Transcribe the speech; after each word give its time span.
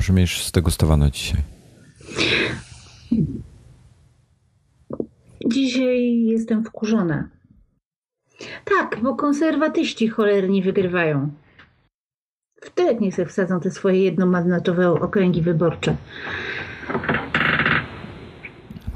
Brzmisz 0.00 0.46
zdegustowano 0.46 1.10
dzisiaj. 1.10 1.42
Dzisiaj 5.46 6.22
jestem 6.22 6.64
wkurzona. 6.64 7.28
Tak, 8.64 9.00
bo 9.02 9.14
konserwatyści 9.14 10.08
cholerni 10.08 10.62
wygrywają. 10.62 11.30
W 12.60 12.70
tyłek 12.70 13.00
niech 13.00 13.14
sobie 13.14 13.28
wsadzą 13.28 13.60
te 13.60 13.70
swoje 13.70 14.04
jednomandatowe 14.04 14.90
okręgi 14.90 15.42
wyborcze. 15.42 15.96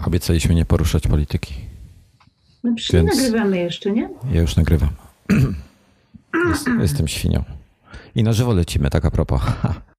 Obiecaliśmy 0.07 0.55
nie 0.55 0.65
poruszać 0.65 1.07
polityki. 1.07 1.55
No 2.65 2.75
przecież 2.77 3.03
Więc... 3.03 3.17
nagrywamy 3.17 3.59
jeszcze, 3.59 3.91
nie? 3.91 4.11
Ja 4.33 4.41
już 4.41 4.57
nagrywam. 4.57 4.91
Jest, 6.49 6.67
jestem 6.81 7.09
świnią. 7.09 7.45
I 8.15 8.23
na 8.23 8.33
żywo 8.33 8.53
lecimy, 8.53 8.91
tak 8.91 9.05
a 9.05 9.11
propos. 9.11 9.43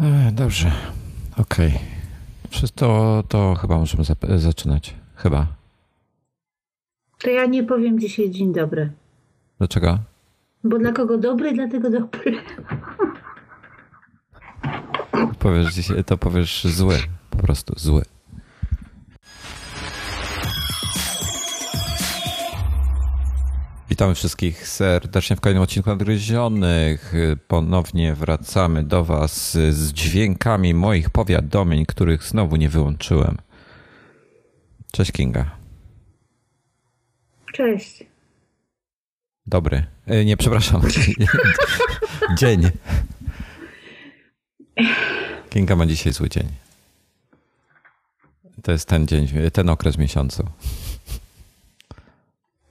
E, 0.00 0.32
dobrze, 0.32 0.72
okej. 1.38 1.72
Okay. 2.48 2.68
To, 2.74 3.22
to 3.28 3.54
chyba 3.54 3.78
możemy 3.78 4.04
zaczynać. 4.36 4.94
Chyba. 5.14 5.46
To 7.18 7.30
ja 7.30 7.46
nie 7.46 7.64
powiem 7.64 8.00
dzisiaj 8.00 8.30
dzień 8.30 8.52
dobry. 8.52 8.92
Dlaczego? 9.58 9.98
Bo 10.64 10.78
dla 10.78 10.92
kogo 10.92 11.18
dobry, 11.18 11.52
dlatego 11.52 11.90
dobry. 11.90 12.32
Powiesz, 15.38 15.74
to 16.06 16.18
powiesz 16.18 16.64
zły, 16.64 16.96
po 17.30 17.38
prostu 17.38 17.74
zły. 17.76 18.02
Witamy 23.96 24.14
wszystkich 24.14 24.68
serdecznie 24.68 25.36
w 25.36 25.40
kolejnym 25.40 25.62
odcinku 25.62 25.90
Nadgryzionych. 25.90 27.12
Ponownie 27.48 28.14
wracamy 28.14 28.84
do 28.84 29.04
Was 29.04 29.52
z 29.52 29.92
dźwiękami 29.92 30.74
moich 30.74 31.10
powiadomień, 31.10 31.86
których 31.86 32.24
znowu 32.24 32.56
nie 32.56 32.68
wyłączyłem. 32.68 33.36
Cześć 34.92 35.12
Kinga. 35.12 35.50
Cześć. 37.52 38.04
Dobry. 39.46 39.86
E, 40.06 40.24
nie, 40.24 40.36
przepraszam. 40.36 40.82
dzień. 42.38 42.70
Kinga 45.50 45.76
ma 45.76 45.86
dzisiaj 45.86 46.12
zły 46.12 46.28
dzień. 46.28 46.48
To 48.62 48.72
jest 48.72 48.88
ten 48.88 49.06
dzień, 49.06 49.28
ten 49.52 49.68
okres 49.68 49.98
miesiącu. 49.98 50.44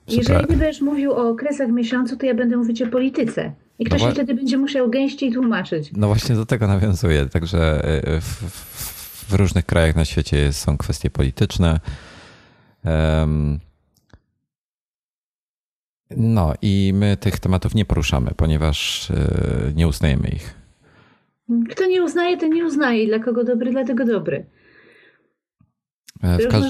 Jeżeli 0.08 0.46
ty 0.46 0.56
będziesz 0.56 0.80
mówił 0.80 1.12
o 1.12 1.28
okresach 1.28 1.68
miesiącu, 1.68 2.16
to 2.16 2.26
ja 2.26 2.34
będę 2.34 2.56
mówić 2.56 2.82
o 2.82 2.86
polityce. 2.86 3.52
I 3.78 3.84
ktoś 3.84 4.02
no 4.02 4.10
wtedy 4.10 4.34
będzie 4.34 4.58
musiał 4.58 4.90
gęściej 4.90 5.32
tłumaczyć. 5.32 5.90
No 5.92 6.06
właśnie 6.06 6.34
do 6.34 6.46
tego 6.46 6.66
nawiązuję. 6.66 7.26
Także 7.26 7.84
e, 7.84 8.20
w, 8.20 9.30
w 9.30 9.34
różnych 9.34 9.66
krajach 9.66 9.96
na 9.96 10.04
świecie 10.04 10.52
są 10.52 10.76
kwestie 10.78 11.10
polityczne. 11.10 11.80
Um, 12.84 13.58
no 16.10 16.54
i 16.62 16.92
my 16.94 17.16
tych 17.16 17.38
tematów 17.38 17.74
nie 17.74 17.84
poruszamy, 17.84 18.30
ponieważ 18.36 19.10
e, 19.10 19.72
nie 19.74 19.88
uznajemy 19.88 20.28
ich. 20.28 20.54
Kto 21.70 21.86
nie 21.86 22.02
uznaje, 22.02 22.36
ten 22.36 22.50
nie 22.50 22.64
uznaje. 22.64 23.06
Dla 23.06 23.18
kogo 23.18 23.44
dobry, 23.44 23.70
dlatego 23.70 24.04
dobry. 24.04 24.46
E, 26.22 26.38
w 26.38 26.48
każ... 26.48 26.64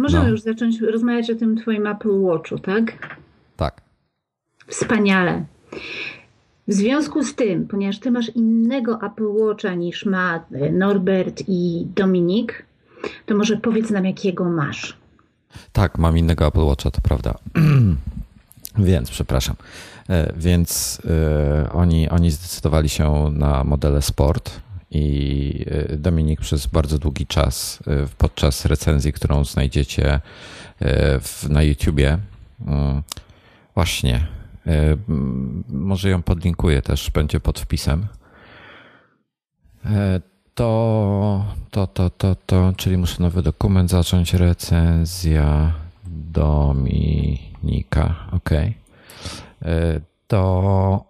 Możemy 0.00 0.24
no. 0.24 0.30
już 0.30 0.42
zacząć 0.42 0.80
rozmawiać 0.80 1.30
o 1.30 1.34
tym 1.34 1.56
twoim 1.56 1.86
Apple 1.86 2.22
Watchu, 2.22 2.58
tak? 2.58 3.16
Tak. 3.56 3.80
Wspaniale. 4.66 5.44
W 6.68 6.72
związku 6.72 7.24
z 7.24 7.34
tym, 7.34 7.68
ponieważ 7.68 7.98
ty 7.98 8.10
masz 8.10 8.28
innego 8.28 8.98
Apple 9.02 9.28
Watcha 9.28 9.74
niż 9.74 10.06
ma 10.06 10.44
e, 10.52 10.72
Norbert 10.72 11.42
i 11.48 11.86
Dominik, 11.96 12.66
to 13.26 13.36
może 13.36 13.56
powiedz 13.56 13.90
nam, 13.90 14.04
jakiego 14.04 14.44
masz. 14.44 14.96
Tak, 15.72 15.98
mam 15.98 16.18
innego 16.18 16.46
Apple 16.46 16.64
Watcha, 16.64 16.90
to 16.90 17.00
prawda. 17.00 17.34
Więc, 18.78 19.10
przepraszam. 19.10 19.56
E, 20.08 20.32
więc 20.36 21.00
y, 21.66 21.72
oni, 21.72 22.08
oni 22.08 22.30
zdecydowali 22.30 22.88
się 22.88 23.30
na 23.32 23.64
modele 23.64 24.02
sport 24.02 24.60
i 24.90 25.64
y, 25.92 25.98
Dominik 25.98 26.40
przez 26.40 26.66
bardzo 26.66 26.98
długi 26.98 27.26
czas 27.26 27.80
y, 27.80 28.08
podczas 28.18 28.64
recenzji, 28.64 29.12
którą 29.12 29.44
znajdziecie 29.44 30.20
na 31.48 31.62
YouTubie, 31.62 32.18
właśnie, 33.74 34.26
może 35.68 36.10
ją 36.10 36.22
podlinkuję 36.22 36.82
też, 36.82 37.10
będzie 37.10 37.40
pod 37.40 37.60
wpisem. 37.60 38.06
To, 40.54 41.44
to, 41.70 41.86
to, 41.86 42.10
to, 42.10 42.36
to, 42.46 42.72
czyli 42.76 42.96
muszę 42.96 43.22
nowy 43.22 43.42
dokument 43.42 43.90
zacząć, 43.90 44.34
recenzja 44.34 45.72
Dominika, 46.32 48.14
ok. 48.32 48.50
To 50.26 51.09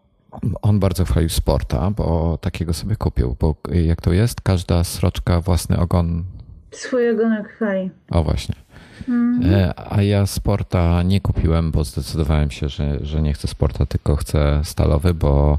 on 0.62 0.80
bardzo 0.80 1.04
chwalił 1.04 1.28
sporta, 1.28 1.90
bo 1.90 2.38
takiego 2.40 2.72
sobie 2.72 2.96
kupił, 2.96 3.36
bo 3.40 3.54
jak 3.72 4.00
to 4.00 4.12
jest, 4.12 4.40
każda 4.40 4.84
sroczka 4.84 5.40
własny 5.40 5.78
ogon. 5.78 6.24
Swój 6.70 7.10
ogonek 7.10 7.48
chwali. 7.48 7.90
O 8.10 8.24
właśnie. 8.24 8.54
Mm. 9.08 9.72
A 9.90 10.02
ja 10.02 10.26
sporta 10.26 11.02
nie 11.02 11.20
kupiłem, 11.20 11.70
bo 11.70 11.84
zdecydowałem 11.84 12.50
się, 12.50 12.68
że, 12.68 12.98
że 13.02 13.22
nie 13.22 13.32
chcę 13.32 13.48
sporta, 13.48 13.86
tylko 13.86 14.16
chcę 14.16 14.60
stalowy, 14.64 15.14
bo 15.14 15.58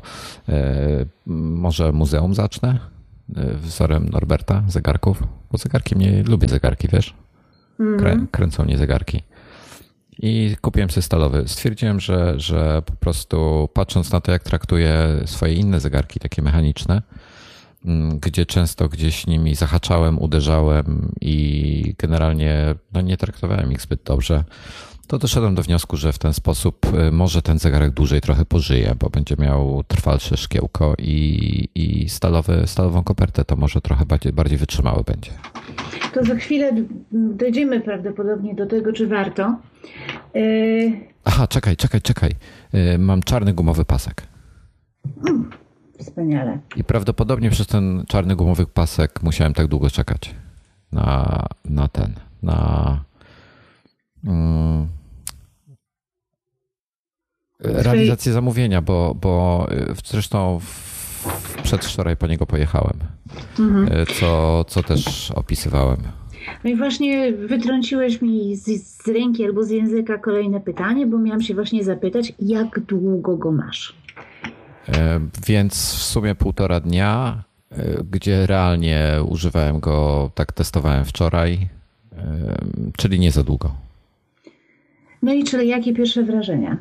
e, 0.50 1.06
może 1.28 1.92
muzeum 1.92 2.34
zacznę 2.34 2.80
e, 3.36 3.53
wzorem 3.53 4.09
Norberta 4.09 4.64
zegarków, 4.68 5.24
bo 5.52 5.58
zegarki 5.58 5.96
mnie, 5.96 6.24
lubię 6.24 6.48
zegarki, 6.48 6.88
wiesz? 6.88 7.14
Mm. 7.80 8.00
Krę, 8.00 8.18
kręcą 8.32 8.64
mnie 8.64 8.78
zegarki. 8.78 9.24
I 10.22 10.56
kupiłem 10.62 10.90
sobie 10.90 11.02
stalowy. 11.02 11.44
Stwierdziłem, 11.48 12.00
że, 12.00 12.34
że 12.40 12.82
po 12.86 12.94
prostu 12.94 13.70
patrząc 13.74 14.12
na 14.12 14.22
to, 14.22 14.32
jak 14.32 14.44
traktuję 14.44 15.24
swoje 15.26 15.54
inne 15.54 15.80
zegarki, 15.80 16.20
takie 16.20 16.42
mechaniczne, 16.42 17.02
mm, 17.86 18.20
gdzie 18.20 18.46
często 18.46 18.90
gdzieś 18.90 19.28
nimi 19.28 19.56
zahaczałem, 19.56 20.20
uderzałem 20.20 21.12
i 21.22 21.96
generalnie 21.98 22.76
no, 22.94 23.02
nie 23.02 23.18
traktowałem 23.18 23.72
ich 23.72 23.82
zbyt 23.82 24.04
dobrze, 24.04 24.44
to 25.11 25.17
doszedłem 25.17 25.55
do 25.55 25.63
wniosku, 25.63 25.97
że 25.97 26.13
w 26.13 26.19
ten 26.19 26.33
sposób 26.33 26.85
y, 26.94 27.11
może 27.11 27.41
ten 27.41 27.59
zegarek 27.59 27.91
dłużej 27.91 28.22
trochę 28.22 28.45
pożyje, 28.45 28.95
bo 28.99 29.09
będzie 29.09 29.35
miał 29.39 29.83
trwalsze 29.88 30.38
szkiełko 30.38 30.95
i, 30.97 31.69
i 31.75 32.09
stalowy, 32.09 32.63
stalową 32.66 33.03
kopertę 33.03 33.45
to 33.45 33.55
może 33.55 33.81
trochę 33.81 34.05
bardziej, 34.05 34.33
bardziej 34.33 34.57
wytrzymały 34.57 35.03
będzie. 35.03 35.31
To 36.13 36.25
za 36.25 36.35
chwilę 36.35 36.72
dojdziemy 37.11 37.81
prawdopodobnie 37.81 38.55
do 38.55 38.66
tego, 38.66 38.94
czy 38.94 39.07
warto. 39.07 39.55
Yy... 40.33 40.91
Aha, 41.23 41.47
czekaj, 41.47 41.78
czekaj, 41.78 42.01
czekaj. 42.01 42.31
Yy, 42.73 42.97
mam 42.97 43.23
czarny 43.23 43.53
gumowy 43.53 43.85
pasek. 43.85 44.28
Mm, 45.28 45.49
wspaniale. 45.99 46.59
I 46.75 46.83
prawdopodobnie 46.83 47.49
przez 47.49 47.67
ten 47.67 48.03
czarny 48.07 48.35
gumowy 48.35 48.66
pasek 48.66 49.23
musiałem 49.23 49.53
tak 49.53 49.67
długo 49.67 49.89
czekać 49.89 50.35
na, 50.91 51.45
na 51.66 51.88
ten, 51.88 52.13
na... 52.43 52.99
Mm, 54.25 54.88
realizację 57.63 58.33
zamówienia, 58.33 58.81
bo, 58.81 59.16
bo 59.22 59.67
y, 59.72 59.95
zresztą 60.05 60.59
przedwczoraj 61.63 62.17
po 62.17 62.27
niego 62.27 62.45
pojechałem, 62.45 62.94
mhm. 63.59 63.99
Y, 64.01 64.05
co, 64.05 64.63
co 64.67 64.83
też 64.83 65.31
opisywałem. 65.31 65.97
No 66.63 66.69
i 66.69 66.75
właśnie 66.75 67.33
wytrąciłeś 67.33 68.22
mi 68.22 68.55
z, 68.55 68.83
z 69.03 69.07
ręki 69.07 69.45
albo 69.45 69.63
z 69.63 69.69
języka 69.69 70.17
kolejne 70.17 70.59
pytanie, 70.59 71.07
bo 71.07 71.17
miałam 71.17 71.41
się 71.41 71.53
właśnie 71.53 71.83
zapytać, 71.83 72.33
jak 72.39 72.79
długo 72.79 73.38
go 73.38 73.51
masz? 73.51 73.95
E, 74.89 75.19
więc 75.47 75.73
w 75.73 76.03
sumie 76.03 76.35
półtora 76.35 76.79
dnia, 76.79 77.43
gdzie 78.11 78.47
realnie 78.47 79.19
używałem 79.29 79.79
go, 79.79 80.31
tak 80.35 80.52
testowałem 80.52 81.05
wczoraj, 81.05 81.67
czyli 82.97 83.19
nie 83.19 83.31
za 83.31 83.43
długo. 83.43 83.72
No 85.22 85.34
i 85.34 85.43
czyli 85.43 85.67
jakie 85.67 85.93
pierwsze 85.93 86.23
wrażenia? 86.23 86.78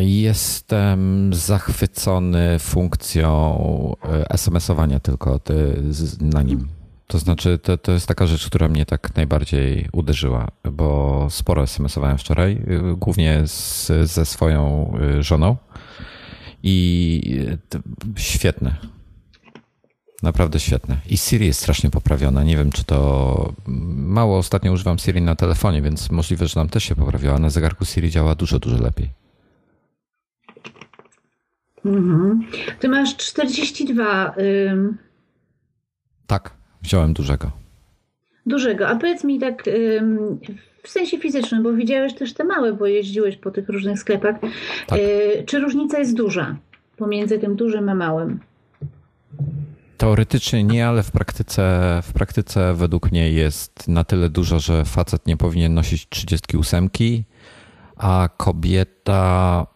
Jestem 0.00 1.30
zachwycony 1.34 2.58
funkcją 2.58 3.56
SMS-owania 4.30 5.00
tylko 5.00 5.40
na 6.20 6.42
nim. 6.42 6.68
To 7.06 7.18
znaczy, 7.18 7.58
to, 7.58 7.78
to 7.78 7.92
jest 7.92 8.06
taka 8.06 8.26
rzecz, 8.26 8.46
która 8.46 8.68
mnie 8.68 8.86
tak 8.86 9.16
najbardziej 9.16 9.88
uderzyła, 9.92 10.48
bo 10.72 11.26
sporo 11.30 11.62
SMS-owałem 11.62 12.18
wczoraj, 12.18 12.62
głównie 12.96 13.42
z, 13.46 13.90
ze 14.10 14.24
swoją 14.24 14.92
y, 15.18 15.22
żoną 15.22 15.56
i 16.62 17.46
świetne. 18.16 18.76
Naprawdę 20.22 20.60
świetne. 20.60 20.96
I 21.06 21.18
Siri 21.18 21.46
jest 21.46 21.60
strasznie 21.60 21.90
poprawiona. 21.90 22.44
Nie 22.44 22.56
wiem, 22.56 22.72
czy 22.72 22.84
to. 22.84 23.52
Mało 23.96 24.38
ostatnio 24.38 24.72
używam 24.72 24.98
Siri 24.98 25.22
na 25.22 25.36
telefonie, 25.36 25.82
więc 25.82 26.10
możliwe, 26.10 26.46
że 26.48 26.60
nam 26.60 26.68
też 26.68 26.84
się 26.84 26.94
poprawiła. 26.94 27.38
Na 27.38 27.50
zegarku 27.50 27.84
Siri 27.84 28.10
działa 28.10 28.34
dużo, 28.34 28.58
dużo 28.58 28.82
lepiej. 28.82 29.21
Mhm. 31.84 32.46
Ty 32.80 32.88
masz 32.88 33.16
42. 33.16 34.34
Ym... 34.70 34.98
Tak, 36.26 36.50
wziąłem 36.82 37.12
dużego. 37.12 37.50
Dużego. 38.46 38.88
A 38.88 38.96
powiedz 38.96 39.24
mi 39.24 39.38
tak 39.38 39.68
ym, 39.68 40.38
w 40.82 40.88
sensie 40.88 41.18
fizycznym, 41.18 41.62
bo 41.62 41.72
widziałeś 41.72 42.14
też 42.14 42.34
te 42.34 42.44
małe, 42.44 42.72
bo 42.72 42.86
jeździłeś 42.86 43.36
po 43.36 43.50
tych 43.50 43.68
różnych 43.68 43.98
sklepach. 43.98 44.36
Tak. 44.86 44.98
Y, 44.98 45.44
czy 45.46 45.58
różnica 45.58 45.98
jest 45.98 46.16
duża 46.16 46.56
pomiędzy 46.96 47.38
tym 47.38 47.56
dużym 47.56 47.88
a 47.88 47.94
małym? 47.94 48.40
Teoretycznie 49.98 50.64
nie, 50.64 50.86
ale 50.86 51.02
w 51.02 51.10
praktyce, 51.10 52.00
w 52.02 52.12
praktyce 52.12 52.74
według 52.74 53.12
mnie 53.12 53.32
jest 53.32 53.88
na 53.88 54.04
tyle 54.04 54.28
dużo, 54.28 54.58
że 54.58 54.84
facet 54.84 55.26
nie 55.26 55.36
powinien 55.36 55.74
nosić 55.74 56.08
38, 56.08 56.90
a 57.96 58.28
kobieta 58.36 59.66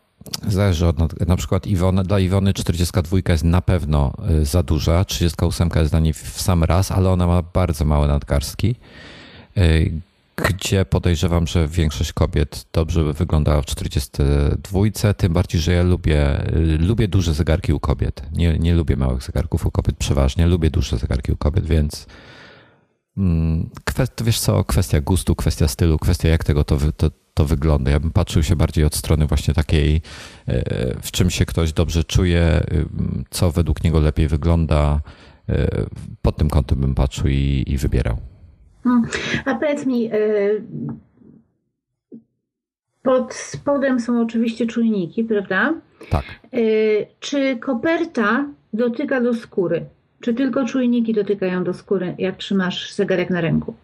zależy 0.49 0.87
od 0.87 1.27
na 1.29 1.37
przykład 1.37 1.67
Iwony, 1.67 2.05
dla 2.05 2.21
Iwony 2.21 2.55
42 2.55 3.19
jest 3.29 3.45
na 3.45 3.63
pewno 3.63 4.13
y, 4.31 4.45
za 4.45 4.63
duża, 4.63 5.05
38 5.05 5.71
jest 5.77 5.93
dla 5.93 6.01
niej 6.01 6.13
w 6.13 6.41
sam 6.41 6.65
raz, 6.65 6.93
ale 6.93 7.11
ona 7.11 7.27
ma 7.27 7.43
bardzo 7.43 7.85
małe 7.85 8.09
nadgarstki, 8.09 8.75
y, 9.59 9.93
gdzie 10.37 10.85
podejrzewam, 10.85 11.47
że 11.47 11.69
większość 11.69 12.13
kobiet 12.13 12.67
dobrze 12.73 13.05
by 13.05 13.13
wyglądała 13.13 13.63
w 13.63 13.67
42, 13.67 14.81
tym 15.17 15.33
bardziej, 15.33 15.61
że 15.61 15.73
ja 15.73 15.83
lubię, 15.83 16.51
y, 16.57 16.79
lubię 16.79 17.09
duże 17.09 17.35
zegarki 17.35 17.73
u 17.73 17.81
kobiet. 17.81 18.23
Nie, 18.33 18.59
nie 18.59 18.75
lubię 18.75 18.97
małych 18.97 19.23
zegarków 19.23 19.67
u 19.67 19.71
kobiet 19.71 19.97
przeważnie, 19.97 20.47
lubię 20.47 20.71
duże 20.71 20.99
zegarki 20.99 21.33
u 21.33 21.37
kobiet, 21.37 21.67
więc 21.67 22.07
kwest, 23.85 24.23
wiesz 24.25 24.41
co, 24.41 24.65
kwestia 24.65 25.01
gustu, 25.01 25.35
kwestia 25.35 25.69
stylu, 25.69 25.99
kwestia 25.99 26.29
jak 26.29 26.45
tego 26.45 26.65
to, 26.65 26.79
to 26.97 27.11
to 27.37 27.45
wygląda. 27.45 27.91
Ja 27.91 28.01
bym 28.01 28.11
patrzył 28.11 28.43
się 28.43 28.57
bardziej 28.57 28.85
od 28.85 28.95
strony 28.95 29.27
właśnie 29.27 29.55
takiej, 29.55 30.03
e, 30.49 30.97
w 31.03 31.11
czym 31.11 31.31
się 31.31 31.45
ktoś 31.45 31.73
dobrze 31.73 32.05
czuje, 32.05 32.65
co 33.31 33.51
według 33.51 33.85
niego 33.85 34.01
lepiej 34.01 34.29
wygląda. 34.29 35.01
E, 35.49 35.69
pod 36.23 36.37
tym 36.37 36.51
kątem 36.51 36.81
bym 36.81 36.95
patrzył 36.95 37.29
i, 37.29 37.65
i 37.67 37.79
wybierał. 37.79 38.17
Hmm. 38.85 39.03
A 39.45 39.55
powiedz 39.55 39.87
mi, 39.87 40.07
e, 40.07 40.11
pod 43.03 43.35
spodem 43.35 44.01
są 44.01 44.21
oczywiście 44.21 44.67
czujniki, 44.67 45.25
prawda? 45.25 45.75
Tak. 46.11 46.25
Czy 47.21 47.57
koperta 47.57 48.47
dotyka 48.73 49.21
do 49.21 49.35
skóry? 49.35 49.87
Czy 50.21 50.35
tylko 50.35 50.65
czujniki 50.65 51.15
dotykają 51.15 51.65
do 51.65 51.75
skóry, 51.75 52.15
jak 52.19 52.37
trzymasz 52.37 52.93
zegarek 52.93 53.31
na 53.31 53.41
ręku? 53.41 53.75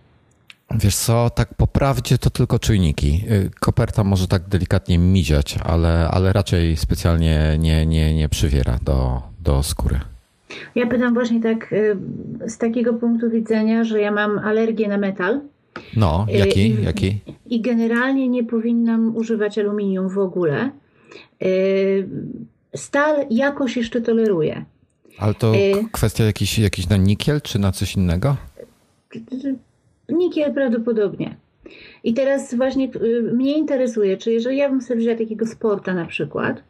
Wiesz 0.74 0.96
co, 0.96 1.30
tak 1.30 1.54
po 1.54 1.66
prawdzie 1.66 2.18
to 2.18 2.30
tylko 2.30 2.58
czujniki. 2.58 3.24
Y, 3.30 3.50
koperta 3.60 4.04
może 4.04 4.28
tak 4.28 4.42
delikatnie 4.48 4.98
miziać, 4.98 5.58
ale, 5.64 6.08
ale 6.08 6.32
raczej 6.32 6.76
specjalnie 6.76 7.56
nie, 7.58 7.86
nie, 7.86 8.14
nie 8.14 8.28
przywiera 8.28 8.78
do, 8.84 9.22
do 9.40 9.62
skóry. 9.62 10.00
Ja 10.74 10.86
pytam 10.86 11.14
właśnie 11.14 11.42
tak 11.42 11.72
y, 11.72 11.96
z 12.46 12.58
takiego 12.58 12.94
punktu 12.94 13.30
widzenia, 13.30 13.84
że 13.84 14.00
ja 14.00 14.10
mam 14.10 14.38
alergię 14.38 14.88
na 14.88 14.98
metal. 14.98 15.40
No, 15.96 16.26
y, 16.28 16.32
jaki? 16.32 16.60
I, 16.60 16.82
jaki? 16.82 17.18
I 17.46 17.60
generalnie 17.60 18.28
nie 18.28 18.44
powinnam 18.44 19.16
używać 19.16 19.58
aluminium 19.58 20.08
w 20.08 20.18
ogóle. 20.18 20.70
Stal 22.74 23.26
jakoś 23.30 23.76
jeszcze 23.76 24.00
toleruję. 24.00 24.64
Ale 25.18 25.34
to 25.34 25.52
kwestia 25.92 26.24
jakiś, 26.24 26.58
jakiś 26.58 26.88
na 26.88 26.96
nikiel, 26.96 27.40
czy 27.40 27.58
na 27.58 27.72
coś 27.72 27.96
innego? 27.96 28.36
Nikiel 30.08 30.54
prawdopodobnie. 30.54 31.36
I 32.04 32.14
teraz 32.14 32.54
właśnie 32.54 32.88
y, 32.96 33.22
mnie 33.34 33.58
interesuje, 33.58 34.16
czy 34.16 34.32
jeżeli 34.32 34.56
ja 34.56 34.68
bym 34.68 34.80
sobie 34.80 35.00
wzięła 35.00 35.18
takiego 35.18 35.46
sporta 35.46 35.94
na 35.94 36.06
przykład, 36.06 36.62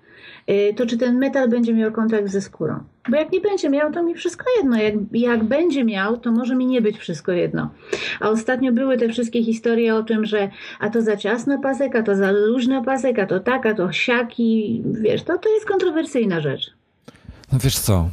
y, 0.51 0.75
to 0.77 0.87
czy 0.87 0.99
ten 0.99 1.19
metal 1.19 1.49
będzie 1.49 1.75
miał 1.75 1.93
kontakt 1.93 2.29
ze 2.29 2.41
skórą? 2.41 2.79
Bo 3.11 3.17
jak 3.17 3.33
nie 3.33 3.41
będzie 3.41 3.71
miał, 3.71 3.93
to 3.93 4.03
mi 4.03 4.15
wszystko 4.15 4.45
jedno. 4.57 4.77
Jak, 4.77 4.95
jak 5.13 5.45
będzie 5.45 5.85
miał, 5.85 6.17
to 6.17 6.33
może 6.33 6.55
mi 6.55 6.67
nie 6.67 6.83
być 6.83 6.99
wszystko 6.99 7.33
jedno. 7.33 7.71
A 8.21 8.29
ostatnio 8.29 8.73
były 8.73 8.97
te 8.97 9.09
wszystkie 9.09 9.45
historie 9.45 9.95
o 9.95 10.03
tym, 10.03 10.25
że 10.25 10.51
a 10.81 10.91
to 10.91 11.03
za 11.03 11.17
ciasno 11.17 11.59
pasek, 11.59 11.97
a 11.97 12.03
to 12.03 12.17
za 12.17 12.33
luźno 12.33 12.85
pasek, 12.85 13.19
a 13.19 13.27
to 13.27 13.41
tak, 13.41 13.67
a 13.67 13.75
to 13.75 13.93
siaki. 13.93 14.83
Wiesz, 14.85 15.23
to, 15.23 15.39
to 15.39 15.49
jest 15.49 15.67
kontrowersyjna 15.67 16.41
rzecz. 16.41 16.71
No 17.53 17.59
wiesz 17.59 17.79
co, 17.79 18.09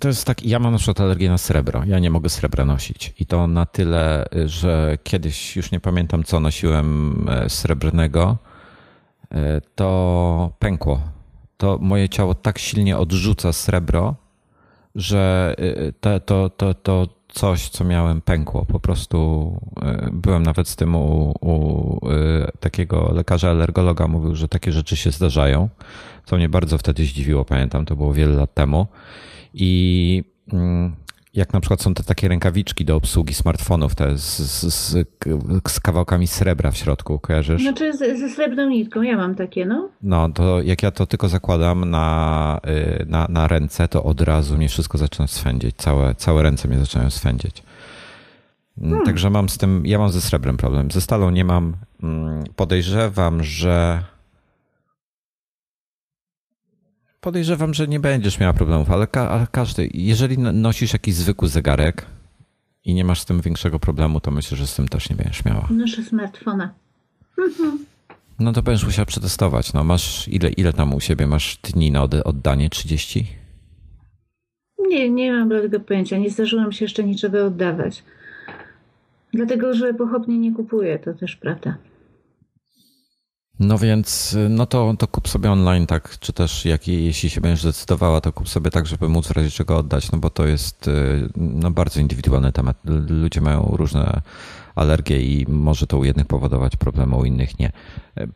to 0.00 0.08
jest 0.08 0.24
tak, 0.24 0.42
ja 0.42 0.58
mam 0.58 0.72
na 0.72 0.78
przykład 0.78 1.00
alergię 1.00 1.28
na 1.28 1.38
srebro. 1.38 1.82
Ja 1.86 1.98
nie 1.98 2.10
mogę 2.10 2.28
srebra 2.28 2.64
nosić. 2.64 3.14
I 3.18 3.26
to 3.26 3.46
na 3.46 3.66
tyle, 3.66 4.24
że 4.46 4.98
kiedyś, 5.02 5.56
już 5.56 5.70
nie 5.70 5.80
pamiętam 5.80 6.24
co 6.24 6.40
nosiłem 6.40 7.16
e, 7.28 7.50
srebrnego, 7.50 8.36
e, 9.30 9.60
to 9.74 10.52
pękło. 10.58 11.00
To 11.56 11.78
moje 11.80 12.08
ciało 12.08 12.34
tak 12.34 12.58
silnie 12.58 12.98
odrzuca 12.98 13.52
srebro, 13.52 14.14
że 14.94 15.54
e, 15.58 15.92
to, 15.92 16.20
to, 16.20 16.50
to, 16.50 16.74
to 16.74 17.08
coś, 17.28 17.68
co 17.68 17.84
miałem, 17.84 18.20
pękło. 18.20 18.64
Po 18.64 18.80
prostu 18.80 19.60
byłem 20.12 20.42
nawet 20.42 20.68
z 20.68 20.76
tym 20.76 20.94
u, 20.94 21.34
u 21.40 21.98
takiego 22.60 23.12
lekarza 23.14 23.50
alergologa, 23.50 24.08
mówił, 24.08 24.34
że 24.34 24.48
takie 24.48 24.72
rzeczy 24.72 24.96
się 24.96 25.10
zdarzają. 25.10 25.68
Co 26.24 26.36
mnie 26.36 26.48
bardzo 26.48 26.78
wtedy 26.78 27.04
zdziwiło, 27.04 27.44
pamiętam, 27.44 27.84
to 27.84 27.96
było 27.96 28.12
wiele 28.12 28.34
lat 28.36 28.54
temu. 28.54 28.86
I 29.54 30.24
mm, 30.52 30.92
jak 31.34 31.52
na 31.52 31.60
przykład 31.60 31.82
są 31.82 31.94
te 31.94 32.02
takie 32.02 32.28
rękawiczki 32.28 32.84
do 32.84 32.96
obsługi 32.96 33.34
smartfonów, 33.34 33.94
te 33.94 34.18
z, 34.18 34.38
z, 34.74 34.90
z 35.68 35.80
kawałkami 35.80 36.26
srebra 36.26 36.70
w 36.70 36.76
środku, 36.76 37.18
kojarzysz? 37.18 37.62
Znaczy 37.62 37.92
ze 37.92 38.28
srebrną 38.28 38.68
nitką, 38.68 39.02
ja 39.02 39.16
mam 39.16 39.34
takie, 39.34 39.66
no. 39.66 39.88
No, 40.02 40.28
to 40.28 40.62
jak 40.62 40.82
ja 40.82 40.90
to 40.90 41.06
tylko 41.06 41.28
zakładam 41.28 41.90
na, 41.90 42.60
y, 43.00 43.06
na, 43.08 43.26
na 43.30 43.48
ręce, 43.48 43.88
to 43.88 44.04
od 44.04 44.20
razu 44.20 44.56
mnie 44.56 44.68
wszystko 44.68 44.98
zaczyna 44.98 45.26
swędzić, 45.26 45.76
całe, 45.76 46.14
całe 46.14 46.42
ręce 46.42 46.68
mnie 46.68 46.78
zaczynają 46.78 47.10
swędzić. 47.10 47.62
Mm, 48.78 48.90
hmm. 48.90 49.06
Także 49.06 49.30
mam 49.30 49.48
z 49.48 49.58
tym, 49.58 49.86
ja 49.86 49.98
mam 49.98 50.10
ze 50.10 50.20
srebrem 50.20 50.56
problem. 50.56 50.90
Ze 50.90 51.00
stalą 51.00 51.30
nie 51.30 51.44
mam. 51.44 51.76
Mm, 52.02 52.44
podejrzewam, 52.56 53.42
że 53.42 54.02
Podejrzewam, 57.22 57.74
że 57.74 57.88
nie 57.88 58.00
będziesz 58.00 58.40
miała 58.40 58.52
problemów, 58.52 58.90
ale, 58.90 59.06
ka 59.06 59.30
ale 59.30 59.46
każdy, 59.52 59.88
jeżeli 59.94 60.38
nosisz 60.38 60.92
jakiś 60.92 61.14
zwykły 61.14 61.48
zegarek 61.48 62.06
i 62.84 62.94
nie 62.94 63.04
masz 63.04 63.20
z 63.20 63.24
tym 63.24 63.40
większego 63.40 63.78
problemu, 63.78 64.20
to 64.20 64.30
myślę, 64.30 64.56
że 64.56 64.66
z 64.66 64.74
tym 64.74 64.88
też 64.88 65.10
nie 65.10 65.16
będziesz 65.16 65.44
miała. 65.44 65.68
Noszę 65.70 66.02
smartfona. 66.02 66.74
Mhm. 67.38 67.78
No 68.38 68.52
to 68.52 68.62
będziesz 68.62 68.84
musiała 68.84 69.06
przetestować. 69.06 69.72
No 69.72 69.84
masz 69.84 70.28
ile, 70.28 70.50
ile 70.50 70.72
tam 70.72 70.94
u 70.94 71.00
siebie 71.00 71.26
masz 71.26 71.56
dni 71.56 71.90
na 71.90 72.02
oddanie? 72.02 72.70
30? 72.70 73.26
Nie, 74.88 75.10
nie 75.10 75.32
mam 75.32 75.50
tego 75.50 75.80
pojęcia. 75.80 76.18
Nie 76.18 76.30
zdarzyło 76.30 76.66
mi 76.66 76.74
się 76.74 76.84
jeszcze 76.84 77.04
niczego 77.04 77.46
oddawać. 77.46 78.02
Dlatego, 79.32 79.74
że 79.74 79.94
pochopnie 79.94 80.38
nie 80.38 80.54
kupuję, 80.54 80.98
to 80.98 81.14
też 81.14 81.36
prawda. 81.36 81.76
No 83.62 83.78
więc, 83.78 84.36
no 84.50 84.66
to, 84.66 84.94
to 84.98 85.06
kup 85.06 85.28
sobie 85.28 85.52
online, 85.52 85.86
tak, 85.86 86.18
czy 86.18 86.32
też 86.32 86.64
jak, 86.64 86.88
jeśli 86.88 87.30
się 87.30 87.40
będziesz 87.40 87.62
zdecydowała, 87.62 88.20
to 88.20 88.32
kup 88.32 88.48
sobie 88.48 88.70
tak, 88.70 88.86
żeby 88.86 89.08
móc 89.08 89.26
w 89.26 89.30
razie 89.30 89.50
czego 89.50 89.76
oddać, 89.76 90.12
no 90.12 90.18
bo 90.18 90.30
to 90.30 90.46
jest 90.46 90.88
y, 90.88 91.28
no, 91.36 91.70
bardzo 91.70 92.00
indywidualny 92.00 92.52
temat. 92.52 92.76
Ludzie 93.08 93.40
mają 93.40 93.74
różne 93.76 94.22
alergie 94.74 95.22
i 95.22 95.46
może 95.48 95.86
to 95.86 95.98
u 95.98 96.04
jednych 96.04 96.26
powodować 96.26 96.76
problemy, 96.76 97.16
u 97.16 97.24
innych 97.24 97.58
nie. 97.58 97.72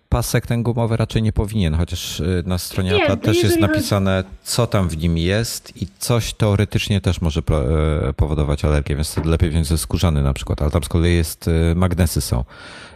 Pasek 0.08 0.46
ten 0.46 0.62
gumowy 0.62 0.96
raczej 0.96 1.22
nie 1.22 1.32
powinien, 1.32 1.74
chociaż 1.74 2.20
y, 2.20 2.42
na 2.46 2.58
stronie 2.58 2.90
nie, 2.90 3.16
też 3.16 3.42
jest 3.42 3.60
napisane, 3.60 4.24
co 4.44 4.66
tam 4.66 4.88
w 4.88 4.96
nim 4.96 5.18
jest 5.18 5.82
i 5.82 5.86
coś 5.98 6.34
teoretycznie 6.34 7.00
też 7.00 7.20
może 7.20 7.40
y, 7.40 8.14
powodować 8.14 8.64
alergię, 8.64 8.94
więc 8.94 9.16
lepiej 9.24 9.50
wziąć 9.50 9.66
ze 9.66 9.78
skórzany 9.78 10.22
na 10.22 10.34
przykład, 10.34 10.62
ale 10.62 10.70
tam 10.70 10.84
z 10.84 10.88
kolei 10.88 11.14
jest, 11.14 11.50
magnesy 11.74 12.20
są 12.20 12.44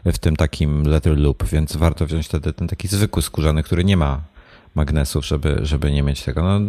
w 0.05 0.19
tym 0.19 0.37
takim 0.37 0.83
leather 0.83 1.19
loop, 1.19 1.45
więc 1.45 1.77
warto 1.77 2.07
wziąć 2.07 2.27
wtedy 2.27 2.53
ten 2.53 2.69
taki 2.69 2.89
zwykły 2.89 3.23
skórzany, 3.23 3.63
który 3.63 3.85
nie 3.85 3.97
ma 3.97 4.21
magnesów, 4.75 5.27
żeby, 5.27 5.59
żeby 5.63 5.93
nie 5.93 6.03
mieć 6.03 6.23
tego. 6.23 6.43
No, 6.43 6.61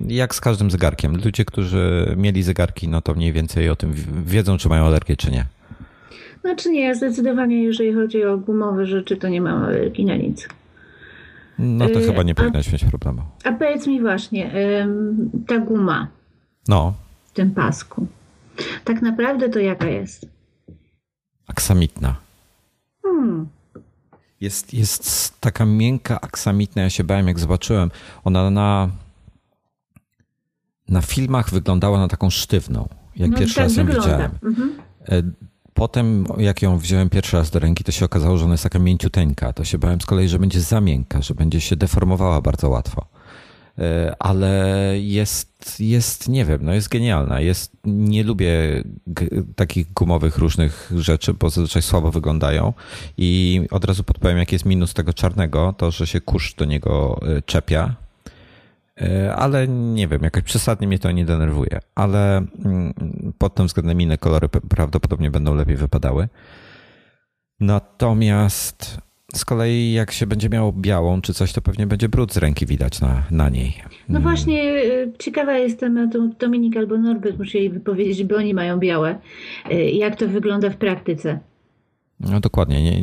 jak 0.00 0.34
z 0.34 0.40
każdym 0.40 0.70
zegarkiem. 0.70 1.16
Ludzie, 1.24 1.44
którzy 1.44 2.14
mieli 2.16 2.42
zegarki, 2.42 2.88
no 2.88 3.00
to 3.00 3.14
mniej 3.14 3.32
więcej 3.32 3.70
o 3.70 3.76
tym 3.76 3.94
wiedzą, 4.26 4.58
czy 4.58 4.68
mają 4.68 4.86
alergię, 4.86 5.16
czy 5.16 5.30
nie. 5.30 5.46
Znaczy 6.44 6.70
nie, 6.70 6.94
zdecydowanie, 6.94 7.62
jeżeli 7.62 7.94
chodzi 7.94 8.24
o 8.24 8.38
gumowe 8.38 8.86
rzeczy, 8.86 9.16
to 9.16 9.28
nie 9.28 9.40
mam 9.40 9.64
alergii 9.64 10.04
na 10.04 10.16
nic. 10.16 10.48
No 11.58 11.88
to 11.88 12.00
y 12.00 12.06
chyba 12.06 12.22
nie 12.22 12.34
powinnaś 12.34 12.72
mieć 12.72 12.84
problemu. 12.84 13.22
A 13.44 13.52
powiedz 13.52 13.86
mi 13.86 14.00
właśnie, 14.00 14.54
ta 15.46 15.58
guma 15.58 16.08
no. 16.68 16.94
w 17.24 17.32
tym 17.32 17.50
pasku, 17.50 18.06
tak 18.84 19.02
naprawdę 19.02 19.48
to 19.48 19.58
jaka 19.58 19.86
jest? 19.86 20.26
Aksamitna. 21.46 22.16
Hmm. 23.02 23.48
Jest, 24.40 24.74
jest 24.74 25.40
taka 25.40 25.64
miękka, 25.64 26.20
aksamitna. 26.20 26.82
Ja 26.82 26.90
się 26.90 27.04
bałem, 27.04 27.28
jak 27.28 27.38
zobaczyłem. 27.38 27.90
Ona 28.24 28.50
na, 28.50 28.88
na 30.88 31.00
filmach 31.00 31.50
wyglądała 31.50 31.98
na 31.98 32.08
taką 32.08 32.30
sztywną, 32.30 32.88
jak 33.16 33.30
no, 33.30 33.38
pierwszy 33.38 33.54
tak 33.54 33.64
raz 33.64 33.76
ją 33.76 33.84
wygląda. 33.84 34.12
widziałem. 34.12 34.30
Mhm. 34.42 34.72
Potem, 35.74 36.24
jak 36.38 36.62
ją 36.62 36.78
wziąłem 36.78 37.10
pierwszy 37.10 37.36
raz 37.36 37.50
do 37.50 37.58
ręki, 37.58 37.84
to 37.84 37.92
się 37.92 38.04
okazało, 38.04 38.36
że 38.36 38.44
ona 38.44 38.54
jest 38.54 38.64
taka 38.64 38.78
mięciuteńka. 38.78 39.52
To 39.52 39.64
się 39.64 39.78
bałem 39.78 40.00
z 40.00 40.06
kolei, 40.06 40.28
że 40.28 40.38
będzie 40.38 40.60
za 40.60 40.80
miękka, 40.80 41.22
że 41.22 41.34
będzie 41.34 41.60
się 41.60 41.76
deformowała 41.76 42.40
bardzo 42.40 42.68
łatwo. 42.68 43.06
E, 43.78 44.16
ale 44.18 44.92
jest, 44.98 45.80
jest, 45.80 46.28
nie 46.28 46.44
wiem, 46.44 46.58
no 46.62 46.74
jest 46.74 46.88
genialna. 46.88 47.40
Jest, 47.40 47.76
nie 47.84 48.24
lubię 48.24 48.84
takich 49.56 49.92
gumowych 49.92 50.38
różnych 50.38 50.92
rzeczy, 50.96 51.34
bo 51.34 51.50
zazwyczaj 51.50 51.82
słabo 51.82 52.10
wyglądają 52.10 52.72
i 53.18 53.60
od 53.70 53.84
razu 53.84 54.04
podpowiem, 54.04 54.38
jaki 54.38 54.54
jest 54.54 54.64
minus 54.64 54.94
tego 54.94 55.12
czarnego, 55.12 55.74
to, 55.78 55.90
że 55.90 56.06
się 56.06 56.20
kurz 56.20 56.54
do 56.54 56.64
niego 56.64 57.20
e, 57.22 57.42
czepia, 57.42 57.94
ale 59.36 59.68
nie 59.68 60.08
wiem, 60.08 60.22
jakoś 60.22 60.42
przesadnie 60.42 60.88
mnie 60.88 60.98
to 60.98 61.12
nie 61.12 61.24
denerwuje, 61.24 61.78
ale 61.94 62.36
mm, 62.36 62.94
pod 63.38 63.54
tym 63.54 63.66
względem 63.66 64.00
inne 64.00 64.18
kolory 64.18 64.48
prawdopodobnie 64.48 65.30
będą 65.30 65.54
lepiej 65.54 65.76
wypadały. 65.76 66.28
Natomiast 67.60 68.98
z 69.34 69.44
kolei 69.44 69.92
jak 69.92 70.12
się 70.12 70.26
będzie 70.26 70.48
miało 70.48 70.72
białą 70.72 71.20
czy 71.20 71.34
coś, 71.34 71.52
to 71.52 71.62
pewnie 71.62 71.86
będzie 71.86 72.08
brud 72.08 72.32
z 72.32 72.36
ręki 72.36 72.66
widać 72.66 73.00
na, 73.00 73.22
na 73.30 73.48
niej. 73.48 73.74
No 74.08 74.20
właśnie, 74.20 74.62
y, 74.62 75.12
ciekawa 75.18 75.52
jestem, 75.52 76.10
to 76.10 76.28
Dominik 76.38 76.76
albo 76.76 76.98
Norbert 76.98 77.38
musieli 77.38 77.70
wypowiedzieć, 77.70 78.24
bo 78.24 78.36
oni 78.36 78.54
mają 78.54 78.78
białe. 78.78 79.18
Y, 79.70 79.74
jak 79.74 80.16
to 80.16 80.28
wygląda 80.28 80.70
w 80.70 80.76
praktyce? 80.76 81.38
No 82.20 82.40
dokładnie. 82.40 82.82
Nie, 82.82 83.02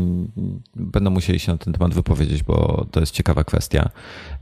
będą 0.75 1.09
musieli 1.09 1.39
się 1.39 1.51
na 1.51 1.57
ten 1.57 1.73
temat 1.73 1.93
wypowiedzieć, 1.93 2.43
bo 2.43 2.85
to 2.91 2.99
jest 2.99 3.11
ciekawa 3.11 3.43
kwestia. 3.43 3.89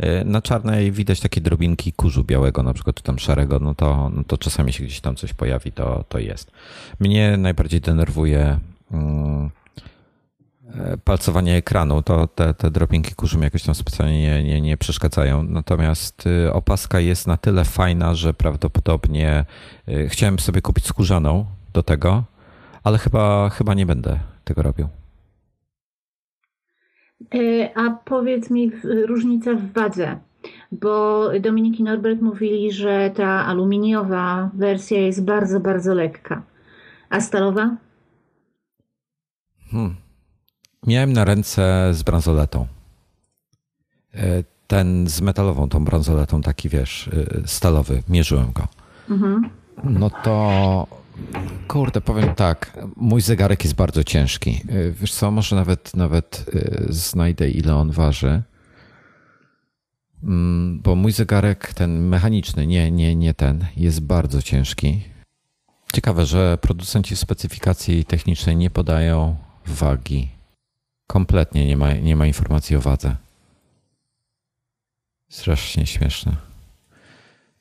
Y, 0.03 0.25
na 0.25 0.41
czarnej 0.41 0.91
widać 0.91 1.19
takie 1.19 1.41
drobinki 1.41 1.93
kurzu 1.93 2.23
białego, 2.23 2.63
na 2.63 2.73
przykład 2.73 2.95
czy 2.95 3.03
tam 3.03 3.19
szarego, 3.19 3.59
no 3.59 3.75
to, 3.75 4.11
no 4.13 4.23
to 4.23 4.37
czasami 4.37 4.73
się 4.73 4.83
gdzieś 4.83 5.01
tam 5.01 5.15
coś 5.15 5.33
pojawi, 5.33 5.71
to, 5.71 6.03
to 6.09 6.19
jest. 6.19 6.51
Mnie 6.99 7.37
najbardziej 7.37 7.81
denerwuje 7.81 8.59
mm, 8.91 9.49
E, 10.77 10.97
palcowanie 10.97 11.55
ekranu, 11.55 12.01
to 12.01 12.27
te, 12.27 12.53
te 12.53 12.71
drobinki 12.71 13.15
kurzu 13.15 13.37
mi 13.37 13.43
jakoś 13.43 13.63
tam 13.63 13.75
specjalnie 13.75 14.21
nie, 14.21 14.43
nie, 14.43 14.61
nie 14.61 14.77
przeszkadzają. 14.77 15.43
Natomiast 15.43 16.27
y, 16.27 16.53
opaska 16.53 16.99
jest 16.99 17.27
na 17.27 17.37
tyle 17.37 17.65
fajna, 17.65 18.15
że 18.15 18.33
prawdopodobnie 18.33 19.45
y, 19.87 20.09
chciałem 20.09 20.39
sobie 20.39 20.61
kupić 20.61 20.85
skórzaną 20.85 21.45
do 21.73 21.83
tego, 21.83 22.23
ale 22.83 22.97
chyba, 22.97 23.49
chyba 23.49 23.73
nie 23.73 23.85
będę 23.85 24.19
tego 24.49 24.61
robił. 24.61 24.87
E, 27.35 27.77
a 27.77 27.89
powiedz 27.89 28.49
mi 28.49 28.71
różnica 28.83 29.53
w 29.53 29.73
wadze, 29.73 30.19
bo 30.71 31.29
Dominik 31.39 31.79
i 31.79 31.83
Norbert 31.83 32.21
mówili, 32.21 32.71
że 32.71 33.11
ta 33.15 33.45
aluminiowa 33.45 34.49
wersja 34.53 35.01
jest 35.01 35.23
bardzo, 35.23 35.59
bardzo 35.59 35.93
lekka. 35.93 36.43
A 37.09 37.21
stalowa? 37.21 37.77
Hmm. 39.71 39.95
Miałem 40.87 41.13
na 41.13 41.25
ręce 41.25 41.89
z 41.93 42.03
bransoletą. 42.03 42.67
E, 44.13 44.43
ten 44.67 45.07
z 45.07 45.21
metalową, 45.21 45.69
tą 45.69 45.85
bransoletą, 45.85 46.41
taki 46.41 46.69
wiesz, 46.69 47.07
e, 47.07 47.47
stalowy, 47.47 48.03
mierzyłem 48.09 48.51
go. 48.51 48.67
Mhm. 49.09 49.49
No 49.83 50.09
to 50.09 50.98
kurde, 51.67 52.01
powiem 52.01 52.35
tak, 52.35 52.79
mój 52.95 53.21
zegarek 53.21 53.63
jest 53.63 53.75
bardzo 53.75 54.03
ciężki. 54.03 54.61
E, 54.69 54.91
wiesz 54.91 55.13
co, 55.13 55.31
może 55.31 55.55
nawet, 55.55 55.95
nawet 55.95 56.45
znajdę 56.89 57.49
ile 57.49 57.75
on 57.75 57.91
waży. 57.91 58.41
Mm, 60.23 60.81
bo 60.81 60.95
mój 60.95 61.11
zegarek, 61.11 61.73
ten 61.73 62.07
mechaniczny, 62.07 62.67
nie, 62.67 62.91
nie, 62.91 63.15
nie 63.15 63.33
ten, 63.33 63.65
jest 63.77 63.99
bardzo 63.99 64.41
ciężki. 64.41 65.03
Ciekawe, 65.93 66.25
że 66.25 66.57
producenci 66.61 67.15
specyfikacji 67.15 68.05
technicznej 68.05 68.55
nie 68.55 68.69
podają 68.69 69.35
wagi 69.65 70.39
Kompletnie 71.11 71.65
nie 71.65 71.77
ma, 71.77 71.93
nie 71.93 72.15
ma 72.15 72.25
informacji 72.27 72.75
o 72.75 72.81
wadze. 72.81 73.15
Strasznie 75.29 75.85
śmieszne. 75.85 76.35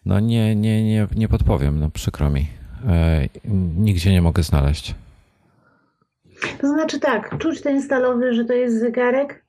No 0.05 0.21
nie, 0.21 0.57
nie, 0.57 0.85
nie, 0.85 1.07
nie 1.17 1.29
podpowiem, 1.29 1.81
no 1.81 1.91
przykro 1.91 2.31
mi. 2.31 2.58
E, 2.87 3.29
nigdzie 3.77 4.13
nie 4.13 4.23
mogę 4.23 4.43
znaleźć. 4.43 4.95
To 6.61 6.69
znaczy 6.69 7.01
tak, 7.01 7.39
czuć 7.39 7.63
ten 7.63 7.83
stalowy, 7.83 8.35
że 8.35 8.45
to 8.45 8.53
jest 8.53 8.81
zegarek? 8.81 9.45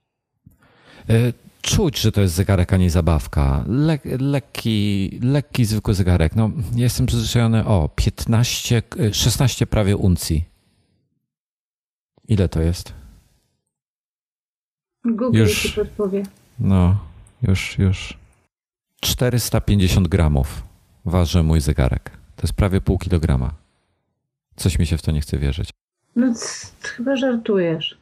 E, 1.10 1.34
czuć, 1.62 2.00
że 2.00 2.12
to 2.12 2.22
jest 2.22 2.34
zegarek, 2.34 2.74
a 2.74 2.78
nie 2.78 2.90
zabawka. 2.90 3.64
Le, 3.68 4.00
lekki, 4.20 5.20
lekki, 5.24 5.66
zwykły 5.66 5.94
zegarek. 5.94 6.36
No, 6.36 6.52
jestem 6.76 7.06
przyzwyczajony 7.06 7.66
o 7.66 7.90
15, 7.96 8.82
16 9.12 9.68
prawie 9.68 9.98
uncji. 9.98 10.46
Ile 12.28 12.50
to 12.50 12.62
jest? 12.62 12.94
Google 15.06 15.40
już, 15.40 15.64
ci 15.64 15.74
podpowie. 15.74 16.24
No, 16.60 17.00
już, 17.42 17.78
już. 17.78 18.18
450 19.02 20.08
gramów 20.08 20.64
waży 21.06 21.44
mój 21.44 21.62
zegarek. 21.62 22.19
To 22.40 22.44
jest 22.44 22.54
prawie 22.54 22.82
pół 22.82 22.98
kilograma. 22.98 23.54
Coś 24.56 24.80
mi 24.80 24.86
się 24.86 24.98
w 24.98 25.02
to 25.02 25.12
nie 25.12 25.22
chce 25.22 25.38
wierzyć. 25.38 25.70
No, 26.16 26.34
chyba 26.82 27.16
żartujesz. 27.16 27.98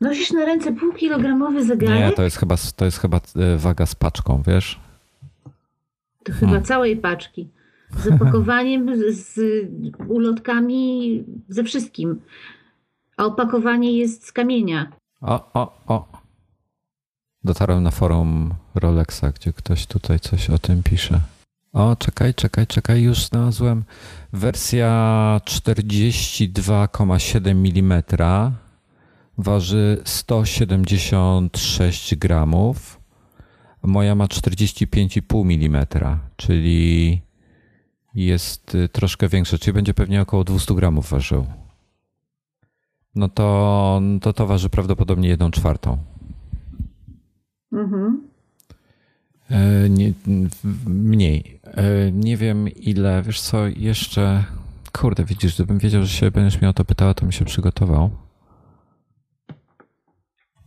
Nosisz 0.00 0.32
na 0.32 0.44
ręce 0.44 0.72
półkilogramowy 0.72 1.64
zegarek? 1.64 1.98
Nie, 2.00 2.12
to 2.12 2.22
jest 2.22 2.36
chyba, 2.36 2.56
to 2.76 2.84
jest 2.84 2.98
chyba 2.98 3.20
e, 3.36 3.56
waga 3.56 3.86
z 3.86 3.94
paczką, 3.94 4.42
wiesz? 4.46 4.80
To 6.24 6.32
chyba 6.32 6.46
hmm. 6.46 6.64
całej 6.64 6.96
paczki. 6.96 7.48
Z 7.98 8.06
opakowaniem, 8.06 8.96
z, 8.96 9.34
z 9.34 9.40
ulotkami, 10.08 11.24
ze 11.48 11.64
wszystkim. 11.64 12.20
A 13.16 13.24
opakowanie 13.24 13.98
jest 13.98 14.26
z 14.26 14.32
kamienia. 14.32 14.92
O, 15.20 15.52
o, 15.52 15.82
o. 15.86 16.08
Dotarłem 17.44 17.82
na 17.82 17.90
forum 17.90 18.54
Rolexa, 18.74 19.24
gdzie 19.34 19.52
ktoś 19.52 19.86
tutaj 19.86 20.20
coś 20.20 20.50
o 20.50 20.58
tym 20.58 20.82
pisze. 20.82 21.20
O, 21.72 21.96
czekaj, 21.96 22.34
czekaj, 22.34 22.66
czekaj, 22.66 23.02
już 23.02 23.26
znalazłem. 23.26 23.84
Wersja 24.32 25.40
42,7 25.44 27.50
mm 27.50 28.02
waży 29.38 30.02
176 30.04 32.16
gramów. 32.16 33.00
Moja 33.82 34.14
ma 34.14 34.26
45,5 34.26 35.66
mm, 35.66 35.86
czyli 36.36 37.20
jest 38.14 38.74
y, 38.74 38.88
troszkę 38.88 39.28
większa, 39.28 39.58
czyli 39.58 39.74
będzie 39.74 39.94
pewnie 39.94 40.22
około 40.22 40.44
200 40.44 40.74
gramów 40.74 41.10
ważył 41.10 41.46
no 43.18 43.28
to, 43.28 44.00
to 44.20 44.32
to 44.32 44.46
waży 44.46 44.70
prawdopodobnie 44.70 45.28
jedną 45.28 45.50
czwartą. 45.50 45.98
Mhm. 47.72 48.27
E, 49.50 49.88
nie, 49.88 50.12
mniej. 50.86 51.60
E, 51.64 52.12
nie 52.12 52.36
wiem 52.36 52.68
ile, 52.68 53.22
wiesz 53.22 53.40
co, 53.40 53.66
jeszcze, 53.66 54.44
kurde, 54.92 55.24
widzisz, 55.24 55.54
gdybym 55.54 55.78
wiedział, 55.78 56.02
że 56.02 56.08
się 56.08 56.30
będziesz 56.30 56.60
mnie 56.60 56.70
o 56.70 56.72
to 56.72 56.84
pytała, 56.84 57.14
to 57.14 57.22
bym 57.22 57.32
się 57.32 57.44
przygotował. 57.44 58.10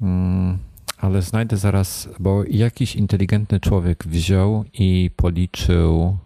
Mm, 0.02 0.58
ale 0.98 1.22
znajdę 1.22 1.58
zaraz, 1.58 2.10
bo 2.20 2.44
jakiś 2.44 2.96
inteligentny 2.96 3.60
człowiek 3.60 4.04
wziął 4.08 4.66
i 4.74 5.10
policzył, 5.16 6.18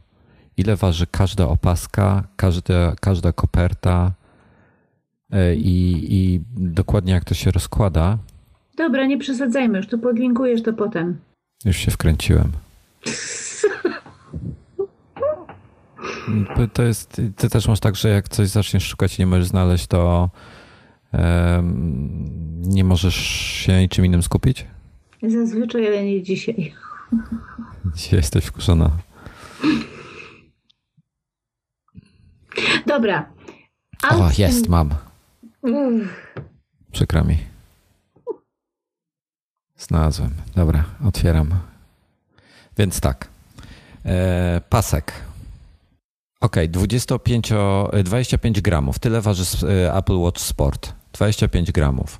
ile 0.57 0.75
waży 0.75 1.07
każda 1.07 1.47
opaska, 1.47 2.27
każda, 2.35 2.95
każda 3.01 3.33
koperta, 3.33 4.11
E, 5.31 5.55
i, 5.55 6.07
i 6.15 6.41
dokładnie 6.57 7.13
jak 7.13 7.25
to 7.25 7.33
się 7.33 7.51
rozkłada. 7.51 8.17
Dobra, 8.77 9.05
nie 9.05 9.17
przesadzajmy, 9.17 9.77
już 9.77 9.87
tu 9.87 9.99
podlinkujesz 9.99 10.63
to 10.63 10.73
potem. 10.73 11.17
Już 11.65 11.77
się 11.77 11.91
wkręciłem. 11.91 12.51
To 16.73 16.83
jest, 16.83 17.21
ty 17.35 17.49
też 17.49 17.67
masz 17.67 17.79
tak, 17.79 17.95
że 17.95 18.09
jak 18.09 18.29
coś 18.29 18.47
zaczniesz 18.47 18.87
szukać 18.87 19.19
i 19.19 19.21
nie 19.21 19.25
możesz 19.25 19.47
znaleźć, 19.47 19.87
to 19.87 20.29
um, 21.13 22.61
nie 22.61 22.83
możesz 22.83 23.15
się 23.15 23.81
niczym 23.81 24.05
innym 24.05 24.23
skupić? 24.23 24.65
Zazwyczaj, 25.27 25.87
ale 25.87 26.05
nie 26.05 26.23
dzisiaj. 26.23 26.73
Dzisiaj 27.95 28.19
jesteś 28.19 28.45
wkurzona. 28.45 28.91
Dobra. 32.87 33.29
O, 34.11 34.29
jest, 34.37 34.69
mam. 34.69 34.89
Przykro 36.91 37.23
mi. 37.23 37.37
Znalazłem. 39.77 40.33
Dobra, 40.55 40.85
otwieram. 41.05 41.59
Więc 42.77 42.99
tak. 42.99 43.27
E, 44.05 44.61
pasek. 44.69 45.13
Ok, 46.41 46.55
25, 46.69 47.53
25 48.03 48.61
gramów. 48.61 48.99
Tyle 48.99 49.21
waży 49.21 49.43
e, 49.67 49.93
Apple 49.93 50.17
Watch 50.17 50.41
Sport. 50.41 50.93
25 51.13 51.71
gramów. 51.71 52.19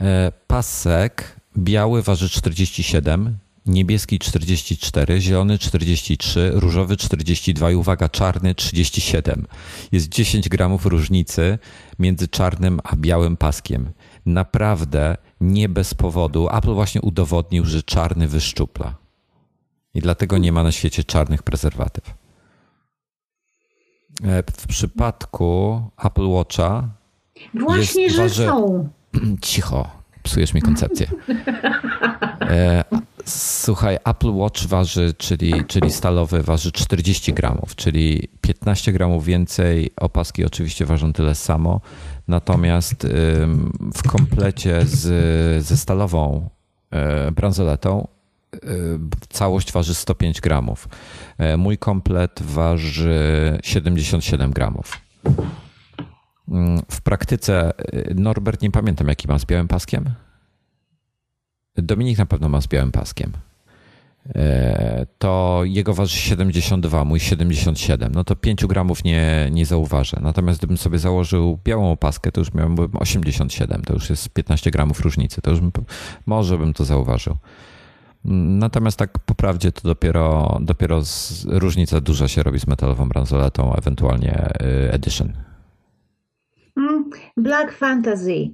E, 0.00 0.32
pasek 0.46 1.36
biały 1.58 2.02
waży 2.02 2.28
47, 2.28 3.38
niebieski 3.66 4.18
44, 4.18 5.20
zielony 5.20 5.58
43, 5.58 6.50
różowy 6.54 6.96
42 6.96 7.70
i 7.70 7.74
uwaga, 7.74 8.08
czarny 8.08 8.54
37. 8.54 9.46
Jest 9.92 10.08
10 10.08 10.48
gramów 10.48 10.86
różnicy 10.86 11.58
między 11.98 12.28
czarnym 12.28 12.80
a 12.84 12.96
białym 12.96 13.36
paskiem. 13.36 13.90
Naprawdę 14.26 15.16
nie 15.42 15.68
bez 15.68 15.94
powodu 15.94 16.48
Apple 16.48 16.74
właśnie 16.74 17.00
udowodnił, 17.00 17.64
że 17.64 17.82
czarny 17.82 18.28
wyszczupla. 18.28 18.94
I 19.94 20.00
dlatego 20.00 20.38
nie 20.38 20.52
ma 20.52 20.62
na 20.62 20.72
świecie 20.72 21.04
czarnych 21.04 21.42
prezerwatyw. 21.42 22.14
E, 24.24 24.42
w 24.42 24.66
przypadku 24.66 25.80
Apple 26.04 26.28
Watcha. 26.28 26.88
Właśnie, 27.54 28.02
jest, 28.02 28.16
że 28.16 28.30
są. 28.30 28.88
Cicho, 29.42 30.01
psujesz 30.22 30.54
mi 30.54 30.62
koncepcję. 30.62 31.06
E, 32.40 32.84
słuchaj, 33.24 33.98
Apple 34.04 34.30
Watch 34.32 34.66
waży, 34.66 35.14
czyli, 35.18 35.64
czyli 35.64 35.90
stalowy, 35.90 36.42
waży 36.42 36.72
40 36.72 37.32
gramów, 37.32 37.76
czyli 37.76 38.28
15 38.40 38.92
gramów 38.92 39.24
więcej. 39.24 39.90
Opaski 39.96 40.44
oczywiście 40.44 40.86
ważą 40.86 41.12
tyle 41.12 41.34
samo. 41.34 41.80
Natomiast 42.28 43.06
w 43.94 44.08
komplecie 44.08 44.86
z, 44.86 45.64
ze 45.64 45.76
stalową 45.76 46.48
e, 46.90 47.30
bransoletą 47.30 48.08
e, 48.54 48.58
całość 49.28 49.72
waży 49.72 49.94
105 49.94 50.40
gramów. 50.40 50.88
Mój 51.58 51.78
komplet 51.78 52.42
waży 52.42 53.58
77 53.62 54.50
gramów. 54.50 55.00
Mm, 56.48 56.82
w 56.90 57.00
praktyce 57.00 57.72
Norbert 58.14 58.62
nie 58.62 58.70
pamiętam 58.70 59.08
jaki 59.08 59.28
ma 59.28 59.38
z 59.38 59.44
białym 59.44 59.68
paskiem. 59.68 60.10
Dominik 61.76 62.18
na 62.18 62.26
pewno 62.26 62.48
ma 62.48 62.60
z 62.60 62.66
białym 62.66 62.92
paskiem. 62.92 63.32
E, 64.34 65.06
to 65.18 65.60
jego 65.64 65.94
waży 65.94 66.16
72, 66.16 67.04
mój 67.04 67.20
77. 67.20 68.12
No 68.14 68.24
to 68.24 68.36
5 68.36 68.66
gramów 68.66 69.04
nie, 69.04 69.48
nie 69.52 69.66
zauważę. 69.66 70.16
Natomiast 70.22 70.58
gdybym 70.58 70.76
sobie 70.76 70.98
założył 70.98 71.58
białą 71.64 71.92
opaskę, 71.92 72.32
to 72.32 72.40
już 72.40 72.54
miałbym 72.54 72.90
87. 72.94 73.82
To 73.82 73.94
już 73.94 74.10
jest 74.10 74.28
15 74.28 74.70
gramów 74.70 75.00
różnicy. 75.00 75.42
To 75.42 75.50
już 75.50 75.60
bym, 75.60 75.72
może 76.26 76.58
bym 76.58 76.72
to 76.72 76.84
zauważył. 76.84 77.36
Natomiast 78.24 78.98
tak 78.98 79.18
po 79.18 79.34
prawdzie 79.34 79.72
to 79.72 79.88
dopiero, 79.88 80.58
dopiero 80.60 81.04
z, 81.04 81.44
różnica 81.44 82.00
duża 82.00 82.28
się 82.28 82.42
robi 82.42 82.58
z 82.60 82.66
metalową 82.66 83.08
bransoletą, 83.08 83.74
ewentualnie 83.74 84.52
y, 84.62 84.92
Edition. 84.92 85.32
Mm, 86.76 87.10
Black 87.36 87.72
Fantasy 87.72 88.50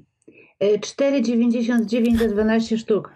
4,99 0.60 2.18
za 2.18 2.28
12 2.28 2.78
sztuk. 2.78 3.12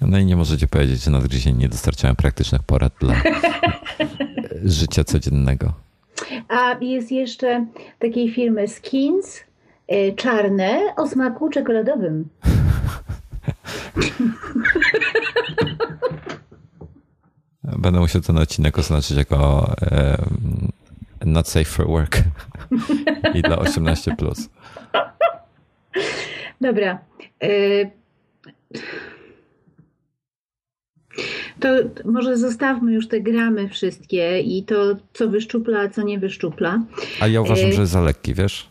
No 0.00 0.18
i 0.18 0.24
nie 0.24 0.36
możecie 0.36 0.68
powiedzieć, 0.68 1.04
że 1.04 1.10
nadgryzień 1.10 1.56
nie 1.56 1.68
dostarczają 1.68 2.14
praktycznych 2.14 2.62
porad 2.62 2.92
dla 3.00 3.14
życia 4.64 5.04
codziennego. 5.04 5.72
A 6.48 6.76
jest 6.80 7.12
jeszcze 7.12 7.66
takiej 7.98 8.32
firmy 8.32 8.68
Skins, 8.68 9.40
y, 9.92 10.14
czarne 10.16 10.80
o 10.96 11.08
smaku 11.08 11.50
czekoladowym. 11.50 12.28
Będę 17.78 18.00
musiał 18.00 18.22
ten 18.22 18.38
odcinek 18.38 18.78
oznaczyć 18.78 19.16
jako 19.16 19.72
e, 19.82 20.16
not 21.26 21.48
safe 21.48 21.64
for 21.64 21.86
work 21.86 22.18
i 23.34 23.42
dla 23.42 23.56
18+. 23.56 24.16
Plus. 24.16 24.48
Dobra. 26.60 26.98
Y, 27.44 27.90
to 31.60 31.68
może 32.04 32.36
zostawmy 32.36 32.92
już 32.92 33.08
te 33.08 33.20
gramy 33.20 33.68
wszystkie 33.68 34.40
i 34.40 34.62
to, 34.62 34.96
co 35.12 35.28
wyszczupla, 35.28 35.80
a 35.80 35.88
co 35.88 36.02
nie 36.02 36.18
wyszczupla. 36.18 36.82
A 37.20 37.26
ja 37.26 37.40
uważam, 37.40 37.68
y, 37.68 37.72
że 37.72 37.80
jest 37.80 37.92
za 37.92 38.00
lekki, 38.00 38.34
wiesz? 38.34 38.68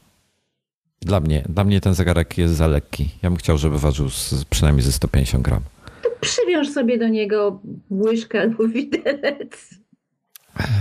Dla 1.01 1.19
mnie, 1.19 1.43
dla 1.49 1.63
mnie 1.63 1.81
ten 1.81 1.93
zegarek 1.93 2.37
jest 2.37 2.53
za 2.53 2.67
lekki. 2.67 3.09
Ja 3.21 3.29
bym 3.29 3.37
chciał, 3.37 3.57
żeby 3.57 3.79
ważył 3.79 4.09
z, 4.09 4.45
przynajmniej 4.45 4.85
ze 4.85 4.91
150 4.91 5.43
gram. 5.43 5.61
To 6.03 6.09
przywiąż 6.21 6.69
sobie 6.69 6.97
do 6.97 7.07
niego 7.07 7.59
łyżkę 7.91 8.41
albo 8.41 8.67
widelec. 8.67 9.82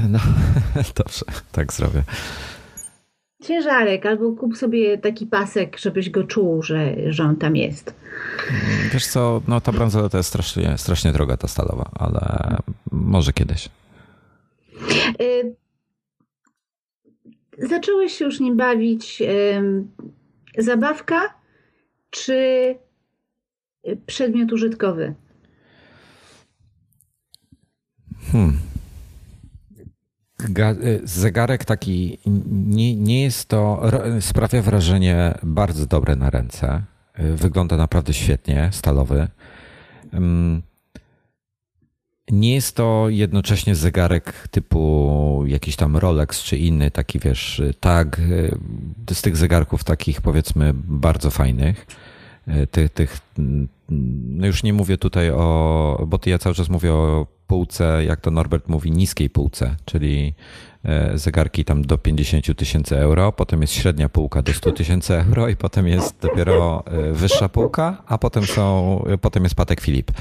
No, 0.08 0.18
dobrze, 0.96 1.24
tak 1.52 1.72
zrobię 1.72 2.02
ciężarek, 3.42 4.06
albo 4.06 4.32
kup 4.32 4.56
sobie 4.56 4.98
taki 4.98 5.26
pasek, 5.26 5.78
żebyś 5.78 6.10
go 6.10 6.24
czuł, 6.24 6.62
że, 6.62 7.12
że 7.12 7.24
on 7.24 7.36
tam 7.36 7.56
jest. 7.56 7.94
Wiesz 8.92 9.06
co, 9.06 9.42
no 9.48 9.60
ta 9.60 9.72
bransoleta 9.72 10.18
jest 10.18 10.28
strasznie, 10.28 10.78
strasznie 10.78 11.12
droga, 11.12 11.36
ta 11.36 11.48
stalowa, 11.48 11.90
ale 11.94 12.56
może 12.92 13.32
kiedyś. 13.32 13.68
Y 15.22 15.54
zacząłeś 17.58 18.12
się 18.12 18.24
już 18.24 18.40
nim 18.40 18.56
bawić 18.56 19.22
y 19.22 20.62
zabawka 20.62 21.34
czy 22.10 22.74
przedmiot 24.06 24.52
użytkowy? 24.52 25.14
Hmm. 28.32 28.71
Y, 30.44 31.00
zegarek 31.04 31.64
taki 31.64 32.18
nie, 32.50 32.96
nie 32.96 33.22
jest 33.22 33.48
to, 33.48 33.82
sprawia 34.20 34.62
wrażenie 34.62 35.34
bardzo 35.42 35.86
dobre 35.86 36.16
na 36.16 36.30
ręce. 36.30 36.82
Y, 37.20 37.36
wygląda 37.36 37.76
naprawdę 37.76 38.12
świetnie, 38.12 38.68
stalowy. 38.72 39.28
Nie 42.30 42.54
jest 42.54 42.76
to 42.76 43.06
jednocześnie 43.08 43.74
zegarek 43.74 44.48
typu 44.48 45.44
jakiś 45.46 45.76
tam 45.76 45.96
Rolex 45.96 46.42
czy 46.42 46.56
inny, 46.56 46.90
taki 46.90 47.18
wiesz, 47.18 47.62
tak, 47.80 48.20
z 49.12 49.22
tych 49.22 49.36
zegarków 49.36 49.84
takich 49.84 50.20
powiedzmy 50.20 50.72
bardzo 50.74 51.30
fajnych. 51.30 51.86
Tych, 52.70 52.90
tych, 52.90 53.18
no 54.28 54.46
już 54.46 54.62
nie 54.62 54.72
mówię 54.72 54.98
tutaj 54.98 55.30
o, 55.30 56.04
bo 56.06 56.18
ja 56.26 56.38
cały 56.38 56.54
czas 56.54 56.68
mówię 56.68 56.92
o 56.92 57.26
półce, 57.52 58.04
jak 58.04 58.20
to 58.20 58.30
Norbert 58.30 58.68
mówi, 58.68 58.90
niskiej 58.90 59.30
półce, 59.30 59.76
czyli 59.84 60.34
e, 60.84 61.18
zegarki 61.18 61.64
tam 61.64 61.82
do 61.82 61.98
50 61.98 62.56
tysięcy 62.56 62.98
euro, 62.98 63.32
potem 63.32 63.60
jest 63.60 63.72
średnia 63.72 64.08
półka 64.08 64.42
do 64.42 64.52
100 64.52 64.72
tysięcy 64.72 65.14
euro 65.14 65.48
i 65.48 65.56
potem 65.56 65.88
jest 65.88 66.18
dopiero 66.20 66.84
e, 66.86 67.12
wyższa 67.12 67.48
półka, 67.48 68.02
a 68.06 68.18
potem 68.18 68.46
są, 68.46 69.04
potem 69.20 69.42
jest 69.42 69.54
Patek 69.54 69.80
Filip. 69.80 70.12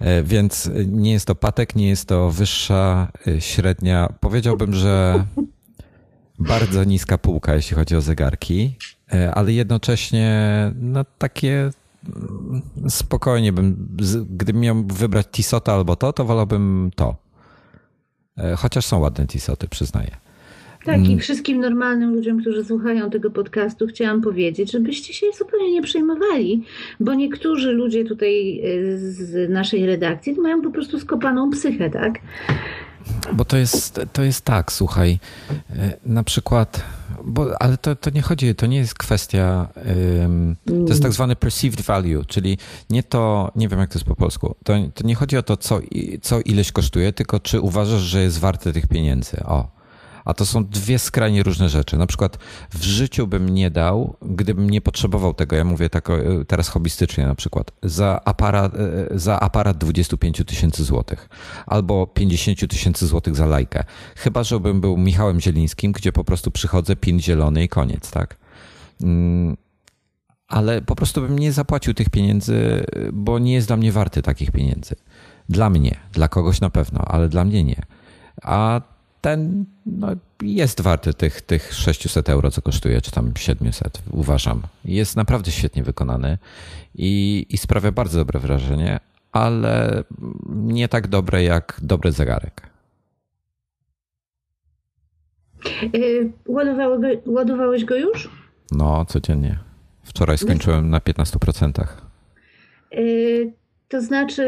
E, 0.00 0.22
więc 0.22 0.70
nie 0.86 1.12
jest 1.12 1.26
to 1.26 1.34
Patek, 1.34 1.76
nie 1.76 1.88
jest 1.88 2.08
to 2.08 2.30
wyższa, 2.30 3.08
średnia. 3.38 4.12
Powiedziałbym, 4.20 4.74
że 4.74 5.24
bardzo 6.38 6.84
niska 6.84 7.18
półka, 7.18 7.54
jeśli 7.54 7.76
chodzi 7.76 7.96
o 7.96 8.00
zegarki, 8.00 8.76
ale 9.34 9.52
jednocześnie 9.52 10.30
no, 10.74 11.04
takie 11.18 11.70
spokojnie 12.88 13.52
bym, 13.52 13.88
gdybym 14.30 14.62
miał 14.62 14.84
wybrać 14.86 15.26
Tisota 15.30 15.72
albo 15.72 15.96
to, 15.96 16.12
to 16.12 16.24
wolałbym 16.24 16.90
to. 16.96 17.16
E, 18.38 18.56
chociaż 18.56 18.86
są 18.86 18.98
ładne 18.98 19.26
Tisoty, 19.26 19.68
przyznaję. 19.68 20.10
Tak, 20.84 21.00
i 21.00 21.06
mm. 21.06 21.18
wszystkim 21.18 21.60
normalnym 21.60 22.14
ludziom, 22.14 22.40
którzy 22.40 22.64
słuchają 22.64 23.10
tego 23.10 23.30
podcastu, 23.30 23.86
chciałam 23.86 24.20
powiedzieć, 24.20 24.72
żebyście 24.72 25.12
się 25.14 25.26
zupełnie 25.38 25.72
nie 25.72 25.82
przejmowali, 25.82 26.64
bo 27.00 27.14
niektórzy 27.14 27.72
ludzie 27.72 28.04
tutaj 28.04 28.60
e, 28.60 28.98
z 28.98 29.50
naszej 29.50 29.86
redakcji 29.86 30.34
mają 30.40 30.62
po 30.62 30.70
prostu 30.70 31.00
skopaną 31.00 31.50
psychę, 31.50 31.90
tak? 31.90 32.18
Bo 33.32 33.44
to 33.44 33.56
jest, 33.56 34.00
to 34.12 34.22
jest 34.22 34.44
tak, 34.44 34.72
słuchaj, 34.72 35.18
e, 35.70 35.96
na 36.06 36.22
przykład, 36.22 36.84
bo, 37.28 37.62
ale 37.62 37.76
to, 37.76 37.96
to 37.96 38.10
nie 38.10 38.22
chodzi, 38.22 38.54
to 38.54 38.66
nie 38.66 38.76
jest 38.76 38.94
kwestia, 38.94 39.68
um, 40.20 40.56
to 40.66 40.88
jest 40.88 41.02
tak 41.02 41.12
zwany 41.12 41.36
perceived 41.36 41.80
value, 41.80 42.24
czyli 42.26 42.58
nie 42.90 43.02
to, 43.02 43.52
nie 43.56 43.68
wiem 43.68 43.78
jak 43.80 43.90
to 43.90 43.98
jest 43.98 44.08
po 44.08 44.16
polsku, 44.16 44.54
to, 44.64 44.74
to 44.94 45.06
nie 45.06 45.14
chodzi 45.14 45.36
o 45.36 45.42
to, 45.42 45.56
co, 45.56 45.80
co 46.22 46.40
ileś 46.40 46.72
kosztuje, 46.72 47.12
tylko 47.12 47.40
czy 47.40 47.60
uważasz, 47.60 48.00
że 48.00 48.22
jest 48.22 48.38
warte 48.38 48.72
tych 48.72 48.86
pieniędzy. 48.86 49.44
O. 49.44 49.77
A 50.28 50.34
to 50.34 50.46
są 50.46 50.64
dwie 50.64 50.98
skrajnie 50.98 51.42
różne 51.42 51.68
rzeczy. 51.68 51.96
Na 51.96 52.06
przykład 52.06 52.38
w 52.70 52.84
życiu 52.84 53.26
bym 53.26 53.48
nie 53.48 53.70
dał, 53.70 54.16
gdybym 54.22 54.70
nie 54.70 54.80
potrzebował 54.80 55.34
tego, 55.34 55.56
ja 55.56 55.64
mówię 55.64 55.90
tak 55.90 56.08
teraz 56.46 56.68
hobbystycznie 56.68 57.26
na 57.26 57.34
przykład, 57.34 57.70
za 57.82 58.20
aparat, 58.24 58.74
e, 58.74 59.18
za 59.18 59.40
aparat 59.40 59.78
25 59.78 60.44
tysięcy 60.44 60.84
złotych 60.84 61.28
albo 61.66 62.06
50 62.06 62.66
tysięcy 62.66 63.06
złotych 63.06 63.36
za 63.36 63.46
lajkę. 63.46 63.84
Chyba, 64.16 64.42
żebym 64.44 64.80
był 64.80 64.96
Michałem 64.96 65.40
Zielińskim, 65.40 65.92
gdzie 65.92 66.12
po 66.12 66.24
prostu 66.24 66.50
przychodzę, 66.50 66.96
pin 66.96 67.20
zielony 67.20 67.64
i 67.64 67.68
koniec, 67.68 68.10
tak? 68.10 68.36
Mm, 69.02 69.56
ale 70.48 70.82
po 70.82 70.96
prostu 70.96 71.20
bym 71.20 71.38
nie 71.38 71.52
zapłacił 71.52 71.94
tych 71.94 72.10
pieniędzy, 72.10 72.86
bo 73.12 73.38
nie 73.38 73.52
jest 73.52 73.66
dla 73.66 73.76
mnie 73.76 73.92
warty 73.92 74.22
takich 74.22 74.50
pieniędzy. 74.50 74.94
Dla 75.48 75.70
mnie, 75.70 75.96
dla 76.12 76.28
kogoś 76.28 76.60
na 76.60 76.70
pewno, 76.70 77.00
ale 77.00 77.28
dla 77.28 77.44
mnie 77.44 77.64
nie. 77.64 77.82
A 78.42 78.80
ten 79.20 79.64
no, 79.86 80.08
jest 80.42 80.80
warty 80.80 81.14
tych, 81.14 81.42
tych 81.42 81.74
600 81.74 82.28
euro, 82.28 82.50
co 82.50 82.62
kosztuje, 82.62 83.00
czy 83.00 83.10
tam 83.10 83.32
700, 83.36 84.02
uważam. 84.10 84.62
Jest 84.84 85.16
naprawdę 85.16 85.50
świetnie 85.50 85.82
wykonany 85.82 86.38
i, 86.94 87.46
i 87.50 87.58
sprawia 87.58 87.92
bardzo 87.92 88.18
dobre 88.18 88.40
wrażenie, 88.40 89.00
ale 89.32 90.04
nie 90.48 90.88
tak 90.88 91.08
dobre 91.08 91.44
jak 91.44 91.80
dobry 91.82 92.12
zegarek. 92.12 92.68
Yy, 95.92 96.32
ładowałeś 97.26 97.84
go 97.84 97.96
już? 97.96 98.30
No, 98.72 99.04
codziennie. 99.04 99.58
Wczoraj 100.02 100.38
skończyłem 100.38 100.90
na 100.90 100.98
15%. 100.98 101.86
Yy, 102.92 103.52
To 103.88 104.00
znaczy, 104.00 104.44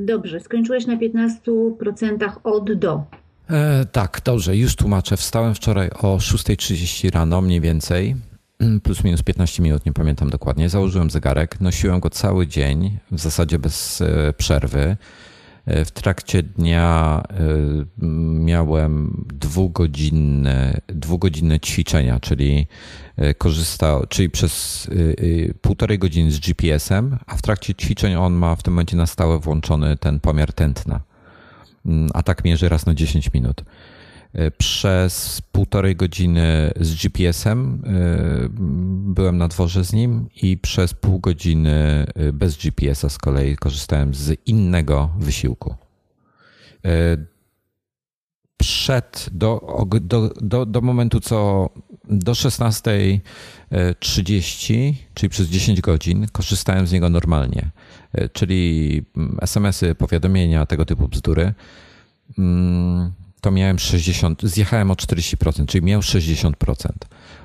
dobrze, 0.00 0.40
skończyłeś 0.40 0.86
na 0.86 0.96
15% 0.96 2.30
od 2.44 2.72
do. 2.72 3.04
E, 3.52 3.84
tak, 3.92 4.20
dobrze, 4.24 4.56
już 4.56 4.76
tłumaczę. 4.76 5.16
Wstałem 5.16 5.54
wczoraj 5.54 5.90
o 5.90 6.16
6.30 6.16 7.10
rano 7.10 7.40
mniej 7.40 7.60
więcej, 7.60 8.16
mm, 8.58 8.80
plus 8.80 9.04
minus 9.04 9.22
15 9.22 9.62
minut, 9.62 9.86
nie 9.86 9.92
pamiętam 9.92 10.30
dokładnie. 10.30 10.68
Założyłem 10.68 11.10
zegarek, 11.10 11.60
nosiłem 11.60 12.00
go 12.00 12.10
cały 12.10 12.46
dzień, 12.46 12.98
w 13.10 13.20
zasadzie 13.20 13.58
bez 13.58 14.00
e, 14.00 14.32
przerwy. 14.32 14.96
E, 15.66 15.84
w 15.84 15.90
trakcie 15.90 16.42
dnia 16.42 17.22
e, 17.30 18.04
miałem 18.40 19.24
dwugodzinne, 19.34 20.80
dwugodzinne 20.86 21.60
ćwiczenia, 21.60 22.20
czyli 22.20 22.66
korzystał, 23.38 24.06
czyli 24.06 24.30
przez 24.30 24.86
półtorej 25.60 25.98
godziny 25.98 26.32
z 26.32 26.40
GPS-em, 26.40 27.18
a 27.26 27.36
w 27.36 27.42
trakcie 27.42 27.74
ćwiczeń 27.74 28.14
on 28.14 28.32
ma 28.32 28.56
w 28.56 28.62
tym 28.62 28.74
momencie 28.74 28.96
na 28.96 29.06
stałe 29.06 29.38
włączony 29.38 29.96
ten 29.96 30.20
pomiar 30.20 30.52
tętna. 30.52 31.11
Mm, 31.86 32.08
a 32.14 32.22
tak 32.22 32.44
mierzy 32.44 32.68
raz 32.68 32.86
na 32.86 32.94
10 32.94 33.32
minut. 33.34 33.64
E, 34.32 34.50
przez 34.50 35.42
półtorej 35.52 35.96
godziny 35.96 36.70
z 36.80 36.94
GPS-em 36.94 37.82
e, 37.86 37.88
byłem 39.14 39.38
na 39.38 39.48
dworze 39.48 39.84
z 39.84 39.92
nim 39.92 40.28
i 40.42 40.58
przez 40.58 40.94
pół 40.94 41.20
godziny 41.20 42.06
e, 42.14 42.32
bez 42.32 42.56
GPS-a 42.56 43.08
z 43.08 43.18
kolei 43.18 43.56
korzystałem 43.56 44.14
z 44.14 44.40
innego 44.46 45.10
wysiłku. 45.18 45.74
Przed, 48.56 49.28
do, 49.32 49.86
do, 50.00 50.30
do, 50.40 50.66
do 50.66 50.80
momentu, 50.80 51.20
co 51.20 51.68
do 52.04 52.32
16.30, 52.32 54.94
czyli 55.14 55.30
przez 55.30 55.48
10 55.48 55.80
godzin, 55.80 56.26
korzystałem 56.32 56.86
z 56.86 56.92
niego 56.92 57.08
normalnie. 57.08 57.70
Czyli 58.32 59.02
mm, 59.16 59.38
SMS-y, 59.40 59.94
powiadomienia, 59.94 60.66
tego 60.66 60.84
typu 60.84 61.08
bzdury. 61.08 61.54
Mm, 62.38 63.12
to 63.40 63.50
miałem 63.50 63.78
60, 63.78 64.42
zjechałem 64.42 64.90
o 64.90 64.94
40%, 64.94 65.66
czyli 65.66 65.84
miał 65.84 66.00
60%. 66.00 66.52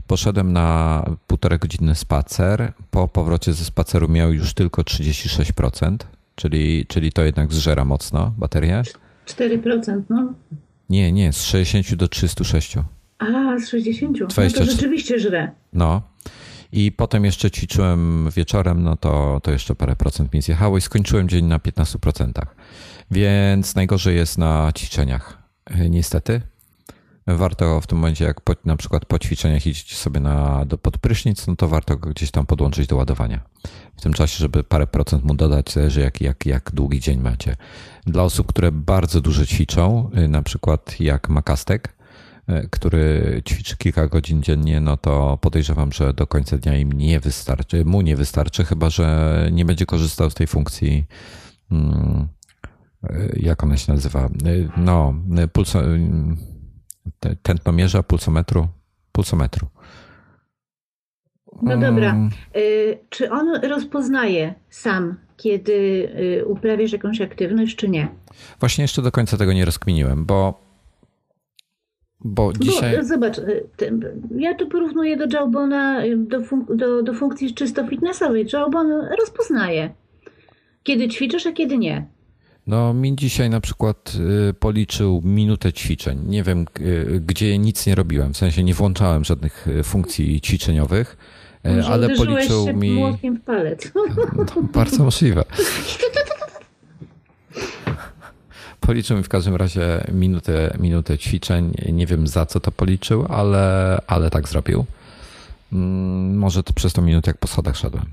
Poszedłem 0.08 0.53
na 0.53 1.06
półtorej 1.27 1.60
godziny 1.60 1.95
spacer. 1.95 2.73
Po 2.91 3.08
powrocie 3.08 3.53
ze 3.53 3.65
spaceru 3.65 4.08
miał 4.08 4.34
już 4.34 4.53
tylko 4.53 4.82
36%, 4.82 5.97
czyli, 6.36 6.86
czyli 6.88 7.12
to 7.12 7.23
jednak 7.23 7.53
zżera 7.53 7.86
mocno 7.86 8.34
baterię. 8.38 8.84
4%, 9.25 10.01
no. 10.10 10.34
Nie, 10.89 11.12
nie, 11.12 11.34
z 11.34 11.43
60 11.43 11.95
do 11.95 12.08
306. 12.08 12.75
A, 13.19 13.60
z 13.60 13.69
60. 13.69 14.17
20... 14.17 14.60
No 14.60 14.65
to 14.65 14.71
rzeczywiście 14.71 15.19
żre. 15.19 15.51
No. 15.73 16.01
I 16.71 16.91
potem 16.91 17.25
jeszcze 17.25 17.51
ćwiczyłem 17.51 18.30
wieczorem, 18.36 18.84
no 18.84 18.97
to, 18.97 19.39
to 19.43 19.51
jeszcze 19.51 19.75
parę 19.75 19.95
procent 19.95 20.34
mi 20.34 20.41
zjechało 20.41 20.77
i 20.77 20.82
skończyłem 20.82 21.30
dzień 21.30 21.45
na 21.45 21.58
15%. 21.58 22.32
Więc 23.12 23.75
najgorzej 23.75 24.15
jest 24.15 24.38
na 24.38 24.71
ćwiczeniach. 24.75 25.38
Niestety. 25.89 26.41
Warto 27.27 27.82
w 27.82 27.88
tym 27.88 27.97
momencie, 27.97 28.25
jak 28.25 28.41
po, 28.41 28.53
na 28.65 28.77
przykład 28.77 29.06
po 29.06 29.19
ćwiczeniach 29.19 29.67
idziecie 29.67 29.95
sobie 29.95 30.19
na, 30.19 30.65
do, 30.65 30.77
pod 30.77 30.97
prysznic, 30.97 31.47
no 31.47 31.56
to 31.56 31.67
warto 31.67 31.97
go 31.97 32.10
gdzieś 32.10 32.32
tam 32.32 32.45
podłączyć 32.45 32.88
do 32.88 32.95
ładowania. 32.95 33.39
W 33.97 34.01
tym 34.01 34.13
czasie, 34.13 34.38
żeby 34.38 34.63
parę 34.63 34.88
procent 34.88 35.23
mu 35.23 35.36
dodać, 35.36 35.73
zależy 35.73 36.01
jak, 36.01 36.21
jak, 36.21 36.45
jak 36.45 36.71
długi 36.73 36.99
dzień 36.99 37.19
macie. 37.19 37.56
Dla 38.06 38.23
osób, 38.23 38.47
które 38.47 38.71
bardzo 38.71 39.21
dużo 39.21 39.45
ćwiczą, 39.45 40.10
y, 40.17 40.27
na 40.27 40.41
przykład 40.41 40.99
jak 40.99 41.30
Makastek, 41.30 41.96
który 42.71 43.41
ćwiczy 43.45 43.77
kilka 43.77 44.07
godzin 44.07 44.43
dziennie, 44.43 44.81
no 44.81 44.97
to 44.97 45.38
podejrzewam, 45.41 45.91
że 45.91 46.13
do 46.13 46.27
końca 46.27 46.57
dnia 46.57 46.77
im 46.77 46.91
nie 46.91 47.19
wystarczy, 47.19 47.86
mu 47.86 48.01
nie 48.01 48.15
wystarczy, 48.15 48.65
chyba 48.65 48.89
że 48.89 49.49
nie 49.51 49.65
będzie 49.65 49.86
korzystał 49.86 50.29
z 50.29 50.33
tej 50.33 50.47
funkcji 50.47 51.05
hmm, 51.69 52.27
jak 53.33 53.63
ona 53.63 53.77
się 53.77 53.93
nazywa? 53.93 54.29
No, 54.77 55.13
pulso, 55.53 55.81
tętnomierza, 57.41 58.03
pulsometru, 58.03 58.67
pulsometru. 59.12 59.67
No 61.62 61.77
dobra. 61.77 62.12
Mm. 62.12 62.29
Czy 63.10 63.31
on 63.31 63.55
rozpoznaje 63.55 64.55
sam, 64.69 65.17
kiedy 65.38 66.10
uprawiasz 66.47 66.91
jakąś 66.91 67.21
aktywność, 67.21 67.75
czy 67.75 67.89
nie? 67.89 68.07
Właśnie 68.60 68.81
jeszcze 68.81 69.01
do 69.01 69.12
końca 69.12 69.38
tego 69.38 69.53
nie 69.53 69.65
rozkminiłem, 69.65 70.25
bo 70.25 70.66
bo 72.19 72.53
dzisiaj. 72.53 72.97
Bo, 72.97 73.03
zobacz, 73.03 73.38
y, 73.38 73.63
ja 74.38 74.56
tu 74.56 74.67
porównuję 74.67 75.17
do 75.17 75.38
Jawbona, 75.38 76.01
do, 76.17 76.41
funk 76.41 76.75
do, 76.75 77.03
do 77.03 77.13
funkcji 77.13 77.53
czysto 77.53 77.88
fitnessowej. 77.88 78.45
Jawbon 78.53 78.91
rozpoznaje, 79.19 79.89
kiedy 80.84 81.08
ćwiczysz, 81.08 81.47
a 81.47 81.51
kiedy 81.51 81.77
nie. 81.77 82.06
No, 82.67 82.93
mi 82.93 83.15
dzisiaj 83.15 83.49
na 83.49 83.62
przykład 83.62 84.13
y, 84.49 84.53
policzył 84.53 85.21
minutę 85.23 85.73
ćwiczeń. 85.73 86.19
Nie 86.27 86.43
wiem, 86.43 86.65
y, 86.80 87.21
gdzie 87.25 87.58
nic 87.58 87.88
nie 87.88 87.95
robiłem, 87.95 88.34
w 88.34 88.38
sensie 88.38 88.63
nie 88.63 88.73
włączałem 88.73 89.23
żadnych 89.23 89.67
y, 89.67 89.84
funkcji 89.84 90.41
ćwiczeniowych, 90.41 91.17
Może 91.63 91.88
ale 91.88 92.10
policzył 92.10 92.65
się 92.65 92.73
mi. 92.73 92.91
Młotkiem 92.91 93.36
w 93.36 93.41
palec. 93.41 93.91
No, 94.56 94.62
bardzo 94.73 95.03
możliwe. 95.03 95.43
Policzył 98.88 99.17
mi 99.17 99.23
w 99.23 99.30
każdym 99.30 99.56
razie 99.56 100.04
minutę, 100.12 100.78
minutę 100.80 101.17
ćwiczeń. 101.17 101.73
Nie 101.91 102.06
wiem 102.06 102.28
za 102.28 102.45
co 102.45 102.60
to 102.60 102.71
policzył, 102.71 103.26
ale, 103.30 103.97
ale 104.08 104.30
tak 104.30 104.47
zrobił. 104.47 104.86
Mm, 105.73 106.38
może 106.38 106.63
to 106.63 106.73
przez 106.73 106.93
tą 106.93 107.02
minutę, 107.02 107.30
jak 107.30 107.38
po 107.38 107.47
schodach 107.47 107.78
szedłem. 107.78 108.06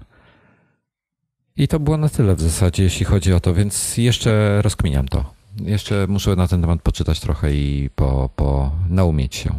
I 1.57 1.69
to 1.69 1.81
było 1.81 1.97
na 1.97 2.09
tyle 2.09 2.35
w 2.35 2.41
zasadzie, 2.41 2.83
jeśli 2.83 3.07
chodzi 3.07 3.33
o 3.33 3.41
to, 3.41 3.55
więc 3.55 3.99
jeszcze 3.99 4.63
rozkminiam 4.63 5.09
to. 5.09 5.33
Jeszcze 5.63 6.07
muszę 6.07 6.37
na 6.37 6.49
ten 6.49 6.61
temat 6.61 6.83
poczytać 6.83 7.21
trochę 7.21 7.55
i 7.55 7.91
po, 7.95 8.31
po 8.37 8.71
naumieć 8.91 9.35
się. 9.35 9.51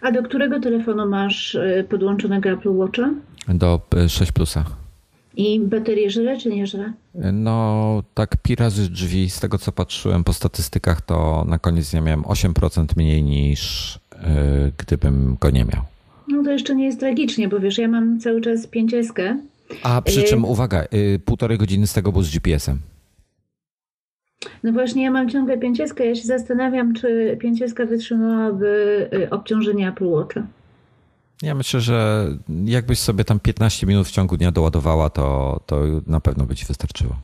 A 0.00 0.12
do 0.12 0.22
którego 0.22 0.60
telefonu 0.60 1.08
masz 1.08 1.54
y, 1.54 1.86
podłączonego 1.90 2.50
Apple 2.50 2.76
Watcha? 2.76 3.10
Do 3.48 3.80
6 4.08 4.30
y, 4.30 4.32
Plusa. 4.32 4.64
I 5.36 5.60
baterię 5.60 6.10
żre 6.10 6.38
czy 6.38 6.48
nie 6.48 6.66
żre? 6.66 6.92
No, 7.32 8.02
tak 8.14 8.36
pi 8.42 8.56
razy 8.56 8.90
drzwi. 8.90 9.30
Z 9.30 9.40
tego 9.40 9.58
co 9.58 9.72
patrzyłem 9.72 10.24
po 10.24 10.32
statystykach, 10.32 11.00
to 11.00 11.44
na 11.48 11.58
koniec 11.58 11.90
dnia 11.90 12.00
miałem 12.00 12.22
8% 12.22 12.86
mniej 12.96 13.22
niż 13.22 13.98
yy, 14.12 14.72
gdybym 14.78 15.36
go 15.40 15.50
nie 15.50 15.64
miał. 15.64 15.82
No 16.28 16.42
to 16.44 16.50
jeszcze 16.50 16.74
nie 16.76 16.84
jest 16.84 17.00
tragicznie, 17.00 17.48
bo 17.48 17.60
wiesz, 17.60 17.78
ja 17.78 17.88
mam 17.88 18.20
cały 18.20 18.40
czas 18.40 18.66
5 18.66 18.94
a 19.82 20.02
przy 20.02 20.22
czym, 20.22 20.44
y, 20.44 20.46
uwaga, 20.46 20.84
y, 20.94 21.20
półtorej 21.24 21.58
godziny 21.58 21.86
z 21.86 21.92
tego 21.92 22.12
był 22.12 22.22
z 22.22 22.30
GPS-em. 22.30 22.78
No 24.62 24.72
właśnie, 24.72 25.04
ja 25.04 25.10
mam 25.10 25.28
ciągle 25.28 25.58
pięcieskę. 25.58 26.06
Ja 26.06 26.14
się 26.14 26.26
zastanawiam, 26.26 26.94
czy 26.94 27.36
pięcieska 27.40 27.86
wytrzymałaby 27.86 29.08
y, 29.14 29.30
obciążenie 29.30 29.88
Apple 29.88 30.06
Watcha. 30.06 30.46
Ja 31.42 31.54
myślę, 31.54 31.80
że 31.80 32.26
jakbyś 32.64 32.98
sobie 32.98 33.24
tam 33.24 33.40
15 33.40 33.86
minut 33.86 34.08
w 34.08 34.10
ciągu 34.10 34.36
dnia 34.36 34.52
doładowała, 34.52 35.10
to, 35.10 35.60
to 35.66 35.82
na 36.06 36.20
pewno 36.20 36.46
by 36.46 36.56
ci 36.56 36.66
wystarczyło. 36.66 37.16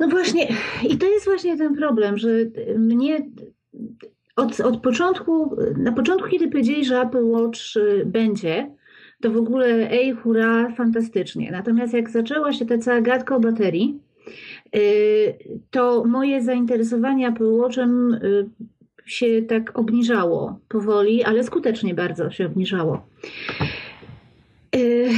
No 0.00 0.08
właśnie, 0.08 0.48
i 0.88 0.98
to 0.98 1.06
jest 1.06 1.24
właśnie 1.24 1.56
ten 1.56 1.76
problem, 1.76 2.18
że 2.18 2.28
mnie 2.78 3.26
od, 4.36 4.60
od 4.60 4.80
początku, 4.80 5.56
na 5.76 5.92
początku, 5.92 6.28
kiedy 6.28 6.48
powiedzieli, 6.48 6.84
że 6.84 7.00
Apple 7.00 7.24
Watch 7.24 7.60
będzie, 8.06 8.70
to 9.20 9.30
w 9.30 9.36
ogóle 9.36 9.90
ej, 9.90 10.12
hurra, 10.12 10.72
fantastycznie. 10.76 11.50
Natomiast 11.50 11.94
jak 11.94 12.10
zaczęła 12.10 12.52
się 12.52 12.66
ta 12.66 12.78
cała 12.78 13.00
gadka 13.00 13.36
o 13.36 13.40
baterii, 13.40 14.00
y, 14.76 14.80
to 15.70 16.04
moje 16.04 16.42
zainteresowanie 16.42 17.28
Apple 17.28 17.52
Watchem 17.52 18.14
y, 18.14 18.48
się 19.06 19.42
tak 19.48 19.78
obniżało 19.78 20.58
powoli, 20.68 21.24
ale 21.24 21.44
skutecznie 21.44 21.94
bardzo 21.94 22.30
się 22.30 22.46
obniżało. 22.46 23.06
Y, 24.76 25.08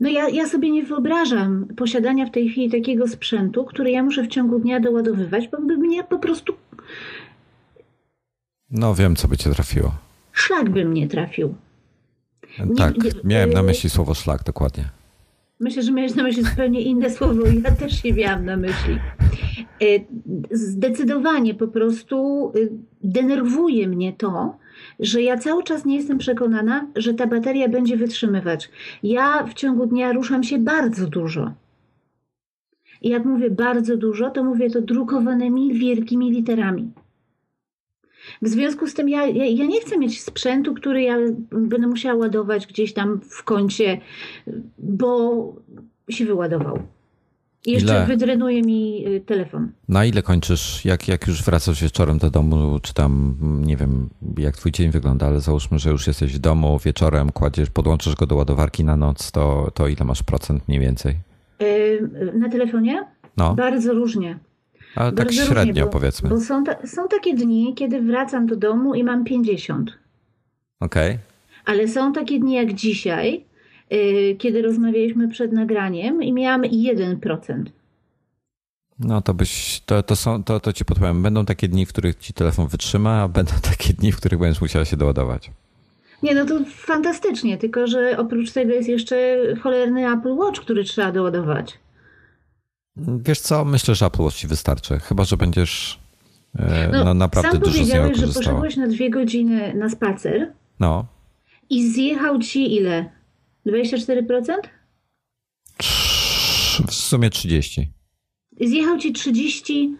no 0.00 0.08
ja, 0.10 0.28
ja 0.28 0.48
sobie 0.48 0.70
nie 0.70 0.82
wyobrażam 0.82 1.66
posiadania 1.76 2.26
w 2.26 2.30
tej 2.30 2.48
chwili 2.48 2.70
takiego 2.70 3.08
sprzętu, 3.08 3.64
który 3.64 3.90
ja 3.90 4.02
muszę 4.02 4.22
w 4.22 4.28
ciągu 4.28 4.58
dnia 4.58 4.80
doładowywać, 4.80 5.48
bo 5.48 5.60
by 5.60 5.76
mnie 5.76 6.04
po 6.04 6.18
prostu... 6.18 6.54
No 8.70 8.94
wiem, 8.94 9.16
co 9.16 9.28
by 9.28 9.36
cię 9.36 9.50
trafiło 9.50 10.06
szlak 10.36 10.70
by 10.70 10.84
mnie 10.84 11.08
trafił. 11.08 11.54
Tak, 12.76 12.94
nie, 13.04 13.10
miałem 13.24 13.50
na 13.50 13.62
myśli 13.62 13.90
słowo 13.90 14.14
szlak, 14.14 14.44
dokładnie. 14.44 14.84
Myślę, 15.60 15.82
że 15.82 15.92
miałeś 15.92 16.14
na 16.14 16.22
myśli 16.22 16.44
zupełnie 16.44 16.80
inne 16.80 17.10
słowo. 17.16 17.42
Ja 17.64 17.70
też 17.70 18.04
nie 18.04 18.12
miałam 18.12 18.44
na 18.44 18.56
myśli. 18.56 18.98
E, 19.82 19.86
zdecydowanie 20.50 21.54
po 21.54 21.68
prostu 21.68 22.52
y, 22.56 22.70
denerwuje 23.04 23.88
mnie 23.88 24.12
to, 24.12 24.56
że 25.00 25.22
ja 25.22 25.38
cały 25.38 25.62
czas 25.62 25.84
nie 25.84 25.96
jestem 25.96 26.18
przekonana, 26.18 26.86
że 26.96 27.14
ta 27.14 27.26
bateria 27.26 27.68
będzie 27.68 27.96
wytrzymywać. 27.96 28.70
Ja 29.02 29.44
w 29.44 29.54
ciągu 29.54 29.86
dnia 29.86 30.12
ruszam 30.12 30.42
się 30.42 30.58
bardzo 30.58 31.06
dużo. 31.06 31.52
I 33.02 33.08
jak 33.08 33.24
mówię 33.24 33.50
bardzo 33.50 33.96
dużo, 33.96 34.30
to 34.30 34.44
mówię 34.44 34.70
to 34.70 34.80
drukowanymi 34.80 35.74
wielkimi 35.74 36.30
literami. 36.30 36.92
W 38.42 38.48
związku 38.48 38.86
z 38.86 38.94
tym 38.94 39.08
ja, 39.08 39.26
ja, 39.26 39.44
ja, 39.44 39.66
nie 39.66 39.80
chcę 39.80 39.98
mieć 39.98 40.20
sprzętu, 40.20 40.74
który 40.74 41.02
ja 41.02 41.16
będę 41.50 41.86
musiała 41.86 42.14
ładować 42.18 42.66
gdzieś 42.66 42.92
tam 42.92 43.20
w 43.20 43.44
kącie, 43.44 44.00
bo 44.78 45.54
się 46.10 46.24
wyładował. 46.24 46.78
I 47.66 47.72
jeszcze 47.72 47.96
ile, 47.96 48.06
wydrenuje 48.06 48.62
mi 48.62 49.06
y, 49.06 49.20
telefon. 49.20 49.72
Na 49.88 50.04
ile 50.04 50.22
kończysz, 50.22 50.84
jak, 50.84 51.08
jak 51.08 51.26
już 51.26 51.42
wracasz 51.42 51.82
wieczorem 51.82 52.18
do 52.18 52.30
domu, 52.30 52.78
czy 52.82 52.94
tam, 52.94 53.36
nie 53.66 53.76
wiem, 53.76 54.08
jak 54.38 54.56
twój 54.56 54.72
dzień 54.72 54.90
wygląda, 54.90 55.26
ale 55.26 55.40
załóżmy, 55.40 55.78
że 55.78 55.90
już 55.90 56.06
jesteś 56.06 56.34
w 56.34 56.38
domu 56.38 56.78
wieczorem, 56.78 57.32
kładziesz, 57.32 57.70
podłączysz 57.70 58.14
go 58.14 58.26
do 58.26 58.36
ładowarki 58.36 58.84
na 58.84 58.96
noc, 58.96 59.32
to, 59.32 59.70
to 59.74 59.88
ile 59.88 60.04
masz 60.04 60.22
procent 60.22 60.68
mniej 60.68 60.80
więcej? 60.80 61.14
Yy, 61.60 62.32
na 62.34 62.48
telefonie? 62.48 63.06
No. 63.36 63.54
Bardzo 63.54 63.92
różnie. 63.92 64.38
Ale 64.96 65.12
tak 65.12 65.26
Bardzo 65.26 65.44
średnio 65.44 65.64
różnie, 65.64 65.82
bo, 65.82 65.88
powiedzmy. 65.88 66.28
Bo 66.28 66.40
są, 66.40 66.64
ta, 66.64 66.86
są 66.86 67.08
takie 67.08 67.34
dni, 67.34 67.74
kiedy 67.74 68.02
wracam 68.02 68.46
do 68.46 68.56
domu 68.56 68.94
i 68.94 69.04
mam 69.04 69.24
50. 69.24 69.90
Okej. 70.80 71.10
Okay. 71.10 71.18
Ale 71.64 71.88
są 71.88 72.12
takie 72.12 72.40
dni 72.40 72.54
jak 72.54 72.72
dzisiaj, 72.72 73.45
kiedy 74.38 74.62
rozmawialiśmy 74.62 75.28
przed 75.28 75.52
nagraniem 75.52 76.22
i 76.22 76.32
miałam 76.32 76.62
1%. 76.62 77.64
No 78.98 79.22
to 79.22 79.34
byś, 79.34 79.82
to, 79.86 80.02
to, 80.02 80.16
są, 80.16 80.44
to, 80.44 80.60
to 80.60 80.72
ci 80.72 80.84
podpowiem. 80.84 81.22
Będą 81.22 81.44
takie 81.44 81.68
dni, 81.68 81.86
w 81.86 81.88
których 81.88 82.16
ci 82.16 82.32
telefon 82.32 82.68
wytrzyma, 82.68 83.22
a 83.22 83.28
będą 83.28 83.52
takie 83.62 83.92
dni, 83.92 84.12
w 84.12 84.16
których 84.16 84.40
będziesz 84.40 84.60
musiała 84.60 84.84
się 84.84 84.96
doładować. 84.96 85.50
Nie, 86.22 86.34
no 86.34 86.44
to 86.44 86.60
fantastycznie, 86.68 87.58
tylko 87.58 87.86
że 87.86 88.18
oprócz 88.18 88.52
tego 88.52 88.72
jest 88.72 88.88
jeszcze 88.88 89.38
cholerny 89.62 90.12
Apple 90.12 90.34
Watch, 90.36 90.60
który 90.60 90.84
trzeba 90.84 91.12
doładować. 91.12 91.78
Wiesz 92.96 93.40
co, 93.40 93.64
myślę, 93.64 93.94
że 93.94 94.06
Apple 94.06 94.22
Watch 94.22 94.36
ci 94.36 94.46
wystarczy. 94.46 94.98
Chyba, 94.98 95.24
że 95.24 95.36
będziesz 95.36 96.00
e, 96.58 96.88
no, 96.92 97.04
no, 97.04 97.14
naprawdę 97.14 97.50
sam 97.50 97.60
dużo 97.60 97.84
z 97.84 97.88
niego 97.88 98.08
korzystała. 98.08 98.32
że 98.32 98.38
poszedłeś 98.40 98.76
na 98.76 98.86
dwie 98.86 99.10
godziny 99.10 99.74
na 99.74 99.88
spacer 99.88 100.52
no. 100.80 101.06
i 101.70 101.90
zjechał 101.90 102.38
ci 102.38 102.76
ile? 102.76 103.15
24%? 103.66 104.54
W 106.86 106.94
sumie 106.94 107.30
30. 107.30 107.92
Zjechał 108.60 108.98
ci 108.98 109.12
30% 109.12 109.94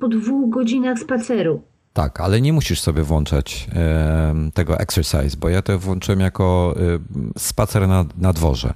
po 0.00 0.08
dwóch 0.08 0.50
godzinach 0.50 0.98
spaceru. 0.98 1.62
Tak, 1.92 2.20
ale 2.20 2.40
nie 2.40 2.52
musisz 2.52 2.80
sobie 2.80 3.02
włączać 3.02 3.68
e, 3.72 4.34
tego 4.54 4.78
exercise, 4.78 5.36
bo 5.36 5.48
ja 5.48 5.62
to 5.62 5.78
włączyłem 5.78 6.20
jako 6.20 6.74
e, 6.76 7.38
spacer 7.38 7.88
na, 7.88 8.04
na 8.18 8.32
dworze. 8.32 8.74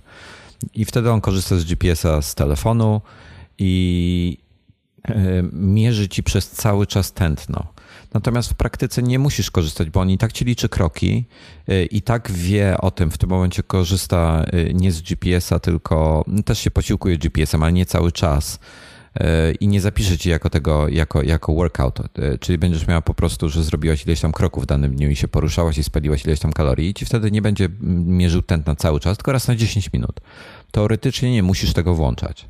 I 0.74 0.84
wtedy 0.84 1.10
on 1.10 1.20
korzysta 1.20 1.56
z 1.56 1.64
GPS-a 1.64 2.22
z 2.22 2.34
telefonu 2.34 3.00
i 3.58 4.38
mierzy 5.52 6.08
ci 6.08 6.22
przez 6.22 6.50
cały 6.50 6.86
czas 6.86 7.12
tętno. 7.12 7.66
Natomiast 8.14 8.50
w 8.50 8.54
praktyce 8.54 9.02
nie 9.02 9.18
musisz 9.18 9.50
korzystać, 9.50 9.90
bo 9.90 10.00
on 10.00 10.10
i 10.10 10.18
tak 10.18 10.32
ci 10.32 10.44
liczy 10.44 10.68
kroki 10.68 11.24
e, 11.68 11.84
i 11.84 12.02
tak 12.02 12.30
wie 12.32 12.78
o 12.80 12.90
tym. 12.90 13.10
W 13.10 13.18
tym 13.18 13.30
momencie 13.30 13.62
korzysta 13.62 14.44
e, 14.52 14.74
nie 14.74 14.92
z 14.92 15.02
GPS-a, 15.02 15.58
tylko 15.58 16.24
też 16.44 16.58
się 16.58 16.70
posiłkuje 16.70 17.18
GPS-em, 17.18 17.62
ale 17.62 17.72
nie 17.72 17.86
cały 17.86 18.12
czas 18.12 18.58
i 19.60 19.68
nie 19.68 19.80
zapisze 19.80 20.18
ci 20.18 20.30
jako 20.30 20.50
tego, 20.50 20.88
jako, 20.88 21.22
jako 21.22 21.54
workout. 21.54 21.98
Czyli 22.40 22.58
będziesz 22.58 22.86
miała 22.86 23.00
po 23.00 23.14
prostu, 23.14 23.48
że 23.48 23.62
zrobiłaś 23.62 24.06
ileś 24.06 24.20
tam 24.20 24.32
kroków 24.32 24.64
w 24.64 24.66
danym 24.66 24.96
dniu 24.96 25.10
i 25.10 25.16
się 25.16 25.28
poruszałaś 25.28 25.78
i 25.78 25.84
spaliłaś 25.84 26.24
ileś 26.24 26.40
tam 26.40 26.52
kalorii 26.52 26.90
i 26.90 26.94
ci 26.94 27.04
wtedy 27.04 27.30
nie 27.30 27.42
będzie 27.42 27.68
mierzył 28.06 28.42
tętna 28.42 28.76
cały 28.76 29.00
czas, 29.00 29.16
tylko 29.16 29.32
raz 29.32 29.48
na 29.48 29.56
10 29.56 29.92
minut. 29.92 30.20
Teoretycznie 30.70 31.32
nie 31.32 31.42
musisz 31.42 31.72
tego 31.72 31.94
włączać. 31.94 32.48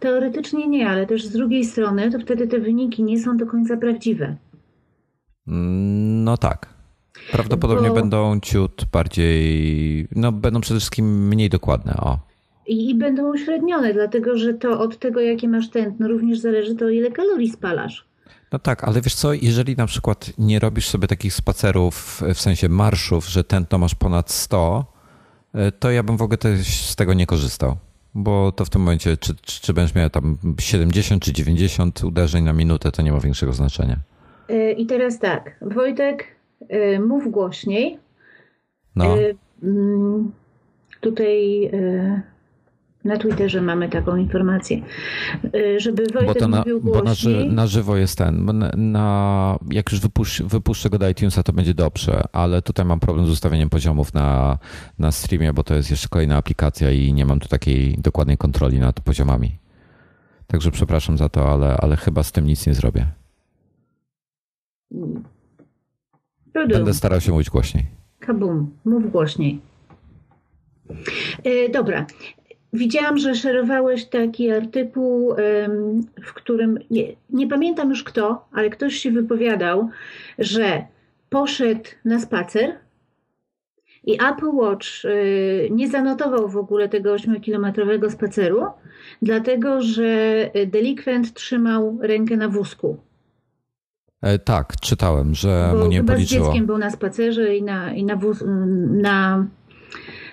Teoretycznie 0.00 0.68
nie, 0.68 0.88
ale 0.88 1.06
też 1.06 1.24
z 1.24 1.32
drugiej 1.32 1.64
strony 1.64 2.10
to 2.10 2.18
wtedy 2.18 2.46
te 2.46 2.58
wyniki 2.58 3.02
nie 3.02 3.20
są 3.20 3.36
do 3.36 3.46
końca 3.46 3.76
prawdziwe. 3.76 4.36
No 5.46 6.36
tak. 6.36 6.78
Prawdopodobnie 7.32 7.88
Bo... 7.88 7.94
będą 7.94 8.40
ciut 8.40 8.84
bardziej, 8.92 10.08
no 10.12 10.32
będą 10.32 10.60
przede 10.60 10.80
wszystkim 10.80 11.28
mniej 11.28 11.50
dokładne, 11.50 11.96
o. 11.96 12.18
I, 12.66 12.90
I, 12.90 12.94
będą 12.94 13.32
uśrednione, 13.34 13.94
dlatego 13.94 14.38
że 14.38 14.54
to 14.54 14.80
od 14.80 14.98
tego, 14.98 15.20
jakie 15.20 15.48
masz 15.48 15.70
tętno, 15.70 16.08
również 16.08 16.38
zależy 16.38 16.74
to, 16.74 16.88
ile 16.88 17.10
kalorii 17.10 17.50
spalasz. 17.50 18.08
No 18.52 18.58
tak, 18.58 18.84
ale 18.84 19.00
wiesz 19.00 19.14
co, 19.14 19.32
jeżeli 19.32 19.76
na 19.76 19.86
przykład 19.86 20.32
nie 20.38 20.58
robisz 20.58 20.88
sobie 20.88 21.08
takich 21.08 21.34
spacerów 21.34 22.22
w 22.34 22.40
sensie 22.40 22.68
marszów, 22.68 23.28
że 23.28 23.44
tętno 23.44 23.78
masz 23.78 23.94
ponad 23.94 24.30
100, 24.30 24.84
e, 25.54 25.72
to 25.72 25.90
ja 25.90 26.02
bym 26.02 26.16
w 26.16 26.22
ogóle 26.22 26.38
też 26.38 26.84
z 26.84 26.96
tego 26.96 27.14
nie 27.14 27.26
korzystał. 27.26 27.76
Bo 28.14 28.52
to 28.52 28.64
w 28.64 28.70
tym 28.70 28.82
momencie, 28.82 29.16
czy, 29.16 29.34
czy, 29.34 29.62
czy 29.62 29.74
będziesz 29.74 29.94
miał 29.94 30.10
tam 30.10 30.38
70 30.60 31.22
czy 31.22 31.32
90 31.32 32.04
uderzeń 32.04 32.44
na 32.44 32.52
minutę, 32.52 32.92
to 32.92 33.02
nie 33.02 33.12
ma 33.12 33.20
większego 33.20 33.52
znaczenia. 33.52 33.96
E, 34.48 34.72
I 34.72 34.86
teraz 34.86 35.18
tak, 35.18 35.58
Wojtek, 35.62 36.24
e, 36.68 37.00
mów 37.00 37.30
głośniej. 37.30 37.98
No. 38.96 39.16
Mm, 39.62 40.32
tutaj 41.00 41.70
na 43.08 43.16
Twitterze 43.16 43.62
mamy 43.62 43.88
taką 43.88 44.16
informację, 44.16 44.80
y, 45.54 45.80
żeby 45.80 46.06
Wojtek 46.06 46.26
bo 46.26 46.34
to 46.34 46.48
na, 46.48 46.58
mówił 46.58 46.80
głośniej. 46.80 47.34
Bo 47.34 47.44
na, 47.44 47.52
na 47.52 47.66
żywo 47.66 47.96
jest 47.96 48.18
ten, 48.18 48.44
na, 48.44 48.70
na, 48.76 49.58
jak 49.70 49.92
już 49.92 50.00
wypusz, 50.00 50.42
wypuszczę 50.42 50.90
go 50.90 50.98
do 50.98 51.08
iTunesa, 51.08 51.42
to 51.42 51.52
będzie 51.52 51.74
dobrze, 51.74 52.22
ale 52.32 52.62
tutaj 52.62 52.86
mam 52.86 53.00
problem 53.00 53.26
z 53.26 53.30
ustawieniem 53.30 53.70
poziomów 53.70 54.14
na, 54.14 54.58
na 54.98 55.12
streamie, 55.12 55.52
bo 55.52 55.62
to 55.64 55.74
jest 55.74 55.90
jeszcze 55.90 56.08
kolejna 56.08 56.36
aplikacja 56.36 56.90
i 56.90 57.12
nie 57.12 57.24
mam 57.24 57.40
tu 57.40 57.48
takiej 57.48 57.98
dokładnej 57.98 58.36
kontroli 58.36 58.78
nad 58.78 59.00
poziomami. 59.00 59.58
Także 60.46 60.70
przepraszam 60.70 61.18
za 61.18 61.28
to, 61.28 61.52
ale, 61.52 61.76
ale 61.76 61.96
chyba 61.96 62.22
z 62.22 62.32
tym 62.32 62.46
nic 62.46 62.66
nie 62.66 62.74
zrobię. 62.74 63.06
Będę 66.52 66.94
starał 66.94 67.20
się 67.20 67.32
mówić 67.32 67.50
głośniej. 67.50 67.86
Kabum, 68.20 68.70
mów 68.84 69.12
głośniej. 69.12 69.60
Yy, 71.44 71.68
dobra, 71.68 72.06
Widziałam, 72.72 73.18
że 73.18 73.34
szerowałeś 73.34 74.04
taki 74.04 74.50
artykuł, 74.50 75.34
w 76.22 76.34
którym 76.34 76.78
nie, 76.90 77.02
nie, 77.30 77.48
pamiętam 77.48 77.90
już 77.90 78.04
kto, 78.04 78.48
ale 78.52 78.70
ktoś 78.70 78.94
się 78.94 79.10
wypowiadał, 79.10 79.88
że 80.38 80.84
poszedł 81.30 81.90
na 82.04 82.20
spacer 82.20 82.74
i 84.04 84.12
Apple 84.12 84.50
Watch 84.52 85.04
y, 85.04 85.68
nie 85.70 85.88
zanotował 85.88 86.48
w 86.48 86.56
ogóle 86.56 86.88
tego 86.88 87.14
8-kilometrowego 87.14 88.10
spaceru, 88.10 88.66
dlatego 89.22 89.80
że 89.80 90.06
delikwent 90.66 91.34
trzymał 91.34 91.98
rękę 92.00 92.36
na 92.36 92.48
wózku. 92.48 92.96
E, 94.22 94.38
tak, 94.38 94.76
czytałem, 94.80 95.34
że 95.34 95.70
Bo 95.72 95.78
mu 95.78 95.86
nie 95.86 96.04
policzyło. 96.04 96.44
z 96.44 96.48
dzieckiem 96.48 96.66
był 96.66 96.78
na 96.78 96.90
spacerze 96.90 97.56
i 97.56 97.62
na, 97.62 97.92
i 97.92 98.04
na, 98.04 98.16
wóz, 98.16 98.44
na 98.88 99.46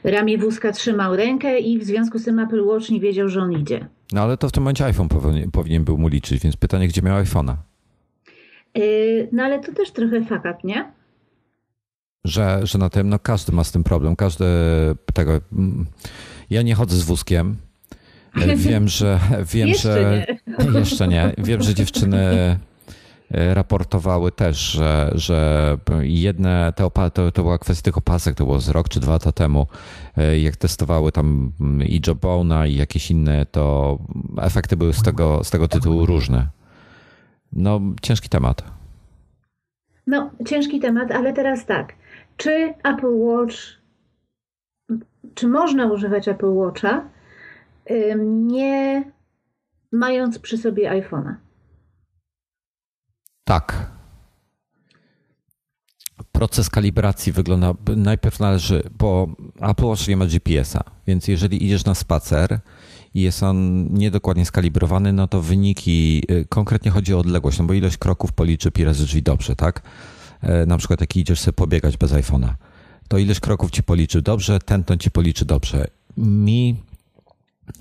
ramię 0.06 0.38
wózka 0.38 0.72
trzymał 0.72 1.16
rękę 1.16 1.60
i 1.60 1.80
w 1.80 1.84
związku 1.84 2.20
z 2.20 2.26
tym 2.26 2.40
Apple 2.40 2.66
Watch 2.66 2.90
nie 2.90 3.00
wiedział, 3.00 3.30
że 3.30 3.42
on 3.42 3.54
idzie. 3.54 3.88
No 4.12 4.22
ale 4.22 4.38
to 4.38 4.50
w 4.50 4.52
tym 4.52 4.64
momencie 4.64 4.86
iPhone 4.86 5.10
powinien, 5.10 5.52
powinien 5.52 5.84
był 5.84 5.98
mu 5.98 6.08
liczyć, 6.08 6.44
więc 6.44 6.56
pytanie, 6.58 6.88
gdzie 6.88 7.02
miał 7.02 7.24
iPhone'a? 7.24 7.56
Yy, 8.76 9.28
no 9.32 9.44
ale 9.44 9.60
to 9.60 9.74
też 9.74 9.92
trochę 9.92 10.26
fakat, 10.26 10.64
nie? 10.64 10.92
Że, 12.26 12.60
że 12.64 12.78
na 12.78 12.90
tym, 12.90 13.10
no 13.10 13.20
każdy 13.20 13.52
ma 13.52 13.64
z 13.64 13.72
tym 13.72 13.84
problem, 13.84 14.16
każdy 14.16 14.46
tego... 15.14 15.32
Mm, 15.54 15.86
ja 16.50 16.62
nie 16.62 16.76
chodzę 16.76 16.96
z 16.96 17.04
wózkiem, 17.04 17.58
Wiem, 18.56 18.88
że 18.88 19.20
wiem, 19.54 19.68
jeszcze 19.68 19.94
że 19.94 20.66
nie. 20.72 20.80
jeszcze 20.80 21.08
nie. 21.08 21.34
Wiem, 21.38 21.62
że 21.62 21.74
dziewczyny 21.74 22.18
E, 22.18 22.58
raportowały 23.32 24.32
też, 24.32 24.58
że, 24.58 25.12
że 25.16 25.78
jedne, 26.02 26.74
te 26.76 26.84
opa- 26.84 27.12
to, 27.12 27.32
to 27.32 27.42
była 27.44 27.58
kwestia 27.58 27.84
tych 27.84 27.98
opasek, 27.98 28.36
to 28.36 28.46
było 28.46 28.60
z 28.60 28.70
rok 28.70 28.90
czy 28.90 29.00
dwa 29.00 29.12
lata 29.12 29.32
temu, 29.32 29.68
e, 30.18 30.40
jak 30.40 30.56
testowały 30.56 31.12
tam 31.12 31.52
i 31.86 32.02
Jobona 32.08 32.68
i 32.68 32.76
jakieś 32.76 33.12
inne, 33.12 33.46
to 33.46 33.98
efekty 34.42 34.78
były 34.78 34.94
z 34.94 35.04
tego, 35.04 35.44
z 35.44 35.50
tego 35.50 35.68
tytułu 35.68 36.06
różne. 36.06 36.48
No, 37.54 37.82
ciężki 38.02 38.30
temat. 38.30 38.64
No, 40.08 40.32
ciężki 40.46 40.80
temat, 40.80 41.12
ale 41.12 41.34
teraz 41.34 41.66
tak. 41.66 41.94
Czy 42.38 42.74
Apple 42.84 43.16
Watch, 43.18 43.56
czy 45.36 45.48
można 45.48 45.86
używać 45.86 46.28
Apple 46.28 46.54
Watcha, 46.54 47.10
nie 48.26 49.04
mając 49.92 50.40
przy 50.40 50.58
sobie 50.58 50.92
iPhone'a? 50.92 51.36
Tak. 53.46 53.92
Proces 56.32 56.70
kalibracji 56.70 57.32
wygląda. 57.32 57.74
Najpierw 57.96 58.40
należy, 58.40 58.84
bo 58.98 59.28
Apple 59.62 59.86
Watch 59.86 60.08
nie 60.08 60.18
ma 60.18 60.26
GPS-a, 60.26 60.84
więc 61.08 61.28
jeżeli 61.28 61.66
idziesz 61.66 61.86
na 61.86 61.96
spacer 61.96 62.60
i 63.14 63.22
jest 63.22 63.44
on 63.44 63.88
niedokładnie 63.94 64.46
skalibrowany, 64.46 65.14
no 65.14 65.28
to 65.28 65.42
wyniki, 65.42 66.24
y, 66.32 66.46
konkretnie 66.50 66.92
chodzi 66.92 67.14
o 67.14 67.20
odległość, 67.20 67.60
no 67.60 67.66
bo 67.66 67.74
ilość 67.74 67.98
kroków 67.98 68.34
policzy 68.34 68.72
pi 68.72 68.86
drzwi 68.86 69.24
dobrze, 69.24 69.56
tak? 69.56 69.82
E, 70.42 70.66
na 70.66 70.78
przykład 70.78 71.02
jak 71.02 71.16
idziesz 71.16 71.40
sobie 71.40 71.54
pobiegać 71.54 71.98
bez 71.98 72.12
iPhone'a, 72.12 72.50
to 73.08 73.18
ilość 73.18 73.40
kroków 73.40 73.72
ci 73.72 73.84
policzy 73.84 74.22
dobrze, 74.22 74.60
tętno 74.60 74.98
ci 74.98 75.12
policzy 75.12 75.46
dobrze. 75.46 75.88
Mi 76.18 76.76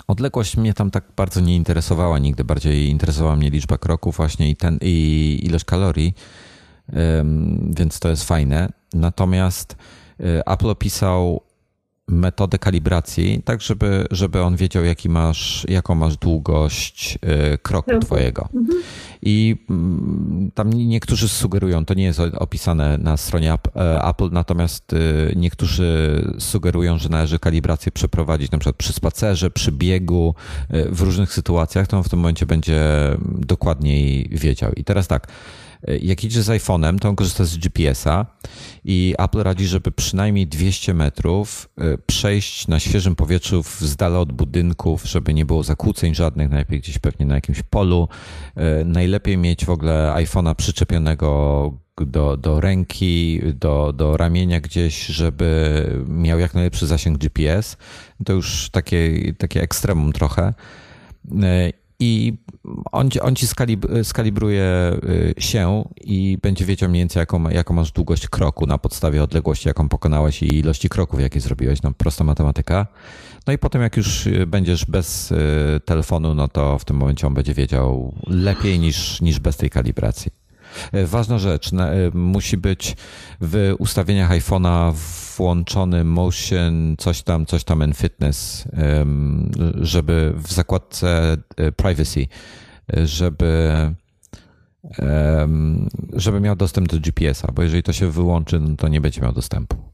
Odległość 0.07 0.57
mnie 0.57 0.75
tam 0.75 0.91
tak 0.91 1.05
bardzo 1.17 1.41
nie 1.41 1.57
interesowała 1.57 2.19
nigdy. 2.19 2.45
Bardziej 2.45 2.89
interesowała 2.89 3.37
mnie 3.37 3.51
liczba 3.51 3.79
kroków 3.79 4.17
właśnie 4.17 4.51
i, 4.51 4.57
ten, 4.57 4.79
i 4.81 5.41
ilość 5.43 5.65
kalorii, 5.65 6.15
więc 7.77 8.01
to 8.01 8.09
jest 8.09 8.25
fajne. 8.25 8.69
Natomiast 8.95 9.77
y, 10.21 10.45
Apple 10.47 10.69
opisał 10.69 11.41
metodę 12.09 12.59
kalibracji, 12.59 13.43
tak 13.45 13.61
żeby, 13.61 14.07
żeby 14.11 14.43
on 14.43 14.57
wiedział, 14.57 14.85
jaki 14.85 15.09
masz, 15.09 15.67
jaką 15.69 15.95
masz 15.95 16.17
długość 16.17 17.19
y, 17.55 17.59
kroku 17.59 17.99
twojego. 17.99 18.49
Mhm. 18.55 18.83
I 19.23 19.57
mm, 19.71 20.51
tam 20.55 20.71
niektórzy 20.73 21.29
sugerują, 21.29 21.85
to 21.85 21.95
nie 21.95 22.05
jest 22.05 22.21
opisane 22.21 22.99
na 22.99 23.17
stronie 23.17 23.53
e, 23.53 24.05
Apple, 24.05 24.29
natomiast 24.33 24.93
y, 24.93 25.33
niektórzy 25.37 26.21
sugerują, 26.39 26.99
że 26.99 27.09
należy 27.09 27.39
kalibrację 27.39 27.93
przeprowadzić 27.93 28.51
na 28.51 28.59
przykład 28.59 28.77
przy 28.77 28.93
spacerze, 28.93 29.51
przy 29.51 29.73
biegu, 29.73 30.35
y, 30.75 30.91
w 30.91 31.01
różnych 31.01 31.33
sytuacjach, 31.33 31.87
to 31.87 31.97
on 31.97 32.05
w 32.05 32.09
tym 32.09 32.19
momencie 32.19 32.47
będzie 32.47 32.83
dokładniej 33.25 34.29
wiedział. 34.33 34.73
I 34.73 34.85
teraz 34.85 35.09
tak, 35.09 35.29
jak 36.01 36.25
idzie 36.25 36.43
z 36.43 36.49
iPhone'em, 36.49 36.99
to 36.99 37.09
on 37.09 37.17
korzysta 37.17 37.45
z 37.45 37.57
GPS-a 37.57 38.27
i 38.85 39.15
Apple 39.19 39.43
radzi, 39.43 39.67
żeby 39.67 39.93
przynajmniej 39.93 40.47
200 40.47 40.95
metrów 40.95 41.69
e, 41.79 41.99
przejść 41.99 42.69
na 42.69 42.81
świeżym 42.81 43.17
powietrzu 43.17 43.63
z 43.79 43.97
dala 43.97 44.19
od 44.19 44.33
budynków, 44.33 45.05
żeby 45.05 45.35
nie 45.35 45.47
było 45.47 45.63
zakłóceń 45.63 46.15
żadnych, 46.15 46.51
najlepiej 46.51 46.81
gdzieś 46.81 46.99
pewnie 46.99 47.27
na 47.27 47.35
jakimś 47.35 47.63
polu. 47.63 48.09
E, 48.57 48.85
najlepiej 48.85 49.39
mieć 49.39 49.65
w 49.65 49.71
ogóle 49.71 50.13
iPhone'a 50.17 50.55
przyczepionego 50.55 51.73
do, 51.97 52.37
do 52.37 52.61
ręki, 52.61 53.41
do, 53.55 53.93
do 53.93 54.17
ramienia 54.17 54.61
gdzieś, 54.61 55.07
żeby 55.07 55.85
miał 56.09 56.39
jak 56.39 56.55
najlepszy 56.55 56.87
zasięg 56.87 57.19
GPS. 57.19 57.77
To 58.25 58.33
już 58.33 58.71
takie, 58.71 59.33
takie 59.39 59.63
ekstremum 59.63 60.13
trochę. 60.13 60.55
I 62.01 62.33
on, 62.93 63.09
on 63.23 63.37
ci 63.37 63.47
skalibruje 64.03 64.97
y, 65.39 65.43
się 65.43 65.85
i 66.01 66.39
będzie 66.43 66.65
wiedział 66.65 66.91
mniej 66.91 67.01
więcej, 67.01 67.21
jaką, 67.21 67.49
jaką 67.49 67.75
masz 67.75 67.93
długość 67.93 68.29
kroku 68.29 68.67
na 68.67 68.79
podstawie 68.79 69.23
odległości, 69.23 69.69
jaką 69.69 69.89
pokonałeś 69.89 70.43
i 70.43 70.59
ilości 70.59 70.89
kroków, 70.89 71.21
jakie 71.21 71.41
zrobiłeś. 71.41 71.83
No, 71.83 71.93
prosta 71.93 72.25
matematyka. 72.25 72.87
No 73.47 73.53
i 73.53 73.59
potem, 73.59 73.83
jak 73.83 73.97
już 73.97 74.27
y, 74.27 74.47
będziesz 74.47 74.85
bez 74.85 75.33
y, 75.33 75.37
telefonu, 75.85 76.35
no 76.35 76.49
to 76.49 76.79
w 76.79 76.85
tym 76.85 76.97
momencie 76.97 77.27
on 77.27 77.35
będzie 77.35 77.55
wiedział 77.55 78.15
lepiej 78.27 78.79
niż, 78.79 79.21
niż 79.21 79.39
bez 79.39 79.57
tej 79.57 79.71
kalibracji. 79.71 80.44
E, 80.93 81.07
ważna 81.07 81.39
rzecz, 81.39 81.73
e, 81.73 82.11
musi 82.15 82.57
być 82.57 82.97
w 83.41 83.75
ustawieniach 83.79 84.31
iPhone'a 84.31 84.93
włączony 85.37 86.05
motion, 86.05 86.97
coś 86.99 87.23
tam, 87.23 87.47
coś 87.47 87.65
tam 87.65 87.85
in 87.85 87.95
fitness, 87.95 88.69
żeby 89.81 90.33
w 90.37 90.53
zakładce 90.53 91.37
e, 91.57 91.73
privacy, 91.73 92.27
żeby 93.05 93.71
żeby 96.13 96.41
miał 96.41 96.57
dostęp 96.57 96.89
do 96.89 97.01
GPS-a, 97.01 97.53
bo 97.53 97.63
jeżeli 97.63 97.83
to 97.83 97.93
się 97.93 98.11
wyłączy, 98.11 98.61
no 98.61 98.77
to 98.77 98.89
nie 98.89 99.01
będzie 99.01 99.21
miał 99.21 99.33
dostępu. 99.33 99.94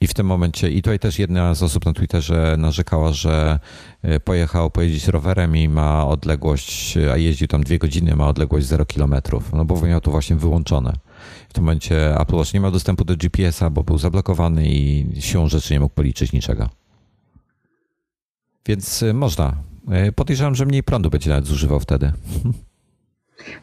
I 0.00 0.06
w 0.06 0.14
tym 0.14 0.26
momencie, 0.26 0.70
i 0.70 0.82
tutaj 0.82 0.98
też 0.98 1.18
jedna 1.18 1.54
z 1.54 1.62
osób 1.62 1.86
na 1.86 1.92
Twitterze 1.92 2.56
narzekała, 2.58 3.12
że 3.12 3.58
e, 4.02 4.20
pojechał 4.20 4.70
pojeździć 4.70 5.08
rowerem 5.08 5.56
i 5.56 5.68
ma 5.68 6.06
odległość, 6.06 6.96
a 7.12 7.16
jeździł 7.16 7.48
tam 7.48 7.64
dwie 7.64 7.78
godziny, 7.78 8.16
ma 8.16 8.28
odległość 8.28 8.66
0 8.66 8.86
kilometrów, 8.86 9.52
no 9.52 9.64
bo 9.64 9.86
miał 9.86 10.00
to 10.00 10.10
właśnie 10.10 10.36
wyłączone. 10.36 10.92
W 11.48 11.52
tym 11.52 11.64
momencie 11.64 12.20
Apple 12.20 12.34
Watch 12.34 12.54
nie 12.54 12.60
miał 12.60 12.70
dostępu 12.70 13.04
do 13.04 13.16
GPS-a, 13.16 13.70
bo 13.70 13.82
był 13.82 13.98
zablokowany 13.98 14.68
i 14.68 15.06
siłą 15.20 15.48
rzeczy 15.48 15.74
nie 15.74 15.80
mógł 15.80 15.94
policzyć 15.94 16.32
niczego. 16.32 16.68
Więc 18.66 19.02
e, 19.02 19.12
można. 19.12 19.56
E, 19.90 20.12
podejrzewam, 20.12 20.54
że 20.54 20.66
mniej 20.66 20.82
prądu 20.82 21.10
będzie 21.10 21.30
nawet 21.30 21.46
zużywał 21.46 21.80
wtedy. 21.80 22.12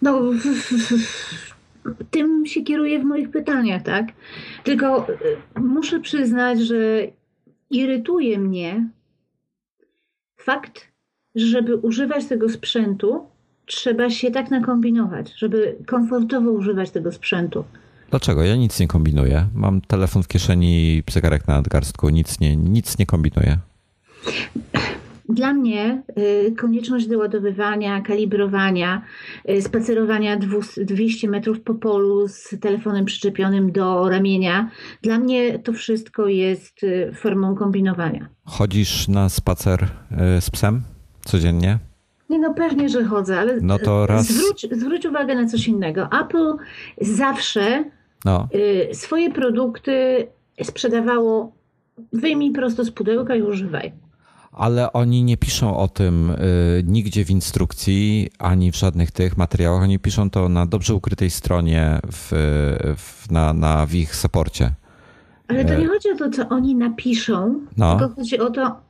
No, 0.01 0.21
tym 2.11 2.45
się 2.45 2.61
kieruję 2.61 2.99
w 2.99 3.03
moich 3.03 3.31
pytaniach, 3.31 3.83
tak? 3.83 4.07
Tylko 4.63 5.09
y, 5.09 5.15
muszę 5.59 5.99
przyznać, 5.99 6.59
że 6.59 7.07
irytuje 7.69 8.39
mnie 8.39 8.89
fakt, 10.37 10.91
że 11.35 11.47
żeby 11.47 11.75
używać 11.75 12.25
tego 12.25 12.49
sprzętu, 12.49 13.25
trzeba 13.65 14.09
się 14.09 14.31
tak 14.31 14.51
nakombinować, 14.51 15.33
żeby 15.37 15.75
komfortowo 15.85 16.51
używać 16.51 16.91
tego 16.91 17.11
sprzętu. 17.11 17.63
Dlaczego? 18.09 18.43
Ja 18.43 18.55
nic 18.55 18.79
nie 18.79 18.87
kombinuję. 18.87 19.47
Mam 19.53 19.81
telefon 19.81 20.23
w 20.23 20.27
kieszeni, 20.27 21.03
zegarek 21.09 21.47
na 21.47 21.53
nadgarstku, 21.53 22.09
nic 22.09 22.39
nie, 22.39 22.55
nic 22.55 22.97
nie 22.97 23.05
kombinuję. 23.05 23.57
Dla 25.29 25.53
mnie 25.53 26.03
y, 26.47 26.55
konieczność 26.57 27.07
doładowywania, 27.07 28.01
kalibrowania, 28.01 29.01
y, 29.49 29.61
spacerowania 29.61 30.39
200 30.77 31.29
metrów 31.29 31.61
po 31.61 31.75
polu 31.75 32.27
z 32.27 32.55
telefonem 32.61 33.05
przyczepionym 33.05 33.71
do 33.71 34.09
ramienia, 34.09 34.69
dla 35.01 35.19
mnie 35.19 35.59
to 35.59 35.73
wszystko 35.73 36.27
jest 36.27 36.83
y, 36.83 37.11
formą 37.15 37.55
kombinowania. 37.55 38.29
Chodzisz 38.45 39.07
na 39.07 39.29
spacer 39.29 39.87
z 40.39 40.49
psem 40.49 40.81
codziennie? 41.25 41.79
Nie, 42.29 42.39
no 42.39 42.53
pewnie, 42.53 42.89
że 42.89 43.03
chodzę, 43.03 43.39
ale 43.39 43.61
no 43.61 43.79
to 43.79 44.05
raz... 44.05 44.27
zwróć, 44.27 44.67
zwróć 44.71 45.05
uwagę 45.05 45.35
na 45.35 45.47
coś 45.47 45.67
innego. 45.67 46.09
Apple 46.21 46.53
zawsze 47.01 47.83
no. 48.25 48.47
swoje 48.93 49.31
produkty 49.31 50.27
sprzedawało 50.63 51.51
wyjmij 52.13 52.51
prosto 52.51 52.83
z 52.83 52.91
pudełka 52.91 53.35
i 53.35 53.41
używaj 53.41 53.93
ale 54.51 54.93
oni 54.93 55.23
nie 55.23 55.37
piszą 55.37 55.77
o 55.77 55.87
tym 55.87 56.29
y, 56.31 56.83
nigdzie 56.85 57.25
w 57.25 57.29
instrukcji, 57.29 58.29
ani 58.39 58.71
w 58.71 58.75
żadnych 58.75 59.11
tych 59.11 59.37
materiałach. 59.37 59.83
Oni 59.83 59.99
piszą 59.99 60.29
to 60.29 60.49
na 60.49 60.65
dobrze 60.65 60.95
ukrytej 60.95 61.29
stronie 61.29 61.99
w, 62.11 62.29
w, 62.97 63.31
na, 63.31 63.53
na 63.53 63.85
w 63.85 63.93
ich 63.93 64.15
saporcie. 64.15 64.71
Ale 65.47 65.65
to 65.65 65.75
nie 65.75 65.85
e, 65.85 65.87
chodzi 65.87 66.11
o 66.11 66.15
to, 66.15 66.29
co 66.29 66.49
oni 66.49 66.75
napiszą, 66.75 67.61
no. 67.77 67.99
tylko 67.99 68.15
chodzi 68.15 68.39
o 68.39 68.49
to. 68.49 68.81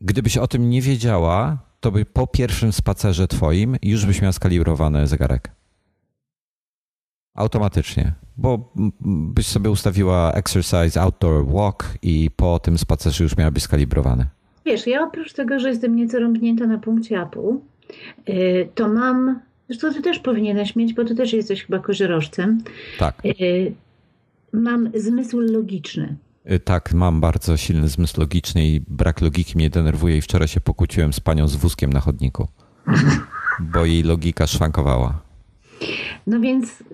Gdybyś 0.00 0.36
o 0.36 0.46
tym 0.46 0.70
nie 0.70 0.82
wiedziała, 0.82 1.58
to 1.80 1.92
by 1.92 2.04
po 2.04 2.26
pierwszym 2.26 2.72
spacerze 2.72 3.28
twoim 3.28 3.76
już 3.82 4.06
byś 4.06 4.22
miał 4.22 4.32
skalibrowany 4.32 5.06
zegarek. 5.06 5.50
Automatycznie, 7.34 8.12
bo 8.36 8.72
byś 9.04 9.46
sobie 9.46 9.70
ustawiła 9.70 10.32
exercise 10.32 11.00
outdoor 11.00 11.46
walk 11.46 11.84
i 12.02 12.30
po 12.36 12.58
tym 12.58 12.78
spacerze 12.78 13.24
już 13.24 13.36
miałabyś 13.36 13.62
skalibrowany. 13.62 14.26
Wiesz, 14.66 14.86
ja 14.86 15.02
oprócz 15.02 15.32
tego, 15.32 15.58
że 15.58 15.68
jestem 15.68 15.96
nieco 15.96 16.18
rąbnięta 16.18 16.66
na 16.66 16.78
punkcie 16.78 17.22
Apple, 17.22 17.56
y, 18.28 18.68
to 18.74 18.88
mam, 18.88 19.40
zresztą 19.68 19.94
ty 19.94 20.02
też 20.02 20.18
powinieneś 20.18 20.76
mieć, 20.76 20.94
bo 20.94 21.04
ty 21.04 21.14
też 21.14 21.32
jesteś 21.32 21.64
chyba 21.64 21.78
koziorożcem. 21.78 22.62
Tak. 22.98 23.22
Y, 23.24 23.74
mam 24.52 24.90
zmysł 24.94 25.40
logiczny. 25.40 26.16
Y, 26.50 26.60
tak, 26.60 26.94
mam 26.94 27.20
bardzo 27.20 27.56
silny 27.56 27.88
zmysł 27.88 28.20
logiczny 28.20 28.66
i 28.66 28.80
brak 28.88 29.20
logiki 29.20 29.56
mnie 29.56 29.70
denerwuje 29.70 30.16
i 30.16 30.20
wczoraj 30.20 30.48
się 30.48 30.60
pokłóciłem 30.60 31.12
z 31.12 31.20
panią 31.20 31.48
z 31.48 31.56
wózkiem 31.56 31.92
na 31.92 32.00
chodniku, 32.00 32.48
bo 33.60 33.84
jej 33.84 34.02
logika 34.02 34.46
szwankowała. 34.46 35.22
No 36.26 36.40
więc 36.40 36.84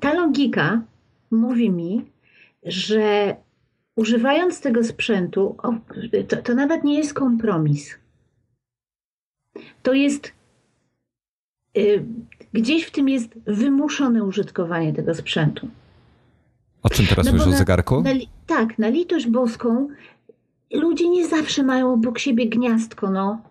ta 0.00 0.14
logika 0.14 0.82
mówi 1.30 1.70
mi, 1.70 2.04
że 2.62 3.36
używając 3.96 4.60
tego 4.60 4.84
sprzętu, 4.84 5.56
to, 6.28 6.36
to 6.36 6.54
nawet 6.54 6.84
nie 6.84 6.98
jest 6.98 7.14
kompromis. 7.14 7.98
To 9.82 9.92
jest 9.92 10.32
y, 11.76 12.04
gdzieś 12.52 12.84
w 12.84 12.90
tym 12.90 13.08
jest 13.08 13.38
wymuszone 13.46 14.24
użytkowanie 14.24 14.92
tego 14.92 15.14
sprzętu. 15.14 15.68
O 16.82 16.90
czym 16.90 17.06
teraz 17.06 17.26
no 17.26 17.32
mówisz? 17.32 17.46
O 17.46 17.52
zegarku? 17.52 18.02
Na, 18.02 18.10
tak, 18.46 18.78
na 18.78 18.88
litość 18.88 19.26
boską 19.26 19.88
ludzie 20.72 21.08
nie 21.08 21.28
zawsze 21.28 21.62
mają 21.62 21.92
obok 21.92 22.18
siebie 22.18 22.48
gniazdko, 22.48 23.10
no. 23.10 23.42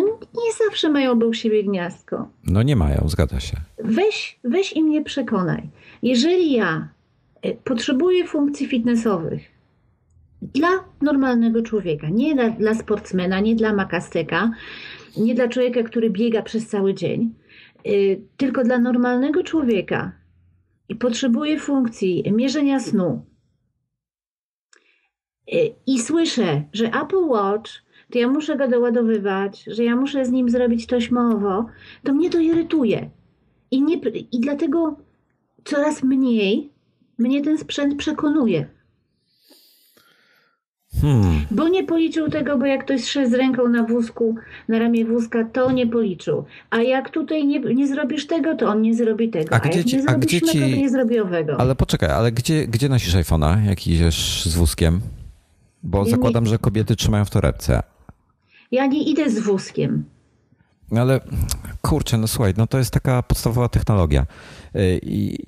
No 0.00 0.18
nie 0.34 0.52
zawsze 0.66 0.90
mają 0.90 1.10
obok 1.10 1.34
siebie 1.34 1.64
gniazdko. 1.64 2.28
No 2.44 2.62
nie 2.62 2.76
mają, 2.76 3.08
zgadza 3.08 3.40
się. 3.40 3.56
Weź, 3.78 4.38
weź 4.44 4.72
i 4.72 4.82
mnie 4.82 5.02
przekonaj. 5.02 5.70
Jeżeli 6.02 6.52
ja 6.52 6.88
e, 7.42 7.52
potrzebuję 7.54 8.26
funkcji 8.26 8.66
fitnessowych 8.66 9.52
dla 10.42 10.68
normalnego 11.02 11.62
człowieka, 11.62 12.08
nie 12.08 12.34
dla, 12.34 12.50
dla 12.50 12.74
sportsmena, 12.74 13.40
nie 13.40 13.54
dla 13.54 13.72
makasteka, 13.72 14.50
nie 15.16 15.34
dla 15.34 15.48
człowieka, 15.48 15.82
który 15.82 16.10
biega 16.10 16.42
przez 16.42 16.68
cały 16.68 16.94
dzień, 16.94 17.34
yy, 17.84 18.20
tylko 18.36 18.64
dla 18.64 18.78
normalnego 18.78 19.42
człowieka 19.42 20.12
i 20.88 20.94
potrzebuję 20.94 21.58
funkcji 21.58 22.32
mierzenia 22.32 22.80
snu, 22.80 23.24
yy, 25.46 25.74
i 25.86 26.00
słyszę, 26.00 26.62
że 26.72 26.86
Apple 26.86 27.24
Watch 27.26 27.70
to 28.12 28.18
ja 28.18 28.28
muszę 28.28 28.56
go 28.56 28.68
doładowywać, 28.68 29.64
że 29.66 29.84
ja 29.84 29.96
muszę 29.96 30.24
z 30.24 30.30
nim 30.30 30.50
zrobić 30.50 30.86
tośmowo, 30.86 31.66
to 32.02 32.12
mnie 32.12 32.30
to 32.30 32.38
irytuje. 32.38 33.10
I, 33.70 33.82
nie, 33.82 33.96
I 34.32 34.40
dlatego 34.40 34.96
coraz 35.64 36.02
mniej 36.02 36.70
mnie 37.18 37.42
ten 37.42 37.58
sprzęt 37.58 37.96
przekonuje. 37.96 38.66
Hmm. 41.00 41.46
Bo 41.50 41.68
nie 41.68 41.84
policzył 41.84 42.30
tego, 42.30 42.58
bo 42.58 42.66
jak 42.66 42.84
ktoś 42.84 43.04
szedł 43.04 43.30
z 43.30 43.34
ręką 43.34 43.68
na 43.68 43.82
wózku, 43.82 44.34
na 44.68 44.78
ramię 44.78 45.04
wózka, 45.04 45.44
to 45.44 45.72
nie 45.72 45.86
policzył. 45.86 46.44
A 46.70 46.82
jak 46.82 47.10
tutaj 47.10 47.46
nie, 47.46 47.60
nie 47.60 47.86
zrobisz 47.86 48.26
tego, 48.26 48.56
to 48.56 48.66
on 48.66 48.82
nie 48.82 48.94
zrobi 48.94 49.30
tego. 49.30 49.54
A, 49.54 49.56
a 49.56 49.60
gdzie 49.60 49.78
jak 49.78 49.86
ci, 49.86 49.96
nie 49.96 50.02
zrobisz 50.02 50.40
tego, 50.40 50.52
to 50.52 50.76
nie 50.76 50.90
zrobi 50.90 51.20
owego. 51.20 51.60
Ale 51.60 51.74
poczekaj, 51.74 52.10
ale 52.10 52.32
gdzie, 52.32 52.66
gdzie 52.66 52.88
nosisz 52.88 53.14
iPhone'a, 53.14 53.64
jak 53.64 53.86
idziesz 53.86 54.44
z 54.44 54.56
wózkiem? 54.56 55.00
Bo 55.82 56.04
zakładam, 56.04 56.46
że 56.46 56.58
kobiety 56.58 56.96
trzymają 56.96 57.24
w 57.24 57.30
torebce. 57.30 57.91
Ja 58.72 58.86
nie 58.86 59.02
idę 59.02 59.30
z 59.30 59.38
wózkiem. 59.38 60.04
Ale 60.96 61.20
kurczę, 61.82 62.18
no 62.18 62.28
słuchaj, 62.28 62.54
no 62.56 62.66
to 62.66 62.78
jest 62.78 62.90
taka 62.90 63.22
podstawowa 63.22 63.68
technologia. 63.68 64.26
Y, 64.76 65.00
I 65.02 65.38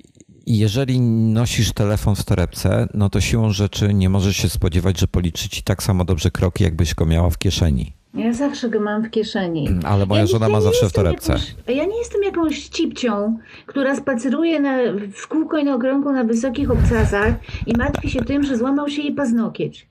jeżeli 0.47 1.01
nosisz 1.01 1.73
telefon 1.73 2.15
w 2.15 2.23
torebce, 2.23 2.87
no 2.93 3.09
to 3.09 3.21
siłą 3.21 3.51
rzeczy 3.51 3.93
nie 3.93 4.09
możesz 4.09 4.37
się 4.37 4.49
spodziewać, 4.49 4.99
że 4.99 5.07
policzy 5.07 5.49
ci 5.49 5.63
tak 5.63 5.83
samo 5.83 6.05
dobrze 6.05 6.31
kroki, 6.31 6.63
jakbyś 6.63 6.95
go 6.95 7.05
miała 7.05 7.29
w 7.29 7.37
kieszeni. 7.37 7.93
Ja 8.13 8.33
zawsze 8.33 8.69
go 8.69 8.79
mam 8.79 9.03
w 9.03 9.09
kieszeni. 9.09 9.69
Ale 9.83 10.05
moja 10.05 10.21
ja 10.21 10.27
żona 10.27 10.49
ma 10.49 10.61
zawsze 10.61 10.89
w 10.89 10.93
torebce. 10.93 11.33
Jakąś, 11.33 11.55
ja 11.67 11.85
nie 11.85 11.97
jestem 11.97 12.23
jakąś 12.23 12.67
cipcią, 12.67 13.37
która 13.65 13.95
spaceruje 13.95 14.59
na, 14.59 14.77
w 15.13 15.27
kółko 15.27 15.57
i 15.57 15.63
na 15.63 15.75
okrągło 15.75 16.11
na 16.11 16.23
wysokich 16.23 16.71
obcasach 16.71 17.35
i 17.65 17.77
martwi 17.77 18.09
się 18.09 18.21
tym, 18.21 18.43
że 18.43 18.57
złamał 18.57 18.89
się 18.89 19.01
jej 19.01 19.13
paznokieć. 19.13 19.87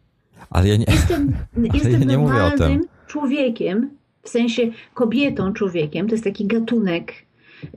Ale 0.51 0.69
ja 0.69 0.77
nie, 0.77 0.87
jestem, 0.89 1.33
jestem 1.75 1.93
ja 1.93 1.99
nie 1.99 2.07
normalnym 2.07 2.94
człowiekiem, 3.15 3.91
w 4.23 4.29
sensie 4.29 4.63
kobietą 4.95 5.53
człowiekiem. 5.53 6.09
To 6.09 6.15
jest 6.15 6.25
taki 6.25 6.47
gatunek 6.47 7.13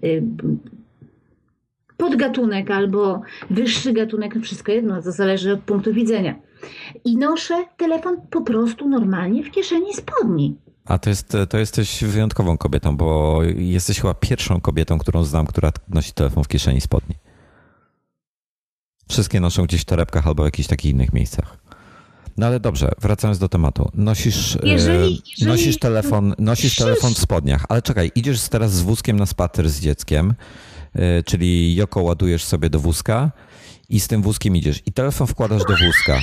y, 0.03 0.23
podgatunek 1.97 2.71
albo 2.71 3.21
wyższy 3.49 3.93
gatunek, 3.93 4.35
wszystko 4.41 4.71
jedno, 4.71 5.01
to 5.01 5.11
zależy 5.11 5.53
od 5.53 5.59
punktu 5.59 5.93
widzenia. 5.93 6.35
I 7.05 7.17
noszę 7.17 7.65
telefon 7.77 8.17
po 8.29 8.41
prostu 8.41 8.89
normalnie 8.89 9.43
w 9.43 9.51
kieszeni 9.51 9.93
spodni. 9.93 10.55
A 10.85 10.97
to, 10.97 11.09
jest, 11.09 11.37
to 11.49 11.57
jesteś 11.57 12.03
wyjątkową 12.03 12.57
kobietą, 12.57 12.97
bo 12.97 13.39
jesteś 13.55 13.99
chyba 13.99 14.13
pierwszą 14.13 14.61
kobietą, 14.61 14.99
którą 14.99 15.23
znam, 15.23 15.45
która 15.45 15.71
nosi 15.89 16.13
telefon 16.13 16.43
w 16.43 16.47
kieszeni 16.47 16.81
spodni. 16.81 17.15
Wszystkie 19.09 19.39
noszą 19.39 19.63
gdzieś 19.63 19.81
w 19.81 19.85
torebkach 19.85 20.27
albo 20.27 20.43
w 20.43 20.45
jakichś 20.45 20.69
takich 20.69 20.91
innych 20.91 21.13
miejscach. 21.13 21.57
No 22.37 22.45
ale 22.45 22.59
dobrze, 22.59 22.91
wracając 23.01 23.39
do 23.39 23.49
tematu. 23.49 23.91
Nosisz, 23.93 24.55
e, 24.55 24.59
jeżeli, 24.63 25.21
jeżeli 25.25 25.51
nosisz, 25.51 25.79
telefon, 25.79 26.35
nosisz 26.37 26.75
telefon 26.75 27.13
w 27.13 27.17
spodniach, 27.17 27.65
ale 27.69 27.81
czekaj, 27.81 28.11
idziesz 28.15 28.49
teraz 28.49 28.73
z 28.73 28.81
wózkiem 28.81 29.17
na 29.17 29.25
spacer 29.25 29.69
z 29.69 29.79
dzieckiem 29.79 30.33
E, 30.97 31.23
czyli 31.23 31.75
Joko 31.75 32.01
ładujesz 32.01 32.43
sobie 32.43 32.69
do 32.69 32.79
wózka 32.79 33.31
i 33.89 33.99
z 33.99 34.07
tym 34.07 34.21
wózkiem 34.21 34.55
idziesz. 34.55 34.81
I 34.85 34.91
telefon 34.91 35.27
wkładasz 35.27 35.61
do 35.63 35.73
wózka. 35.85 36.19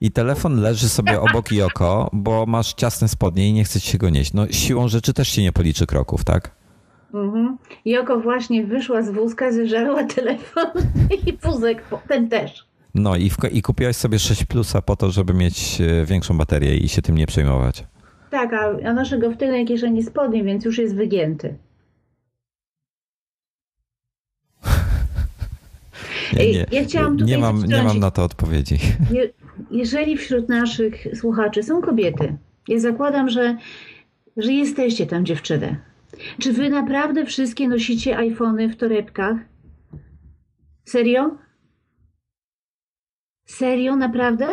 I 0.00 0.10
telefon 0.10 0.60
leży 0.60 0.88
sobie 0.88 1.20
obok 1.20 1.52
Joko, 1.52 2.10
bo 2.12 2.46
masz 2.46 2.74
ciasne 2.74 3.08
spodnie 3.08 3.48
i 3.48 3.52
nie 3.52 3.64
chce 3.64 3.80
ci 3.80 3.90
się 3.90 3.98
go 3.98 4.10
nieść. 4.10 4.32
No 4.32 4.46
siłą 4.50 4.88
rzeczy 4.88 5.12
też 5.12 5.28
się 5.28 5.42
nie 5.42 5.52
policzy 5.52 5.86
kroków, 5.86 6.24
tak? 6.24 6.50
Mhm. 7.14 7.58
Joko 7.84 8.20
właśnie 8.20 8.64
wyszła 8.64 9.02
z 9.02 9.10
wózka, 9.10 9.52
zeżarła 9.52 10.04
telefon 10.04 10.66
i 11.26 11.32
wózek, 11.32 11.82
ten 12.08 12.28
też. 12.28 12.66
No 12.98 13.16
i, 13.16 13.30
w, 13.30 13.36
i 13.52 13.62
kupiłaś 13.62 13.96
sobie 13.96 14.18
6 14.18 14.44
plusa 14.44 14.82
po 14.82 14.96
to, 14.96 15.10
żeby 15.10 15.34
mieć 15.34 15.80
e, 15.80 16.04
większą 16.06 16.38
baterię 16.38 16.76
i 16.76 16.88
się 16.88 17.02
tym 17.02 17.16
nie 17.16 17.26
przejmować. 17.26 17.84
Tak, 18.30 18.52
a 18.52 18.80
ja 18.80 18.92
noszę 18.92 19.18
go 19.18 19.30
w 19.30 19.36
tylnej 19.36 19.66
kieszeni 19.66 20.02
spodni, 20.02 20.44
więc 20.44 20.64
już 20.64 20.78
jest 20.78 20.94
wygięty. 20.94 21.54
nie, 26.32 26.66
ja 26.72 26.84
chciałam 26.84 27.18
tutaj 27.18 27.30
nie, 27.30 27.38
mam, 27.38 27.64
nie 27.64 27.82
mam 27.82 27.98
na 27.98 28.10
to 28.10 28.24
odpowiedzi. 28.24 28.78
Je, 29.14 29.30
jeżeli 29.70 30.16
wśród 30.16 30.48
naszych 30.48 31.06
słuchaczy 31.14 31.62
są 31.62 31.82
kobiety, 31.82 32.36
ja 32.68 32.78
zakładam, 32.78 33.30
że, 33.30 33.56
że 34.36 34.52
jesteście 34.52 35.06
tam 35.06 35.26
dziewczyny. 35.26 35.76
Czy 36.38 36.52
wy 36.52 36.70
naprawdę 36.70 37.26
wszystkie 37.26 37.68
nosicie 37.68 38.16
iPhony 38.16 38.68
w 38.68 38.76
torebkach? 38.76 39.36
Serio? 40.84 41.45
Serio, 43.46 43.96
naprawdę? 43.96 44.46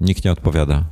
Nikt 0.00 0.24
nie 0.24 0.32
odpowiada. 0.32 0.84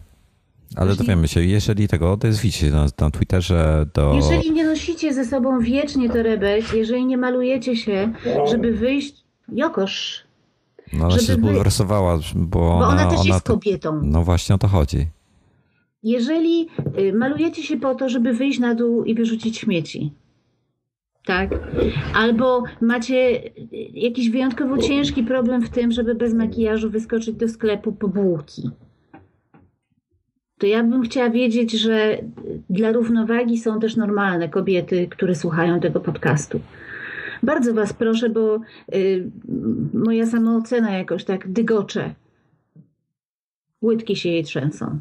Ale 0.76 0.86
Właśnie... 0.86 1.04
dowiemy 1.04 1.28
się, 1.28 1.44
jeżeli 1.44 1.88
tego 1.88 2.12
odezwicie 2.12 2.70
na, 2.70 2.86
na 3.00 3.10
Twitterze 3.10 3.86
do... 3.94 4.14
Jeżeli 4.14 4.50
nie 4.50 4.64
nosicie 4.64 5.14
ze 5.14 5.24
sobą 5.24 5.60
wiecznie 5.60 6.10
torebek, 6.10 6.74
jeżeli 6.74 7.06
nie 7.06 7.16
malujecie 7.16 7.76
się, 7.76 8.12
żeby 8.50 8.72
wyjść... 8.72 9.24
Jokosz, 9.52 10.24
no 10.92 11.04
ona 11.04 11.18
się 11.18 11.32
zbulwersowała, 11.32 12.18
bo, 12.34 12.46
bo 12.46 12.76
ona, 12.76 12.88
ona 12.88 13.10
też 13.10 13.20
ona 13.20 13.34
jest 13.34 13.46
kobietą. 13.46 14.00
No 14.02 14.22
właśnie 14.22 14.54
o 14.54 14.58
to 14.58 14.68
chodzi. 14.68 15.06
Jeżeli 16.02 16.68
y, 16.98 17.12
malujecie 17.12 17.62
się 17.62 17.76
po 17.76 17.94
to, 17.94 18.08
żeby 18.08 18.32
wyjść 18.32 18.58
na 18.58 18.74
dół 18.74 19.04
i 19.04 19.14
wyrzucić 19.14 19.58
śmieci, 19.58 20.12
tak? 21.24 21.50
Albo 22.14 22.62
macie 22.80 23.42
jakiś 23.92 24.30
wyjątkowo 24.30 24.78
ciężki 24.78 25.22
problem 25.22 25.62
w 25.62 25.68
tym, 25.68 25.92
żeby 25.92 26.14
bez 26.14 26.34
makijażu 26.34 26.90
wyskoczyć 26.90 27.34
do 27.34 27.48
sklepu 27.48 27.92
po 27.92 28.08
bułki. 28.08 28.70
To 30.58 30.66
ja 30.66 30.82
bym 30.82 31.02
chciała 31.02 31.30
wiedzieć, 31.30 31.72
że 31.72 32.18
dla 32.70 32.92
równowagi 32.92 33.58
są 33.58 33.80
też 33.80 33.96
normalne 33.96 34.48
kobiety, 34.48 35.08
które 35.10 35.34
słuchają 35.34 35.80
tego 35.80 36.00
podcastu. 36.00 36.60
Bardzo 37.42 37.74
Was 37.74 37.92
proszę, 37.92 38.30
bo 38.30 38.60
y, 38.94 39.30
moja 39.94 40.26
samoocena 40.26 40.90
jakoś 40.90 41.24
tak 41.24 41.52
dygocze. 41.52 42.14
Łydki 43.82 44.16
się 44.16 44.28
jej 44.28 44.44
trzęsą. 44.44 44.98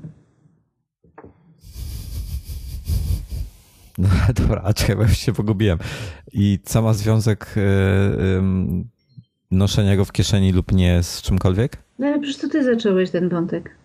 No 3.97 4.09
dobra, 4.41 4.61
a 4.65 4.73
czekaj, 4.73 4.95
bo 4.95 5.07
się 5.07 5.33
pogubiłem. 5.33 5.79
I 6.33 6.59
co 6.63 6.81
ma 6.81 6.93
związek 6.93 7.53
y, 7.57 7.59
y, 7.59 8.41
noszenia 9.51 9.95
go 9.95 10.05
w 10.05 10.11
kieszeni 10.11 10.51
lub 10.51 10.71
nie 10.71 11.03
z 11.03 11.21
czymkolwiek? 11.21 11.77
No 11.99 12.07
ale 12.07 12.19
przecież 12.19 12.41
to 12.41 12.49
ty 12.49 12.63
zacząłeś 12.63 13.09
ten 13.09 13.29
wątek. 13.29 13.75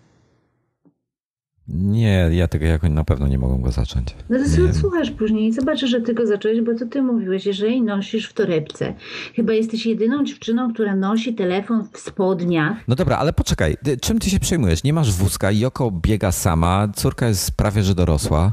Nie, 1.68 2.28
ja 2.32 2.48
tego 2.48 2.66
jakoś 2.66 2.90
na 2.90 3.04
pewno 3.04 3.28
nie 3.28 3.38
mogę 3.38 3.62
go 3.62 3.70
zacząć. 3.70 4.14
No 4.30 4.38
to 4.38 4.48
sobie 4.48 4.70
odsłuchasz 4.70 5.10
później 5.10 5.48
i 5.48 5.52
zobaczysz, 5.52 5.90
że 5.90 6.00
ty 6.00 6.14
go 6.14 6.26
zacząłeś, 6.26 6.60
bo 6.60 6.74
to 6.74 6.86
ty 6.86 7.02
mówiłeś, 7.02 7.46
jeżeli 7.46 7.82
nosisz 7.82 8.28
w 8.28 8.32
torebce. 8.32 8.94
Chyba 9.34 9.52
jesteś 9.52 9.86
jedyną 9.86 10.24
dziewczyną, 10.24 10.72
która 10.72 10.96
nosi 10.96 11.34
telefon 11.34 11.88
w 11.92 11.98
spodniach. 11.98 12.78
No 12.88 12.94
dobra, 12.94 13.16
ale 13.16 13.32
poczekaj, 13.32 13.76
czym 14.00 14.18
ty 14.18 14.30
się 14.30 14.40
przejmujesz? 14.40 14.84
Nie 14.84 14.92
masz 14.92 15.12
wózka, 15.12 15.50
Joko 15.50 15.90
biega 15.90 16.32
sama, 16.32 16.88
córka 16.96 17.28
jest 17.28 17.56
prawie, 17.56 17.82
że 17.82 17.94
dorosła. 17.94 18.52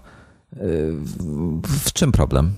Yy, 0.56 0.62
w 1.86 1.94
czym 1.94 2.12
problem? 2.12 2.52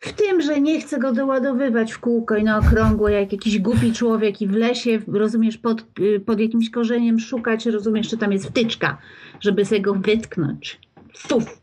W 0.00 0.12
tym, 0.12 0.40
że 0.40 0.60
nie 0.60 0.80
chcę 0.80 0.98
go 0.98 1.12
doładowywać 1.12 1.92
w 1.92 1.98
kółko 1.98 2.36
i 2.36 2.44
na 2.44 2.58
okrągło, 2.58 3.08
jak 3.08 3.32
jakiś 3.32 3.58
głupi 3.58 3.92
człowiek 3.92 4.42
i 4.42 4.46
w 4.46 4.52
lesie, 4.52 4.98
rozumiesz, 5.12 5.58
pod, 5.58 5.84
y, 6.00 6.20
pod 6.20 6.40
jakimś 6.40 6.70
korzeniem 6.70 7.20
szukać, 7.20 7.66
rozumiesz, 7.66 8.10
że 8.10 8.16
tam 8.16 8.32
jest 8.32 8.48
wtyczka, 8.48 8.98
żeby 9.40 9.64
sobie 9.64 9.80
go 9.80 9.94
wytknąć. 9.94 10.80
Fuf! 11.16 11.62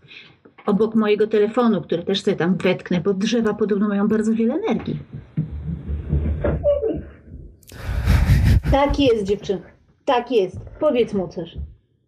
Obok 0.65 0.95
mojego 0.95 1.27
telefonu, 1.27 1.81
który 1.81 2.03
też 2.03 2.21
sobie 2.21 2.37
tam 2.37 2.57
wetknę, 2.57 3.01
bo 3.01 3.13
drzewa 3.13 3.53
podobno 3.53 3.87
mają 3.87 4.07
bardzo 4.07 4.33
wiele 4.33 4.53
energii. 4.53 4.99
Tak 8.71 8.99
jest, 8.99 9.23
dziewczynka. 9.23 9.69
Tak 10.05 10.31
jest. 10.31 10.57
Powiedz 10.79 11.13
mu 11.13 11.27
coś. 11.27 11.57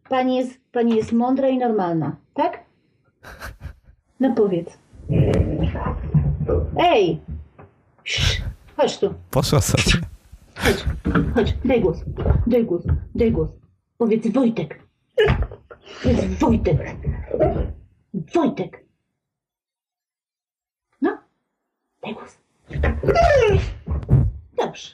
Pani 0.10 0.36
jest, 0.36 0.60
pani 0.72 0.96
jest 0.96 1.12
mądra 1.12 1.50
i 1.50 1.58
normalna, 1.58 2.16
tak? 2.38 2.64
No 4.20 4.36
powiedz. 4.36 4.78
Ej! 6.80 7.20
Chodź 8.78 9.00
tu. 9.00 9.14
Poszła 9.32 9.62
sobie. 9.62 10.06
Chodź, 10.56 10.86
chodź, 11.36 11.54
daj 11.66 11.82
głos. 11.82 11.98
Daj 12.48 12.66
głos, 12.66 12.84
daj 13.16 13.32
głos. 13.32 13.50
Powiedz 13.98 14.28
Wojtek. 14.28 14.84
Powiedz 16.04 16.40
Wojtek. 16.40 16.96
Wojtek. 18.36 18.86
No, 21.02 21.18
daj 22.04 22.14
głos. 22.14 22.38
Dobrze. 24.58 24.90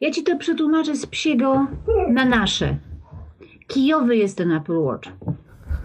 Ja 0.00 0.10
ci 0.10 0.22
to 0.22 0.36
przetłumaczę 0.36 0.96
z 0.96 1.06
psiego 1.06 1.66
na 2.08 2.24
nasze. 2.24 2.78
Kijowy 3.66 4.16
jest 4.16 4.38
ten 4.38 4.52
Apple 4.52 4.78
Watch. 4.78 5.08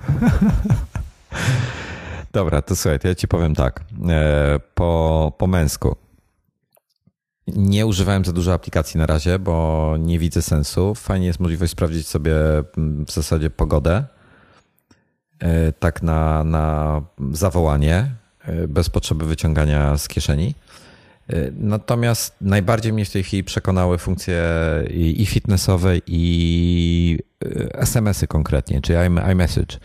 Dobra, 2.34 2.62
to 2.62 2.76
słuchaj, 2.76 3.00
to 3.00 3.08
ja 3.08 3.16
ci 3.16 3.28
powiem 3.28 3.56
tak. 3.56 3.84
E, 4.10 4.60
po, 4.74 5.34
po 5.38 5.48
męsku. 5.48 5.96
Nie 7.48 7.86
używałem 7.86 8.26
za 8.26 8.34
dużo 8.34 8.54
aplikacji 8.54 8.98
na 8.98 9.06
razie, 9.06 9.40
bo 9.40 9.96
nie 10.00 10.20
widzę 10.20 10.42
sensu. 10.42 10.96
Fajnie 10.96 11.28
jest 11.28 11.40
możliwość 11.40 11.72
sprawdzić 11.72 12.08
sobie 12.08 12.36
mm, 12.78 13.06
w 13.06 13.12
zasadzie 13.12 13.50
pogodę. 13.50 14.04
E, 15.40 15.72
tak 15.72 16.04
na, 16.04 16.44
na 16.44 17.02
zawołanie, 17.32 18.12
e, 18.46 18.68
bez 18.68 18.90
potrzeby 18.90 19.26
wyciągania 19.26 19.98
z 19.98 20.08
kieszeni. 20.08 20.56
Natomiast 21.58 22.36
najbardziej 22.42 22.94
mnie 22.94 23.06
w 23.06 23.12
tej 23.12 23.24
chwili 23.24 23.44
przekonały 23.44 23.98
funkcje 23.98 24.44
i 24.90 25.26
fitnessowe, 25.26 25.98
i 26.08 27.20
SMS-y 27.74 28.28
konkretnie, 28.28 28.82
czyli 28.82 29.00
iMessage. 29.32 29.78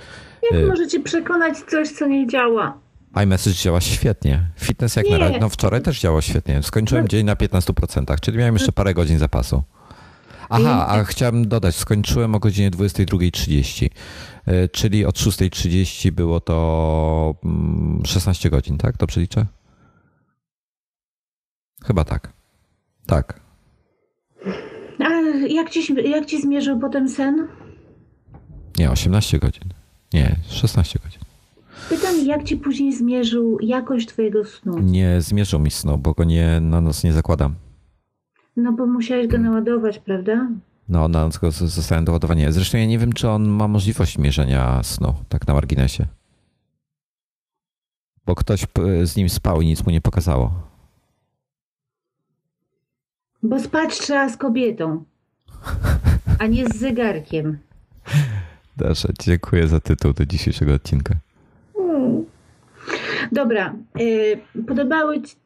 Jak 0.51 0.69
możecie 0.69 1.01
przekonać 1.01 1.59
coś, 1.59 1.89
co 1.89 2.07
nie 2.07 2.27
działa? 2.27 2.79
iMessage 3.25 3.57
działa 3.57 3.81
świetnie. 3.81 4.51
Fitness 4.57 4.97
jak 4.97 5.07
nie. 5.07 5.13
na 5.13 5.19
razie, 5.19 5.41
no 5.41 5.49
wczoraj 5.49 5.83
też 5.83 6.01
działał 6.01 6.23
świetnie. 6.23 6.63
Skończyłem 6.63 7.05
no. 7.05 7.09
dzień 7.09 7.27
na 7.27 7.35
15%, 7.35 8.21
czyli 8.21 8.39
miałem 8.39 8.55
jeszcze 8.55 8.73
parę 8.73 8.95
godzin 8.95 9.19
zapasu. 9.19 9.63
Aha, 10.51 10.87
a 10.89 11.05
chciałem 11.05 11.49
dodać, 11.49 11.77
skończyłem 11.77 12.35
o 12.35 12.39
godzinie 12.39 12.71
22.30, 12.71 13.89
e, 14.47 14.69
czyli 14.69 15.05
od 15.05 15.17
6.30 15.17 16.11
było 16.11 16.41
to 16.41 17.35
16 18.05 18.49
mm, 18.49 18.59
godzin, 18.59 18.79
tak? 18.79 18.97
To 18.97 19.07
przeliczę? 19.07 19.47
Chyba 21.89 22.05
tak. 22.05 22.33
Tak. 23.07 23.41
A 24.99 25.11
jak 25.49 25.71
ci, 25.71 26.11
jak 26.11 26.27
ci 26.27 26.43
zmierzył 26.43 26.79
potem 26.81 27.09
sen? 27.09 27.49
Nie, 28.79 28.91
18 28.91 29.39
godzin. 29.39 29.63
Nie, 30.13 30.37
16 30.49 30.99
godzin. 31.05 31.21
Pytam, 31.89 32.27
jak 32.27 32.45
ci 32.45 32.57
później 32.57 32.93
zmierzył 32.93 33.59
jakość 33.61 34.07
twojego 34.09 34.45
snu? 34.45 34.79
Nie 34.79 35.21
zmierzył 35.21 35.61
mi 35.61 35.71
snu, 35.71 35.99
bo 35.99 36.13
go 36.15 36.25
nie, 36.25 36.61
na 36.61 36.81
noc 36.81 37.05
nie 37.05 37.13
zakładam. 37.13 37.55
No 38.57 38.73
bo 38.73 38.87
musiałeś 38.87 39.27
go 39.27 39.39
naładować, 39.39 39.99
prawda? 39.99 40.49
No, 40.89 41.09
na 41.09 41.25
noc 41.25 41.39
go 41.39 41.51
zostałem 41.51 42.05
doładowany. 42.05 42.53
Zresztą 42.53 42.79
ja 42.79 42.87
nie 42.87 42.99
wiem, 42.99 43.13
czy 43.13 43.29
on 43.29 43.49
ma 43.49 43.69
możliwość 43.69 44.19
mierzenia 44.19 44.83
snu, 44.83 45.15
tak 45.29 45.47
na 45.47 45.55
marginesie. 45.55 46.07
Bo 48.27 48.35
ktoś 48.35 48.67
z 49.05 49.17
nim 49.17 49.29
spał 49.29 49.61
i 49.61 49.67
nic 49.67 49.85
mu 49.87 49.91
nie 49.91 50.01
pokazało. 50.01 50.68
Bo 53.43 53.61
spać 53.61 53.99
trzeba 53.99 54.29
z 54.29 54.37
kobietą, 54.37 55.05
a 56.39 56.47
nie 56.47 56.67
z 56.67 56.77
zegarkiem. 56.77 57.59
Dasza, 58.77 59.09
dziękuję 59.21 59.69
za 59.69 59.81
tytuł 59.81 60.13
do 60.13 60.27
dzisiejszego 60.27 60.75
odcinka. 60.75 61.15
Hmm. 61.77 62.25
Dobra. 63.33 63.75
Y, 64.01 64.39
podobały 64.67 65.23
ci, 65.23 65.37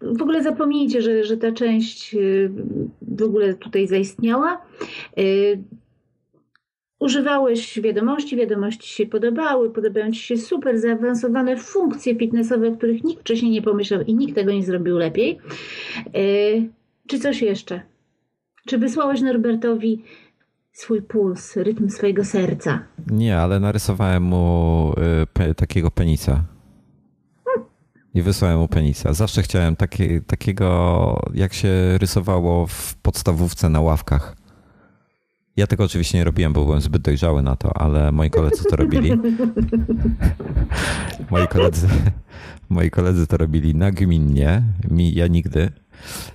w 0.00 0.22
ogóle 0.22 0.42
zapomnijcie, 0.42 1.02
że, 1.02 1.24
że 1.24 1.36
ta 1.36 1.52
część 1.52 2.14
y, 2.14 2.50
w 3.02 3.22
ogóle 3.22 3.54
tutaj 3.54 3.86
zaistniała. 3.86 4.62
Y, 5.18 5.62
używałeś 7.00 7.80
wiadomości, 7.80 8.36
wiadomości 8.36 8.94
się 8.94 9.06
podobały, 9.06 9.70
podobają 9.70 10.12
Ci 10.12 10.20
się 10.20 10.36
super 10.36 10.78
zaawansowane 10.78 11.56
funkcje 11.56 12.16
fitnessowe, 12.16 12.68
o 12.68 12.76
których 12.76 13.04
nikt 13.04 13.20
wcześniej 13.20 13.50
nie 13.50 13.62
pomyślał 13.62 14.00
i 14.00 14.14
nikt 14.14 14.34
tego 14.34 14.52
nie 14.52 14.64
zrobił 14.64 14.98
lepiej. 14.98 15.38
Czy 17.06 17.18
coś 17.18 17.42
jeszcze? 17.42 17.80
Czy 18.66 18.78
wysłałeś 18.78 19.20
Norbertowi 19.20 20.04
swój 20.72 21.02
puls, 21.02 21.56
rytm 21.56 21.88
swojego 21.88 22.24
serca? 22.24 22.82
Nie, 23.06 23.38
ale 23.38 23.60
narysowałem 23.60 24.22
mu 24.22 24.92
y, 25.50 25.54
takiego 25.54 25.90
penisa. 25.90 26.44
I 28.14 28.22
wysłałem 28.22 28.58
mu 28.58 28.68
penisa. 28.68 29.12
Zawsze 29.12 29.42
chciałem 29.42 29.76
takie, 29.76 30.20
takiego, 30.20 31.20
jak 31.34 31.54
się 31.54 31.98
rysowało 31.98 32.66
w 32.66 32.94
podstawówce 32.94 33.68
na 33.68 33.80
ławkach. 33.80 34.35
Ja 35.56 35.66
tego 35.66 35.84
oczywiście 35.84 36.18
nie 36.18 36.24
robiłem, 36.24 36.52
bo 36.52 36.64
byłem 36.64 36.80
zbyt 36.80 37.02
dojrzały 37.02 37.42
na 37.42 37.56
to, 37.56 37.76
ale 37.76 38.12
moi 38.12 38.30
koledzy 38.30 38.64
to 38.64 38.76
robili. 38.76 39.10
moi, 41.30 41.48
koledzy, 41.48 41.88
moi 42.68 42.90
koledzy 42.90 43.26
to 43.26 43.36
robili 43.36 43.74
nagminnie, 43.74 44.62
mi, 44.90 45.14
ja 45.14 45.26
nigdy. 45.26 45.70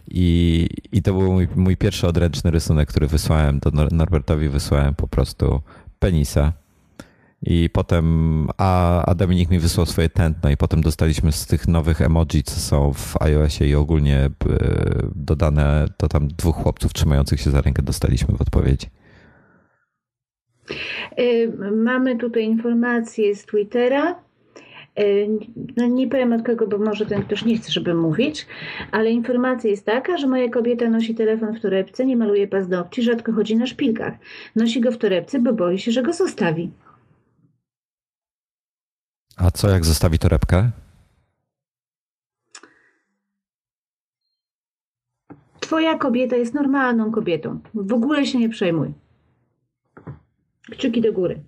I, 0.08 0.68
i 0.92 1.02
to 1.02 1.14
był 1.14 1.34
mój, 1.34 1.48
mój 1.56 1.78
pierwszy 1.78 2.08
odręczny 2.08 2.52
rysunek, 2.52 2.90
który 2.90 3.08
wysłałem 3.08 3.60
do 3.60 3.72
Norbertowi, 3.92 4.50
wysłałem 4.50 4.96
po 4.96 5.08
prostu 5.08 5.62
penisa. 6.00 6.54
I 7.44 7.70
potem, 7.70 8.48
a, 8.58 9.02
a 9.06 9.16
Dominik 9.16 9.50
mi 9.50 9.60
wysłał 9.60 9.86
swoje 9.86 10.10
tętno 10.10 10.50
i 10.50 10.58
potem 10.58 10.82
dostaliśmy 10.82 11.32
z 11.32 11.46
tych 11.46 11.68
nowych 11.68 12.02
emoji, 12.02 12.44
co 12.44 12.60
są 12.60 12.94
w 12.94 13.22
iOSie 13.22 13.68
i 13.68 13.76
ogólnie 13.76 14.20
e, 14.20 14.30
dodane, 15.16 15.86
to 15.98 16.08
tam 16.08 16.28
dwóch 16.28 16.56
chłopców 16.56 16.94
trzymających 16.94 17.42
się 17.42 17.52
za 17.52 17.62
rękę 17.62 17.82
dostaliśmy 17.82 18.38
w 18.38 18.42
odpowiedzi. 18.42 18.88
Y, 21.20 21.52
mamy 21.72 22.18
tutaj 22.18 22.44
informację 22.44 23.36
z 23.36 23.46
Twittera. 23.46 24.20
Y, 25.00 25.28
no 25.78 25.88
nie 25.88 26.08
powiem 26.08 26.34
od 26.34 26.44
kogo, 26.44 26.68
bo 26.68 26.78
może 26.78 27.06
ten 27.06 27.24
ktoś 27.24 27.46
nie 27.46 27.58
chce, 27.58 27.72
żeby 27.72 27.94
mówić, 27.94 28.48
ale 28.92 29.12
informacja 29.12 29.70
jest 29.70 29.86
taka, 29.86 30.18
że 30.18 30.28
moja 30.28 30.50
kobieta 30.50 30.90
nosi 30.90 31.16
telefon 31.16 31.56
w 31.56 31.62
torebce, 31.62 32.06
nie 32.06 32.18
maluje 32.18 32.48
paznokci, 32.48 33.04
rzadko 33.04 33.32
chodzi 33.32 33.56
na 33.56 33.68
szpilkach. 33.68 34.14
Nosi 34.56 34.82
go 34.82 34.92
w 34.92 34.98
torebce, 34.98 35.40
bo 35.40 35.54
boi 35.54 35.80
się, 35.80 35.92
że 35.92 36.04
go 36.04 36.14
zostawi. 36.14 36.72
A 39.38 39.52
co 39.52 39.70
jak 39.70 39.86
zostawi 39.86 40.20
torebkę? 40.20 40.72
Twoja 45.60 45.98
kobieta 45.98 46.36
jest 46.36 46.54
normalną 46.54 47.12
kobietą. 47.12 47.60
W 47.74 47.94
ogóle 47.94 48.26
się 48.26 48.40
nie 48.40 48.50
przejmuj. 48.50 48.94
Kciuki 50.70 51.02
do 51.02 51.14
góry. 51.14 51.44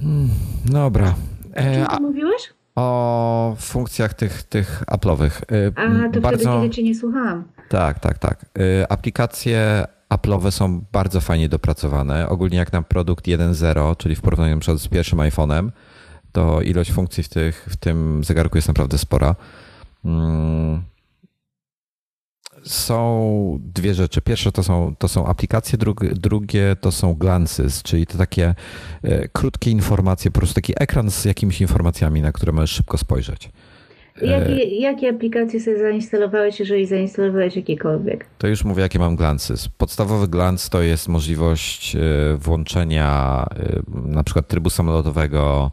Hmm, 0.00 0.28
dobra. 0.64 1.14
E, 1.56 1.86
o 1.88 1.96
czym 1.96 2.02
mówiłeś? 2.02 2.42
O 2.76 3.56
funkcjach 3.58 4.14
tych, 4.14 4.42
tych 4.42 4.82
Apple'owych. 4.90 5.42
E, 5.52 5.72
a, 5.78 6.08
to 6.12 6.20
bardzo... 6.20 6.38
wtedy, 6.38 6.62
kiedy 6.62 6.74
cię 6.74 6.82
nie 6.82 6.94
słuchałam. 6.94 7.44
Tak, 7.68 8.00
tak, 8.00 8.18
tak. 8.18 8.44
E, 8.58 8.92
aplikacje 8.92 9.86
Apple'owe 10.14 10.50
są 10.50 10.84
bardzo 10.92 11.20
fajnie 11.20 11.48
dopracowane. 11.48 12.28
Ogólnie 12.28 12.58
jak 12.58 12.72
na 12.72 12.82
produkt 12.82 13.26
1.0, 13.26 13.96
czyli 13.96 14.14
w 14.14 14.20
porównaniu 14.20 14.54
na 14.54 14.60
przykład 14.60 14.80
z 14.80 14.88
pierwszym 14.88 15.18
iPhone'em, 15.18 15.70
to 16.32 16.60
ilość 16.60 16.92
funkcji 16.92 17.22
w, 17.22 17.28
tych, 17.28 17.66
w 17.70 17.76
tym 17.76 18.24
zegarku 18.24 18.58
jest 18.58 18.68
naprawdę 18.68 18.98
spora. 18.98 19.34
Hmm 20.02 20.82
są 22.70 23.58
dwie 23.74 23.94
rzeczy. 23.94 24.20
Pierwsze 24.20 24.52
to 24.52 24.62
są, 24.62 24.94
to 24.98 25.08
są 25.08 25.26
aplikacje, 25.26 25.78
drugie, 25.78 26.08
drugie 26.08 26.76
to 26.80 26.92
są 26.92 27.14
glances, 27.14 27.82
czyli 27.82 28.06
to 28.06 28.18
takie 28.18 28.54
e, 29.02 29.28
krótkie 29.28 29.70
informacje, 29.70 30.30
po 30.30 30.38
prostu 30.38 30.54
taki 30.54 30.72
ekran 30.76 31.10
z 31.10 31.24
jakimiś 31.24 31.60
informacjami, 31.60 32.22
na 32.22 32.32
które 32.32 32.52
możesz 32.52 32.70
szybko 32.70 32.98
spojrzeć. 32.98 33.50
Jakie, 34.22 34.52
e, 34.52 34.64
jakie 34.64 35.08
aplikacje 35.08 35.60
sobie 35.60 35.78
zainstalowałeś, 35.78 36.60
jeżeli 36.60 36.86
zainstalowałeś 36.86 37.56
jakiekolwiek? 37.56 38.26
To 38.38 38.48
już 38.48 38.64
mówię, 38.64 38.82
jakie 38.82 38.98
mam 38.98 39.16
glances. 39.16 39.68
Podstawowy 39.68 40.28
glance 40.28 40.70
to 40.70 40.82
jest 40.82 41.08
możliwość 41.08 41.96
e, 41.96 42.00
włączenia 42.36 43.46
na 44.04 44.24
przykład 44.24 44.48
trybu 44.48 44.70
samolotowego, 44.70 45.70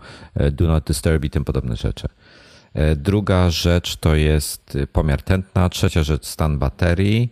do 0.52 0.68
not 0.68 0.84
disturb 0.84 1.24
i 1.24 1.30
tym 1.30 1.46
podobne 1.46 1.76
rzeczy. 1.76 2.08
E, 2.76 2.96
druga 2.96 3.50
rzecz 3.50 3.96
to 3.96 4.16
jest 4.16 4.78
pomiar 4.92 5.22
tętna, 5.22 5.70
trzecia 5.70 6.04
rzecz 6.04 6.26
stan 6.26 6.60
baterii, 6.60 7.32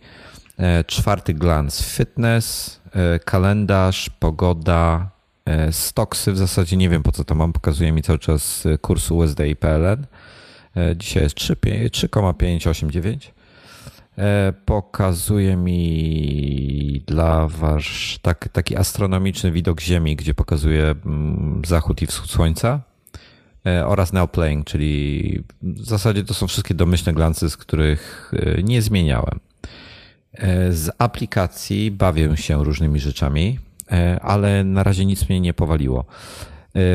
e, 0.58 0.84
czwarty 0.84 1.34
glans 1.34 1.82
fitness, 1.82 2.80
e, 2.92 3.18
kalendarz, 3.18 4.10
pogoda, 4.10 5.14
stoksy. 5.70 6.32
W 6.32 6.38
zasadzie 6.38 6.76
nie 6.76 6.88
wiem 6.88 7.02
po 7.02 7.12
co 7.12 7.24
to 7.24 7.34
mam, 7.34 7.52
pokazuje 7.52 7.92
mi 7.92 8.02
cały 8.02 8.18
czas 8.18 8.64
kurs 8.80 9.10
USD 9.10 9.40
i 9.40 9.56
PLN. 9.56 10.06
Dzisiaj 10.96 11.22
jest 11.22 11.34
3,589. 11.34 13.34
Pokazuje 14.66 15.56
mi 15.56 17.02
dla 17.06 17.48
was 17.48 17.84
tak, 18.22 18.48
taki 18.48 18.76
astronomiczny 18.76 19.52
widok 19.52 19.80
Ziemi, 19.80 20.16
gdzie 20.16 20.34
pokazuje 20.34 20.94
mm, 21.06 21.62
zachód 21.66 22.02
i 22.02 22.06
wschód 22.06 22.30
słońca 22.30 22.80
oraz 23.86 24.12
Now 24.12 24.30
Playing, 24.30 24.66
czyli 24.66 25.42
w 25.62 25.84
zasadzie 25.84 26.24
to 26.24 26.34
są 26.34 26.46
wszystkie 26.46 26.74
domyślne 26.74 27.12
glancy, 27.12 27.50
z 27.50 27.56
których 27.56 28.32
e, 28.36 28.62
nie 28.62 28.82
zmieniałem. 28.82 29.40
E, 30.32 30.72
z 30.72 30.90
aplikacji 30.98 31.90
bawię 31.90 32.36
się 32.36 32.64
różnymi 32.64 33.00
rzeczami, 33.00 33.58
ale 34.20 34.64
na 34.64 34.82
razie 34.82 35.04
nic 35.04 35.28
mnie 35.28 35.40
nie 35.40 35.54
powaliło. 35.54 36.04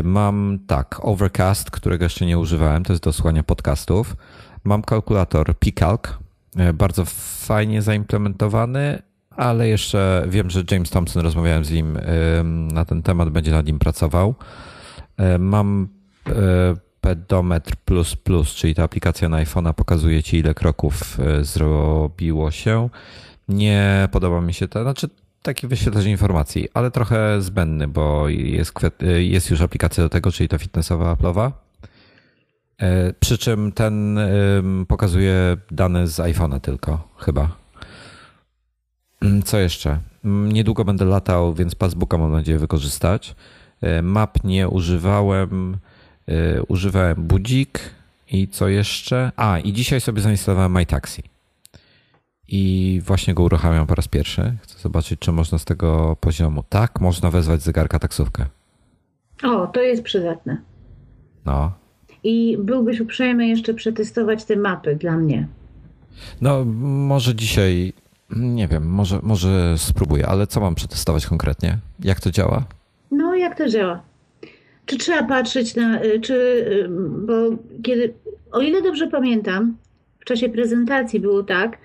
Mam 0.03 0.59
tak, 0.67 0.99
Overcast, 1.05 1.71
którego 1.71 2.05
jeszcze 2.05 2.25
nie 2.25 2.39
używałem, 2.39 2.83
to 2.83 2.93
jest 2.93 3.03
do 3.03 3.13
słuchania 3.13 3.43
podcastów. 3.43 4.15
Mam 4.63 4.81
kalkulator 4.81 5.59
Picalc, 5.59 6.01
bardzo 6.73 7.05
fajnie 7.45 7.81
zaimplementowany, 7.81 9.01
ale 9.29 9.67
jeszcze 9.67 10.25
wiem, 10.29 10.49
że 10.49 10.63
James 10.71 10.89
Thompson, 10.89 11.23
rozmawiałem 11.23 11.65
z 11.65 11.71
nim 11.71 11.97
na 12.73 12.85
ten 12.85 13.01
temat, 13.01 13.29
będzie 13.29 13.51
nad 13.51 13.65
nim 13.65 13.79
pracował. 13.79 14.35
Mam 15.39 15.87
E, 15.89 15.98
pedometr 17.01 17.75
plus 17.75 18.15
plus, 18.15 18.55
czyli 18.55 18.75
ta 18.75 18.83
aplikacja 18.83 19.29
na 19.29 19.43
iPhone'a 19.43 19.73
pokazuje 19.73 20.23
ci 20.23 20.37
ile 20.37 20.53
kroków 20.53 21.19
e, 21.19 21.43
zrobiło 21.43 22.51
się. 22.51 22.89
Nie 23.49 24.09
podoba 24.11 24.41
mi 24.41 24.53
się 24.53 24.67
to, 24.67 24.83
znaczy 24.83 25.09
taki 25.41 25.67
wyświetlacz 25.67 26.05
informacji, 26.05 26.67
ale 26.73 26.91
trochę 26.91 27.41
zbędny, 27.41 27.87
bo 27.87 28.29
jest, 28.29 28.73
e, 29.01 29.23
jest 29.23 29.49
już 29.49 29.61
aplikacja 29.61 30.03
do 30.03 30.09
tego, 30.09 30.31
czyli 30.31 30.49
ta 30.49 30.57
fitnessowa 30.57 31.15
Apple'owa. 31.15 31.51
E, 32.77 33.13
przy 33.13 33.37
czym 33.37 33.71
ten 33.71 34.19
pokazuje 34.87 35.57
dane 35.71 36.07
z 36.07 36.19
iPhone'a 36.19 36.59
tylko, 36.59 37.07
chyba. 37.17 37.49
Mm, 39.21 39.43
co 39.43 39.59
jeszcze? 39.59 39.99
Mm, 40.25 40.51
niedługo 40.51 40.85
będę 40.85 41.05
latał, 41.05 41.53
więc 41.53 41.75
Passbooka 41.75 42.17
mam 42.17 42.31
nadzieję 42.31 42.57
wykorzystać. 42.57 43.35
E, 43.81 44.01
map 44.01 44.43
nie 44.43 44.69
używałem. 44.69 45.77
E, 46.29 46.63
używałem 46.63 47.23
budzik 47.23 47.79
i 48.31 48.47
co 48.47 48.67
jeszcze? 48.67 49.31
A, 49.35 49.59
i 49.59 49.73
dzisiaj 49.73 50.01
sobie 50.01 50.21
zainstalowałem 50.21 50.71
MyTaxi. 50.71 51.23
I 52.47 53.01
właśnie 53.05 53.33
go 53.33 53.43
uruchamiam 53.43 53.87
po 53.87 53.95
raz 53.95 54.07
pierwszy. 54.07 54.53
Chcę 54.61 54.79
zobaczyć, 54.79 55.19
czy 55.19 55.31
można 55.31 55.57
z 55.57 55.65
tego 55.65 56.17
poziomu. 56.19 56.63
Tak, 56.69 57.01
można 57.01 57.31
wezwać 57.31 57.61
zegarka 57.61 57.99
taksówkę. 57.99 58.45
O, 59.43 59.67
to 59.67 59.81
jest 59.81 60.03
przydatne. 60.03 60.57
No. 61.45 61.71
I 62.23 62.57
byłbyś 62.59 62.99
uprzejmy 62.99 63.47
jeszcze 63.47 63.73
przetestować 63.73 64.45
te 64.45 64.55
mapy 64.55 64.95
dla 64.95 65.17
mnie. 65.17 65.47
No, 66.41 66.65
może 66.65 67.35
dzisiaj, 67.35 67.93
nie 68.35 68.67
wiem, 68.67 68.89
może, 68.89 69.19
może 69.23 69.77
spróbuję, 69.77 70.27
ale 70.27 70.47
co 70.47 70.59
mam 70.59 70.75
przetestować 70.75 71.25
konkretnie? 71.25 71.77
Jak 71.99 72.19
to 72.19 72.31
działa? 72.31 72.63
No, 73.11 73.35
jak 73.35 73.57
to 73.57 73.69
działa? 73.69 74.01
Czy 74.89 74.97
trzeba 74.97 75.23
patrzeć 75.23 75.75
na, 75.75 76.03
y, 76.03 76.19
czy, 76.19 76.33
y, 76.33 76.87
bo 77.27 77.33
kiedy, 77.83 78.13
o 78.51 78.61
ile 78.61 78.81
dobrze 78.81 79.07
pamiętam, 79.07 79.77
w 80.19 80.25
czasie 80.25 80.49
prezentacji 80.49 81.19
było 81.19 81.43
tak, 81.43 81.77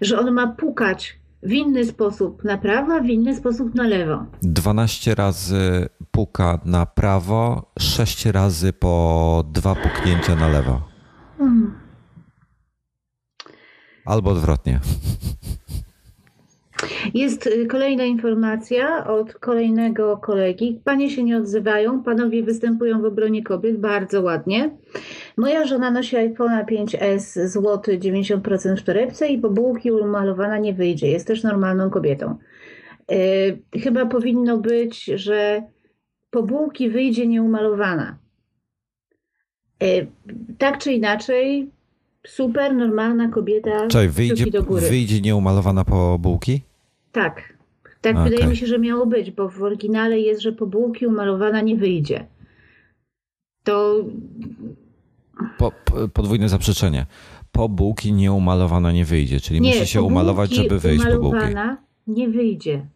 że 0.00 0.18
on 0.18 0.32
ma 0.32 0.46
pukać 0.46 1.18
w 1.42 1.52
inny 1.52 1.84
sposób 1.84 2.44
na 2.44 2.58
prawo, 2.58 2.94
a 2.94 3.00
w 3.00 3.06
inny 3.06 3.36
sposób 3.36 3.74
na 3.74 3.82
lewo. 3.82 4.26
12 4.42 5.14
razy 5.14 5.88
puka 6.10 6.60
na 6.64 6.86
prawo, 6.86 7.72
6 7.78 8.26
razy 8.26 8.72
po 8.72 9.44
dwa 9.52 9.74
puknięcia 9.74 10.36
na 10.36 10.48
lewo. 10.48 10.82
Hmm. 11.38 11.74
Albo 14.04 14.30
odwrotnie. 14.30 14.80
Jest 17.14 17.46
y, 17.46 17.66
kolejna 17.66 18.04
informacja 18.04 19.06
od 19.06 19.34
kolejnego 19.34 20.16
kolegi. 20.16 20.80
Panie 20.84 21.10
się 21.10 21.22
nie 21.22 21.36
odzywają, 21.36 22.02
panowie 22.02 22.42
występują 22.42 23.02
w 23.02 23.04
obronie 23.04 23.42
kobiet 23.42 23.80
bardzo 23.80 24.22
ładnie. 24.22 24.70
Moja 25.36 25.66
żona 25.66 25.90
nosi 25.90 26.16
iPhone'a 26.16 26.64
5S 26.64 27.46
złoty 27.48 27.98
90% 27.98 28.76
w 28.76 28.82
torebce 28.82 29.28
i 29.28 29.38
po 29.38 29.50
bułki 29.50 29.92
umalowana 29.92 30.58
nie 30.58 30.74
wyjdzie. 30.74 31.08
Jest 31.08 31.26
też 31.26 31.42
normalną 31.42 31.90
kobietą. 31.90 32.36
Yy, 33.10 33.80
chyba 33.80 34.06
powinno 34.06 34.58
być, 34.58 35.04
że 35.04 35.62
po 36.30 36.42
bułki 36.42 36.90
wyjdzie 36.90 37.26
nieumalowana. 37.26 38.18
Yy, 39.80 40.06
tak 40.58 40.78
czy 40.78 40.92
inaczej, 40.92 41.70
super 42.26 42.74
normalna 42.74 43.28
kobieta. 43.28 43.86
Czyli 43.88 44.08
wyjdzie, 44.08 44.50
do 44.50 44.62
góry. 44.62 44.88
wyjdzie 44.88 45.20
nieumalowana 45.20 45.84
po 45.84 46.18
bułki? 46.18 46.60
Tak. 47.12 47.56
Tak 48.00 48.16
okay. 48.16 48.30
wydaje 48.30 48.50
mi 48.50 48.56
się, 48.56 48.66
że 48.66 48.78
miało 48.78 49.06
być, 49.06 49.30
bo 49.30 49.48
w 49.48 49.62
oryginale 49.62 50.20
jest, 50.20 50.40
że 50.40 50.52
po 50.52 50.66
bułki 50.66 51.06
umalowana 51.06 51.60
nie 51.60 51.76
wyjdzie. 51.76 52.26
To. 53.64 54.04
Po, 55.58 55.72
podwójne 56.12 56.48
zaprzeczenie. 56.48 57.06
Po 57.52 57.68
bułki 57.68 58.12
nieumalowana 58.12 58.92
nie 58.92 59.04
wyjdzie, 59.04 59.40
czyli 59.40 59.60
nie, 59.60 59.74
musi 59.74 59.86
się 59.86 60.02
umalować, 60.02 60.50
żeby 60.50 60.78
wyjść 60.78 61.04
po 61.04 61.18
bułki. 61.18 61.46
nie 62.06 62.28
wyjdzie. 62.28 62.86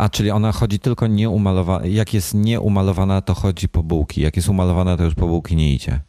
A, 0.00 0.08
czyli 0.08 0.30
ona 0.30 0.52
chodzi 0.52 0.78
tylko 0.78 1.06
nieumalowana. 1.06 1.86
Jak 1.86 2.14
jest 2.14 2.34
nieumalowana, 2.34 3.22
to 3.22 3.34
chodzi 3.34 3.68
po 3.68 3.82
bułki. 3.82 4.20
Jak 4.20 4.36
jest 4.36 4.48
umalowana, 4.48 4.96
to 4.96 5.04
już 5.04 5.14
po 5.14 5.26
bułki 5.26 5.56
nie 5.56 5.74
idzie. 5.74 6.00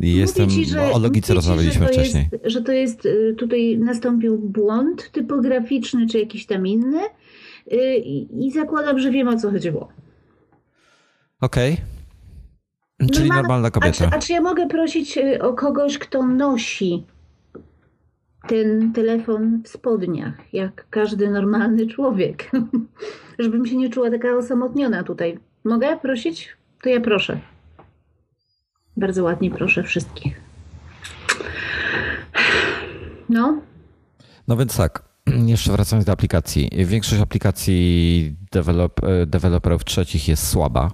Jestem, 0.00 0.50
ci, 0.50 0.64
że, 0.64 0.92
o 0.92 0.98
logice 0.98 1.34
rozmawialiśmy 1.34 1.86
że 1.86 1.92
wcześniej. 1.92 2.28
Jest, 2.32 2.44
że 2.44 2.62
to 2.62 2.72
jest, 2.72 3.06
y, 3.06 3.34
tutaj 3.38 3.78
nastąpił 3.78 4.38
błąd 4.38 5.10
typograficzny, 5.12 6.06
czy 6.06 6.18
jakiś 6.18 6.46
tam 6.46 6.66
inny 6.66 7.00
y, 7.72 7.96
i 8.40 8.50
zakładam, 8.50 8.98
że 8.98 9.10
wiem 9.10 9.28
o 9.28 9.36
co 9.36 9.50
chodziło. 9.50 9.88
Okej. 11.40 11.72
Okay. 12.98 13.10
Czyli 13.10 13.28
normalna 13.28 13.70
kobieta. 13.70 14.06
A 14.06 14.10
czy, 14.10 14.16
a 14.16 14.18
czy 14.18 14.32
ja 14.32 14.40
mogę 14.40 14.68
prosić 14.68 15.18
y, 15.18 15.42
o 15.42 15.54
kogoś, 15.54 15.98
kto 15.98 16.26
nosi 16.26 17.04
ten 18.48 18.92
telefon 18.92 19.62
w 19.64 19.68
spodniach, 19.68 20.34
jak 20.52 20.86
każdy 20.90 21.30
normalny 21.30 21.86
człowiek? 21.86 22.50
Żebym 23.38 23.66
się 23.66 23.76
nie 23.76 23.90
czuła 23.90 24.10
taka 24.10 24.36
osamotniona 24.36 25.04
tutaj. 25.04 25.38
Mogę 25.64 25.96
prosić? 25.96 26.48
To 26.82 26.88
ja 26.88 27.00
proszę. 27.00 27.40
Bardzo 28.96 29.24
ładnie 29.24 29.50
proszę 29.50 29.82
wszystkich. 29.82 30.40
No. 33.28 33.60
No 34.48 34.56
więc 34.56 34.76
tak, 34.76 35.02
jeszcze 35.46 35.72
wracając 35.72 36.04
do 36.06 36.12
aplikacji. 36.12 36.70
Większość 36.72 37.22
aplikacji 37.22 38.36
dewelop, 38.52 39.00
deweloperów 39.26 39.84
trzecich 39.84 40.28
jest 40.28 40.48
słaba. 40.48 40.90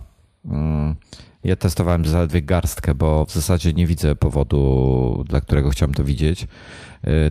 Ja 1.45 1.57
testowałem 1.57 2.05
zaledwie 2.05 2.42
garstkę, 2.42 2.95
bo 2.95 3.24
w 3.24 3.32
zasadzie 3.32 3.72
nie 3.72 3.86
widzę 3.86 4.16
powodu, 4.16 5.24
dla 5.28 5.40
którego 5.40 5.70
chciałem 5.70 5.95
to 5.95 6.05
widzieć. 6.05 6.47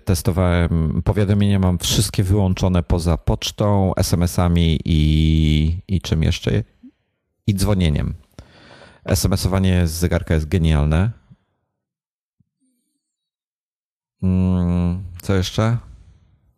Testowałem, 0.05 1.01
powiadomienia 1.05 1.59
mam 1.59 1.77
wszystkie 1.77 2.23
wyłączone 2.23 2.83
poza 2.83 3.17
pocztą, 3.17 3.95
SMS-ami 3.95 4.79
i, 4.85 5.77
i 5.87 6.01
czym 6.01 6.23
jeszcze? 6.23 6.63
I 7.47 7.55
dzwonieniem. 7.55 8.13
SMS-owanie 9.05 9.87
z 9.87 9.91
zegarka 9.91 10.33
jest 10.33 10.47
genialne. 10.47 11.11
Mm, 14.23 15.03
co 15.21 15.35
jeszcze? 15.35 15.77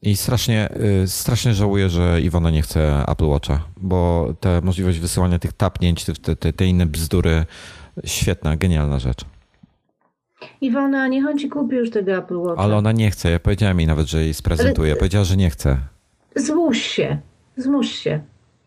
I 0.05 0.15
strasznie, 0.15 0.69
y, 1.03 1.07
strasznie 1.07 1.53
żałuję, 1.53 1.89
że 1.89 2.21
Iwona 2.21 2.49
nie 2.49 2.61
chce 2.61 3.05
Apple 3.07 3.25
Watcha, 3.25 3.59
bo 3.77 4.33
ta 4.39 4.61
możliwość 4.61 4.99
wysyłania 4.99 5.39
tych 5.39 5.53
tapnięć, 5.53 6.05
te, 6.05 6.35
te, 6.35 6.53
te 6.53 6.65
inne 6.65 6.85
bzdury, 6.85 7.45
świetna, 8.05 8.57
genialna 8.57 8.99
rzecz. 8.99 9.25
Iwona, 10.61 11.07
niech 11.07 11.25
on 11.25 11.37
ci 11.37 11.49
kupi 11.49 11.75
już 11.75 11.89
tego 11.91 12.17
Apple 12.17 12.37
Watcha. 12.37 12.63
Ale 12.63 12.75
ona 12.75 12.91
nie 12.91 13.11
chce. 13.11 13.31
Ja 13.31 13.39
powiedziałem 13.39 13.79
jej 13.79 13.87
nawet, 13.87 14.07
że 14.07 14.23
jej 14.23 14.33
sprezentuje. 14.33 14.91
Ale... 14.91 14.99
Powiedziała, 14.99 15.25
że 15.25 15.37
nie 15.37 15.49
chce. 15.49 15.77
Zmuś 16.35 16.81
się. 16.81 17.17
Zmuś 17.57 17.91
się. 17.91 18.21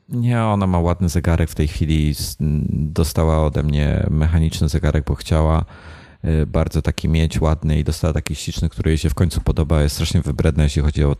Nie, 0.08 0.42
ona 0.42 0.66
ma 0.66 0.80
ładny 0.80 1.08
zegarek 1.08 1.50
w 1.50 1.54
tej 1.54 1.68
chwili. 1.68 2.14
Dostała 2.70 3.46
ode 3.46 3.62
mnie 3.62 4.06
mechaniczny 4.10 4.68
zegarek, 4.68 5.04
bo 5.04 5.14
chciała 5.14 5.64
bardzo 6.46 6.82
taki 6.82 7.08
mieć 7.08 7.40
ładny 7.40 7.78
i 7.78 7.84
dostała 7.84 8.12
taki 8.12 8.34
śliczny, 8.34 8.68
który 8.68 8.90
jej 8.90 8.98
się 8.98 9.10
w 9.10 9.14
końcu 9.14 9.40
podoba. 9.40 9.82
Jest 9.82 9.94
strasznie 9.94 10.20
wybredny, 10.20 10.62
jeśli 10.62 10.82
chodzi 10.82 11.04
o 11.04 11.16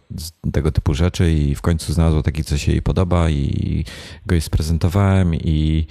tego 0.53 0.73
typu 0.73 0.95
rzeczy 0.95 1.33
i 1.33 1.55
w 1.55 1.61
końcu 1.61 1.93
znalazła 1.93 2.23
taki, 2.23 2.45
co 2.45 2.59
się 2.59 2.73
jej 2.73 2.83
podoba 2.83 3.31
i 3.31 3.85
go 4.27 4.35
jej 4.35 4.43
sprezentowałem 4.43 5.35
i 5.35 5.87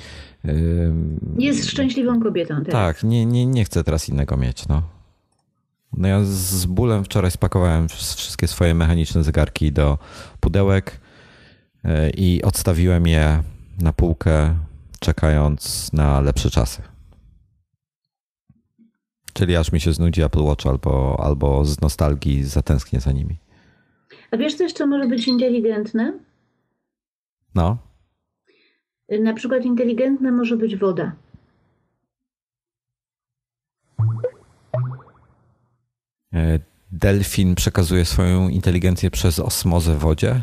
jest 1.37 1.69
szczęśliwą 1.69 2.21
kobietą 2.21 2.55
teraz. 2.55 2.71
Tak, 2.71 3.03
nie, 3.03 3.25
nie, 3.25 3.45
nie 3.45 3.65
chcę 3.65 3.83
teraz 3.83 4.09
innego 4.09 4.37
mieć. 4.37 4.67
No. 4.67 4.81
no 5.93 6.07
ja 6.07 6.19
z 6.23 6.65
bólem 6.65 7.03
wczoraj 7.03 7.31
spakowałem 7.31 7.89
wszystkie 7.89 8.47
swoje 8.47 8.73
mechaniczne 8.73 9.23
zegarki 9.23 9.71
do 9.71 9.97
pudełek 10.39 10.99
E, 11.87 12.09
i 12.09 12.43
odstawiłem 12.43 13.07
je 13.07 13.43
na 13.79 13.93
półkę, 13.93 14.55
czekając 14.99 15.93
na 15.93 16.21
lepsze 16.21 16.49
czasy. 16.49 16.81
Czyli 19.37 19.55
aż 19.55 19.71
mi 19.71 19.79
się 19.79 19.93
znudzi 19.93 20.21
Apple 20.21 20.43
Watch 20.43 20.67
albo, 20.67 21.19
albo 21.23 21.65
z 21.65 21.81
nostalgii 21.81 22.43
zatęsknię 22.43 22.99
za 22.99 23.11
nimi. 23.11 23.37
A 24.31 24.37
wiesz, 24.37 24.55
co 24.55 24.63
jeszcze 24.63 24.85
może 24.85 25.07
być 25.07 25.27
inteligentne? 25.27 26.19
No. 27.55 27.77
Na 29.21 29.33
przykład 29.33 29.65
inteligentna 29.65 30.31
może 30.31 30.57
być 30.57 30.75
woda. 30.75 31.11
E, 36.33 36.59
delfin 36.91 37.55
przekazuje 37.55 38.05
swoją 38.05 38.49
inteligencję 38.49 39.11
przez 39.11 39.39
osmozę 39.39 39.95
w 39.95 39.99
wodzie? 39.99 40.41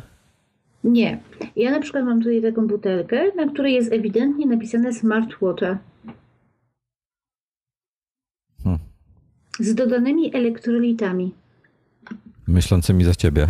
Nie. 0.85 1.21
Ja 1.57 1.71
na 1.71 1.81
przykład 1.81 2.05
mam 2.05 2.19
tutaj 2.19 2.43
taką 2.43 2.67
butelkę, 2.67 3.33
na 3.37 3.53
której 3.53 3.75
jest 3.75 3.93
ewidentnie 3.93 4.47
napisane 4.47 4.93
smartwatcha. 4.93 5.79
Hmm. 8.65 8.81
Z 9.61 9.75
dodanymi 9.75 10.37
elektrolitami. 10.37 11.35
Myślącymi 12.47 13.05
za 13.05 13.15
ciebie. 13.15 13.49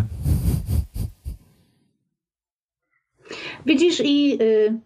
Widzisz, 3.67 4.01
i 4.05 4.39
y, 4.43 4.81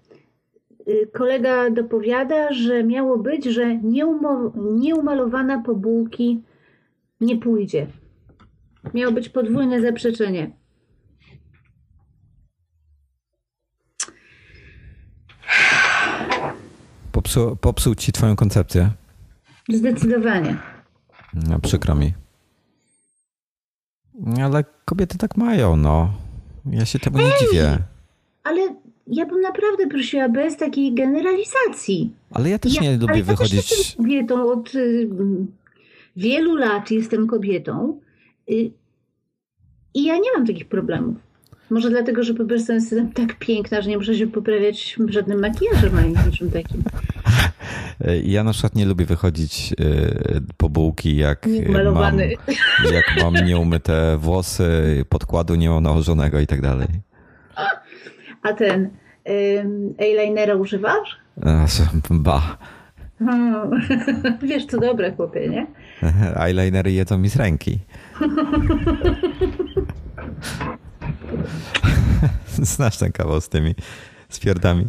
y, 0.89 1.07
kolega 1.13 1.71
dopowiada, 1.71 2.53
że 2.53 2.85
miało 2.85 3.19
być, 3.19 3.45
że 3.45 3.77
nieumalowana 4.75 5.63
po 5.63 5.75
bułki 5.75 6.43
nie 7.21 7.37
pójdzie. 7.37 7.87
Miało 8.95 9.13
być 9.13 9.29
podwójne 9.29 9.81
zaprzeczenie. 9.81 10.51
Popsuł, 17.13 17.57
popsuł 17.57 17.95
ci 17.95 18.13
twoją 18.13 18.37
koncepcję? 18.37 18.91
Zdecydowanie. 19.69 20.78
No, 21.35 21.59
przykro 21.59 21.95
mi. 21.95 22.13
Ale 24.45 24.65
kobiety 24.85 25.19
tak 25.19 25.37
mają, 25.37 25.77
no. 25.77 26.15
Ja 26.71 26.85
się 26.87 26.99
temu 26.99 27.19
nie 27.19 27.31
dziwię. 27.41 27.79
Ale 28.45 28.61
ja 29.07 29.27
bym 29.27 29.41
naprawdę 29.41 29.87
prosiła 29.87 30.29
bez 30.29 30.57
takiej 30.57 30.95
generalizacji. 30.95 32.13
Ale 32.31 32.51
ja 32.51 32.59
też 32.59 32.75
Ja- 32.75 32.81
nie 32.83 32.93
lubię 32.93 33.09
ale 33.09 33.19
ja 33.19 33.25
wychodzić. 33.25 33.69
Też 33.69 33.79
jestem 33.79 34.05
kobietą 34.05 34.53
od 34.53 34.75
y, 34.75 35.09
wielu 36.17 36.57
lat 36.57 36.91
jestem 36.91 37.27
kobietą 37.27 38.01
y, 38.51 38.71
i 39.95 40.05
ja 40.05 40.15
nie 40.17 40.33
mam 40.37 40.47
takich 40.47 40.69
problemów. 40.69 41.17
Może 41.71 41.91
dlatego, 41.91 42.23
że 42.23 42.35
po 42.35 42.45
prostu 42.45 42.73
jestem 42.73 43.13
tak 43.13 43.39
piękna, 43.39 43.81
że 43.81 43.91
nie 43.91 43.97
muszę 43.97 44.15
się 44.15 44.27
poprawiać 44.27 44.97
żadnym 45.09 45.41
makijażem 45.41 45.99
ani 45.99 46.15
niczym 46.27 46.51
takim. 46.51 46.83
Ja 48.25 48.45
na 48.45 48.53
przykład 48.53 48.75
nie 48.75 48.87
lubię 48.87 49.05
wychodzić 49.05 49.75
y, 49.81 50.41
po 50.57 50.69
bułki, 50.69 51.17
jak 51.17 51.47
mam, 51.95 52.19
jak 52.93 53.05
mam 53.23 53.35
nieumyte 53.35 54.17
włosy, 54.19 55.05
podkładu 55.09 55.55
nie 55.55 55.69
mam 55.69 55.83
nałożonego 55.83 56.41
i 56.41 56.47
tak 56.47 56.61
dalej. 56.61 56.89
A 58.43 58.53
ten 58.53 58.91
eyelinera 59.99 60.55
używasz? 60.55 61.19
Ba. 62.11 62.59
Hmm. 63.19 63.71
Wiesz, 64.43 64.67
co 64.67 64.81
dobre, 64.81 65.13
chłopie, 65.13 65.49
nie? 65.49 65.67
Eyelinery 66.37 66.93
jedzą 66.93 67.19
mi 67.19 67.29
z 67.29 67.37
ręki. 67.37 67.79
Znasz 72.77 72.99
ten 72.99 73.13
kawał 73.13 73.41
z 73.41 73.49
tymi 73.49 73.75
z 74.29 74.39
pierdami? 74.41 74.87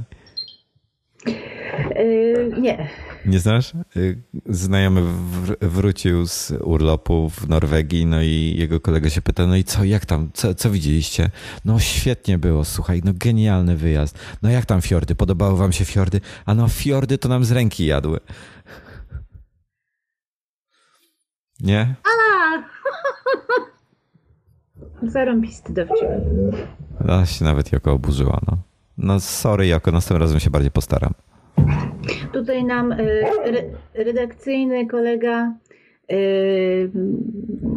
Yy, 1.96 2.52
nie. 2.62 2.90
Nie 3.26 3.40
znasz? 3.40 3.74
Y, 3.98 4.22
Znajomy 4.46 5.02
wr- 5.02 5.56
wrócił 5.62 6.28
z 6.28 6.52
urlopu 6.52 7.30
w 7.30 7.50
Norwegii, 7.50 8.06
no 8.06 8.22
i 8.22 8.56
jego 8.58 8.80
kolega 8.80 9.10
się 9.10 9.22
pyta, 9.22 9.48
no 9.48 9.56
i 9.56 9.64
co, 9.64 9.84
jak 9.84 10.06
tam, 10.06 10.30
co, 10.34 10.56
co 10.56 10.70
widzieliście? 10.72 11.30
No 11.66 11.80
świetnie 11.80 12.38
było, 12.38 12.66
słuchaj, 12.66 13.02
no 13.06 13.12
genialny 13.16 13.76
wyjazd. 13.78 14.20
No 14.42 14.50
jak 14.50 14.66
tam 14.66 14.82
fiordy? 14.82 15.16
Podobały 15.16 15.58
wam 15.58 15.72
się 15.72 15.86
fiordy? 15.86 16.22
A 16.46 16.54
no 16.56 16.68
fiordy 16.68 17.18
to 17.18 17.30
nam 17.30 17.46
z 17.46 17.52
ręki 17.52 17.86
jadły. 17.86 18.20
Nie? 21.60 21.96
A! 22.04 22.10
Zarąbisty 25.12 25.74
dowcip. 25.74 26.08
A 27.08 27.26
się 27.26 27.46
nawet 27.46 27.72
Joko 27.72 27.92
oburzyła, 27.92 28.42
no. 28.48 28.58
No 28.98 29.20
sorry 29.20 29.68
Joko, 29.68 29.92
następnym 29.92 30.22
razem 30.22 30.40
się 30.40 30.50
bardziej 30.50 30.72
postaram. 30.72 31.14
Tutaj 32.34 32.64
nam 32.64 32.92
y, 32.92 33.26
re, 33.44 33.64
redakcyjny 33.94 34.88
kolega 34.88 35.54
y, 36.12 36.92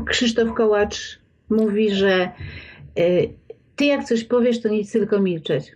Krzysztof 0.06 0.54
Kołacz 0.54 1.18
mówi, 1.50 1.94
że 1.94 2.30
y, 2.98 3.34
ty 3.76 3.84
jak 3.84 4.04
coś 4.04 4.24
powiesz, 4.24 4.60
to 4.60 4.68
nic 4.68 4.92
tylko 4.92 5.20
milczeć. 5.20 5.72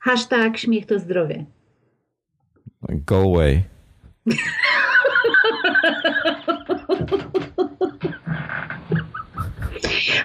Hashtag 0.00 0.58
śmiech 0.58 0.86
to 0.86 0.98
zdrowie. 0.98 1.44
Go 2.82 3.16
away. 3.16 3.62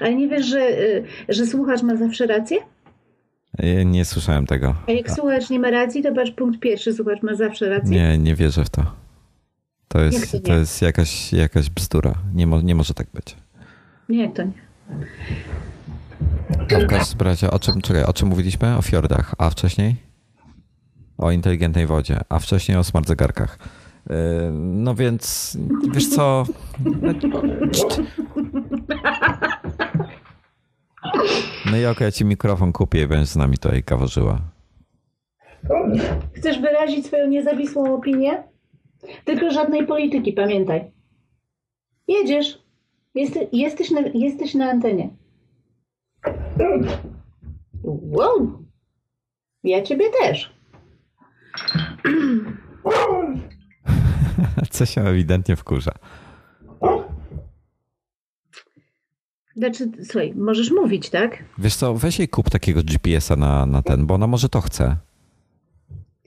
Ale 0.01 0.15
nie 0.15 0.27
wiesz, 0.27 0.45
że, 0.45 0.59
y, 0.69 1.03
że 1.29 1.45
słuchacz 1.45 1.81
ma 1.83 1.95
zawsze 1.95 2.27
rację? 2.27 2.57
Nie 3.85 4.05
słyszałem 4.05 4.45
tego. 4.45 4.75
A 4.87 4.91
jak 4.91 5.11
słuchacz 5.11 5.49
nie 5.49 5.59
ma 5.59 5.69
racji, 5.69 6.03
to 6.03 6.13
patrz 6.15 6.31
punkt 6.31 6.59
pierwszy, 6.59 6.93
słuchacz 6.93 7.21
ma 7.23 7.35
zawsze 7.35 7.69
rację. 7.69 7.89
Nie, 7.91 8.17
nie 8.17 8.35
wierzę 8.35 8.65
w 8.65 8.69
to. 8.69 8.85
To 9.87 10.01
jest, 10.01 10.31
to 10.31 10.39
to 10.39 10.53
jest 10.53 10.81
jakaś, 10.81 11.33
jakaś 11.33 11.69
bzdura. 11.69 12.13
Nie, 12.35 12.47
mo, 12.47 12.61
nie 12.61 12.75
może 12.75 12.93
tak 12.93 13.07
być. 13.13 13.35
Nie, 14.09 14.29
to 14.29 14.43
nie? 14.43 14.51
A 16.59 16.79
w 16.79 16.87
każdym 16.87 17.27
razie, 17.27 17.51
o 17.51 17.59
czym, 17.59 17.81
czekaj, 17.81 18.03
o 18.03 18.13
czym 18.13 18.27
mówiliśmy? 18.27 18.77
O 18.77 18.81
fiordach, 18.81 19.35
a 19.37 19.49
wcześniej? 19.49 19.95
O 21.17 21.31
inteligentnej 21.31 21.85
wodzie, 21.87 22.19
a 22.29 22.39
wcześniej 22.39 22.77
o 22.77 22.83
smart 22.83 23.07
zegarkach. 23.07 23.59
Yy, 24.09 24.15
No 24.53 24.95
więc, 24.95 25.57
wiesz 25.93 26.07
co? 26.09 26.43
No 31.71 31.77
i 31.77 31.85
okej, 31.85 32.05
ja 32.05 32.11
ci 32.11 32.25
mikrofon 32.25 32.71
kupię 32.71 33.01
i 33.01 33.07
będziesz 33.07 33.29
z 33.29 33.35
nami 33.35 33.57
tutaj 33.57 33.83
kaworzyła. 33.83 34.41
Chcesz 36.33 36.61
wyrazić 36.61 37.05
swoją 37.05 37.27
niezawisłą 37.27 37.95
opinię? 37.95 38.43
Tylko 39.25 39.51
żadnej 39.51 39.87
polityki, 39.87 40.33
pamiętaj. 40.33 40.91
Jedziesz. 42.07 42.63
Jeste, 43.15 43.39
jesteś, 43.51 43.91
na, 43.91 44.01
jesteś 44.13 44.53
na 44.53 44.69
antenie. 44.71 45.09
Wow. 47.83 48.65
Ja 49.63 49.81
ciebie 49.81 50.05
też. 50.21 50.53
Co 54.71 54.85
się 54.85 55.01
ewidentnie 55.01 55.55
wkurza. 55.55 55.91
Znaczy, 59.55 59.91
słuchaj, 60.03 60.33
możesz 60.35 60.71
mówić, 60.71 61.09
tak? 61.09 61.43
Wiesz 61.57 61.75
co, 61.75 61.93
weź 61.93 62.19
jej 62.19 62.27
kup 62.29 62.49
takiego 62.49 62.83
GPS-a 62.83 63.35
na, 63.35 63.65
na 63.65 63.81
ten, 63.81 64.05
bo 64.05 64.13
ona 64.15 64.27
może 64.27 64.49
to 64.49 64.61
chce. 64.61 64.95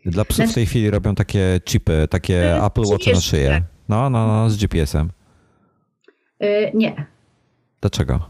Dla 0.06 0.24
psów 0.24 0.34
w 0.34 0.36
Znaczy- 0.36 0.54
tej 0.54 0.66
chwili 0.66 0.90
robią 0.90 1.14
takie 1.14 1.60
chipy, 1.64 2.06
takie 2.10 2.56
E, 2.56 2.64
Apple 2.64 2.82
Watch 2.86 3.06
na 3.14 3.20
szyję. 3.20 3.48
tak. 3.48 3.62
No, 3.88 4.10
no, 4.10 4.26
no, 4.26 4.50
z 4.50 4.56
GPS-em. 4.56 5.10
E, 6.40 6.72
nie. 6.76 7.06
Dlaczego? 7.80 8.20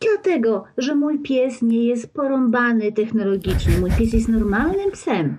Dlatego, 0.00 0.64
że 0.78 0.94
mój 0.94 1.18
pies 1.18 1.62
nie 1.62 1.84
jest 1.84 2.14
porąbany 2.14 2.92
technologicznie. 2.92 3.78
Mój 3.78 3.90
pies 3.90 4.12
jest 4.12 4.28
normalnym 4.28 4.90
psem. 4.90 5.36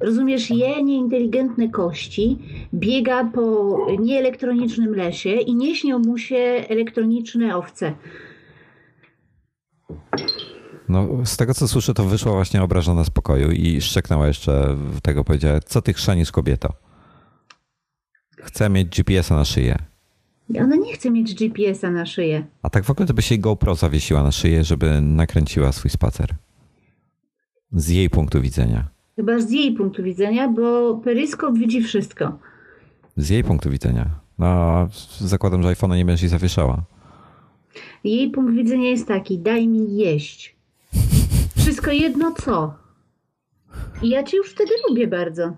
Rozumiesz, 0.00 0.50
je 0.50 0.82
nieinteligentne 0.82 1.68
kości, 1.68 2.38
biega 2.74 3.24
po 3.24 3.76
nieelektronicznym 4.00 4.94
lesie 4.94 5.30
i 5.30 5.54
nie 5.54 5.76
śnią 5.76 5.98
mu 5.98 6.18
się 6.18 6.36
elektroniczne 6.68 7.56
owce. 7.56 7.94
No, 10.88 11.08
z 11.24 11.36
tego 11.36 11.54
co 11.54 11.68
słyszę, 11.68 11.94
to 11.94 12.04
wyszła 12.04 12.32
właśnie 12.32 12.62
obrażona 12.62 13.04
z 13.04 13.10
pokoju 13.10 13.50
i 13.50 13.80
szczeknęła 13.80 14.26
jeszcze 14.26 14.76
tego, 15.02 15.24
powiedziała, 15.24 15.60
co 15.60 15.82
ty 15.82 15.92
chrzanisz 15.92 16.32
kobieto? 16.32 16.72
Chcę 18.36 18.70
mieć 18.70 18.88
GPS-a 18.88 19.34
na 19.34 19.44
szyję. 19.44 19.78
Ona 20.60 20.76
nie 20.76 20.92
chce 20.92 21.10
mieć 21.10 21.34
GPS-a 21.34 21.90
na 21.90 22.06
szyję. 22.06 22.46
A 22.62 22.70
tak 22.70 22.84
w 22.84 22.90
ogóle 22.90 23.06
to 23.06 23.14
by 23.14 23.22
się 23.22 23.38
GoPro 23.38 23.74
zawiesiła 23.74 24.22
na 24.22 24.32
szyję, 24.32 24.64
żeby 24.64 25.00
nakręciła 25.00 25.72
swój 25.72 25.90
spacer. 25.90 26.34
Z 27.72 27.88
jej 27.88 28.10
punktu 28.10 28.40
widzenia. 28.40 28.97
Chyba 29.18 29.38
z 29.38 29.50
jej 29.50 29.72
punktu 29.72 30.02
widzenia, 30.02 30.48
bo 30.48 30.94
peryskop 30.94 31.58
widzi 31.58 31.82
wszystko. 31.82 32.38
Z 33.16 33.30
jej 33.30 33.44
punktu 33.44 33.70
widzenia. 33.70 34.06
No, 34.38 34.88
zakładam, 35.20 35.62
że 35.62 35.68
iPhone'a 35.68 35.96
nie 35.96 36.04
będziesz 36.04 36.22
jej 36.22 36.30
zawieszała. 36.30 36.82
Jej 38.04 38.30
punkt 38.30 38.54
widzenia 38.54 38.90
jest 38.90 39.08
taki: 39.08 39.38
daj 39.38 39.68
mi 39.68 39.96
jeść. 39.96 40.56
Wszystko 41.56 41.90
jedno 41.90 42.32
co. 42.32 42.74
I 44.02 44.08
ja 44.08 44.22
cię 44.22 44.36
już 44.36 44.50
wtedy 44.50 44.70
lubię 44.88 45.06
bardzo. 45.06 45.56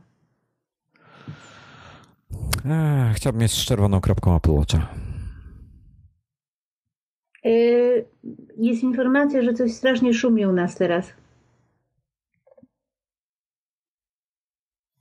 Ech, 2.64 3.16
chciałbym 3.16 3.42
mieć 3.42 3.52
z 3.52 3.64
czerwoną 3.64 4.00
kropką 4.00 4.36
Apple 4.36 4.50
Watcha. 4.52 4.88
Yy, 7.44 8.04
jest 8.56 8.82
informacja, 8.82 9.42
że 9.42 9.54
coś 9.54 9.72
strasznie 9.72 10.14
szumi 10.14 10.46
u 10.46 10.52
nas 10.52 10.76
teraz. 10.76 11.19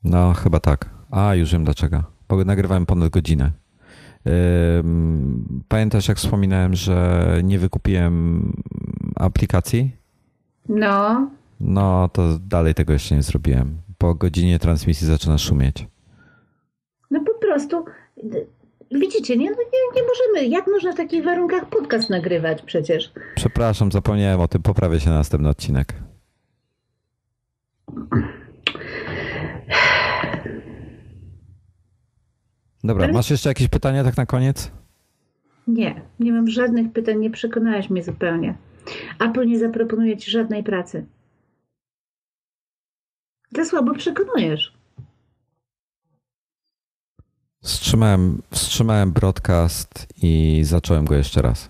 No, 0.04 0.34
chyba 0.34 0.60
tak. 0.60 0.90
A, 1.12 1.36
już 1.36 1.52
wiem 1.52 1.64
dlaczego. 1.64 2.04
Bo 2.30 2.44
nagrywałem 2.46 2.86
ponad 2.86 3.10
godzinę. 3.10 3.52
Pamiętasz, 5.68 6.08
jak 6.08 6.18
wspominałem, 6.18 6.76
że 6.76 7.28
nie 7.44 7.60
wykupiłem 7.60 8.44
aplikacji? 9.16 9.92
No, 10.70 11.28
No, 11.60 12.10
to 12.14 12.40
dalej 12.40 12.74
tego 12.74 12.94
jeszcze 12.94 13.16
nie 13.16 13.24
zrobiłem. 13.24 13.78
Po 13.98 14.16
godzinie 14.16 14.60
transmisji 14.60 15.08
zaczyna 15.08 15.38
szumieć. 15.38 15.88
no 17.12 17.20
po 17.26 17.48
prostu. 17.48 17.86
d- 18.24 18.46
Widzicie, 18.92 19.38
nie, 19.38 19.50
no 19.52 19.58
nie, 19.58 20.02
nie 20.02 20.08
możemy. 20.08 20.48
Jak 20.56 20.68
można 20.68 20.92
w 20.94 20.96
takich 20.98 21.24
warunkach 21.24 21.70
podcast 21.70 22.10
nagrywać 22.10 22.62
przecież? 22.62 23.12
Przepraszam, 23.36 23.92
zapomniałem 23.92 24.40
o 24.40 24.48
tym. 24.48 24.62
Poprawię 24.62 25.00
się 25.00 25.10
na 25.10 25.16
następny 25.16 25.50
odcinek. 25.50 25.94
Dobra, 32.84 33.08
masz 33.08 33.30
jeszcze 33.30 33.50
jakieś 33.50 33.68
pytania 33.68 34.04
tak 34.04 34.18
na 34.18 34.26
koniec? 34.26 34.72
Nie, 35.68 36.02
nie 36.20 36.34
mam 36.34 36.48
żadnych 36.48 36.92
pytań, 36.94 37.20
nie 37.20 37.30
przekonałeś 37.30 37.90
mnie 37.90 38.04
zupełnie. 38.04 38.58
Apple 39.20 39.48
nie 39.48 39.60
zaproponuje 39.60 40.18
ci 40.18 40.32
żadnej 40.32 40.64
pracy. 40.64 41.06
Za 43.56 43.66
słabo 43.66 43.94
przekonujesz. 43.94 44.74
Wstrzymałem, 47.64 48.42
wstrzymałem 48.52 49.12
broadcast 49.12 50.08
i 50.24 50.62
zacząłem 50.64 51.06
go 51.06 51.16
jeszcze 51.16 51.42
raz. 51.42 51.70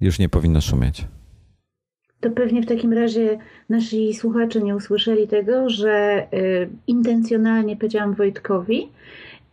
Już 0.00 0.18
nie 0.18 0.28
powinno 0.28 0.60
szumieć. 0.60 1.06
To 2.20 2.30
pewnie 2.30 2.62
w 2.62 2.66
takim 2.66 2.92
razie 2.92 3.38
nasi 3.68 4.14
słuchacze 4.14 4.60
nie 4.60 4.76
usłyszeli 4.76 5.28
tego, 5.28 5.70
że 5.70 6.26
y, 6.34 6.68
intencjonalnie 6.86 7.76
powiedziałam 7.76 8.14
Wojtkowi 8.14 8.88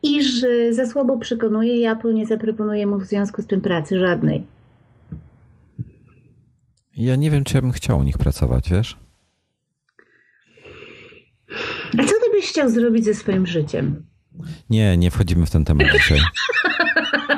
i 0.03 0.23
że 0.23 0.73
za 0.73 0.87
słabo 0.87 1.17
przekonuje 1.17 1.75
i 1.75 1.85
Apple 1.85 2.13
nie 2.13 2.25
zaproponuje 2.25 2.87
mu 2.87 2.99
w 2.99 3.05
związku 3.05 3.41
z 3.41 3.47
tym 3.47 3.61
pracy 3.61 3.99
żadnej. 3.99 4.43
Ja 6.97 7.15
nie 7.15 7.31
wiem, 7.31 7.43
czy 7.43 7.55
ja 7.55 7.61
bym 7.61 7.71
chciał 7.71 7.99
u 7.99 8.03
nich 8.03 8.17
pracować, 8.17 8.69
wiesz? 8.69 8.97
A 11.97 12.03
co 12.03 12.13
ty 12.13 12.31
byś 12.33 12.49
chciał 12.49 12.69
zrobić 12.69 13.05
ze 13.05 13.13
swoim 13.13 13.47
życiem? 13.47 14.05
Nie, 14.69 14.97
nie 14.97 15.11
wchodzimy 15.11 15.45
w 15.45 15.49
ten 15.49 15.65
temat 15.65 15.87
dzisiaj. 15.93 16.19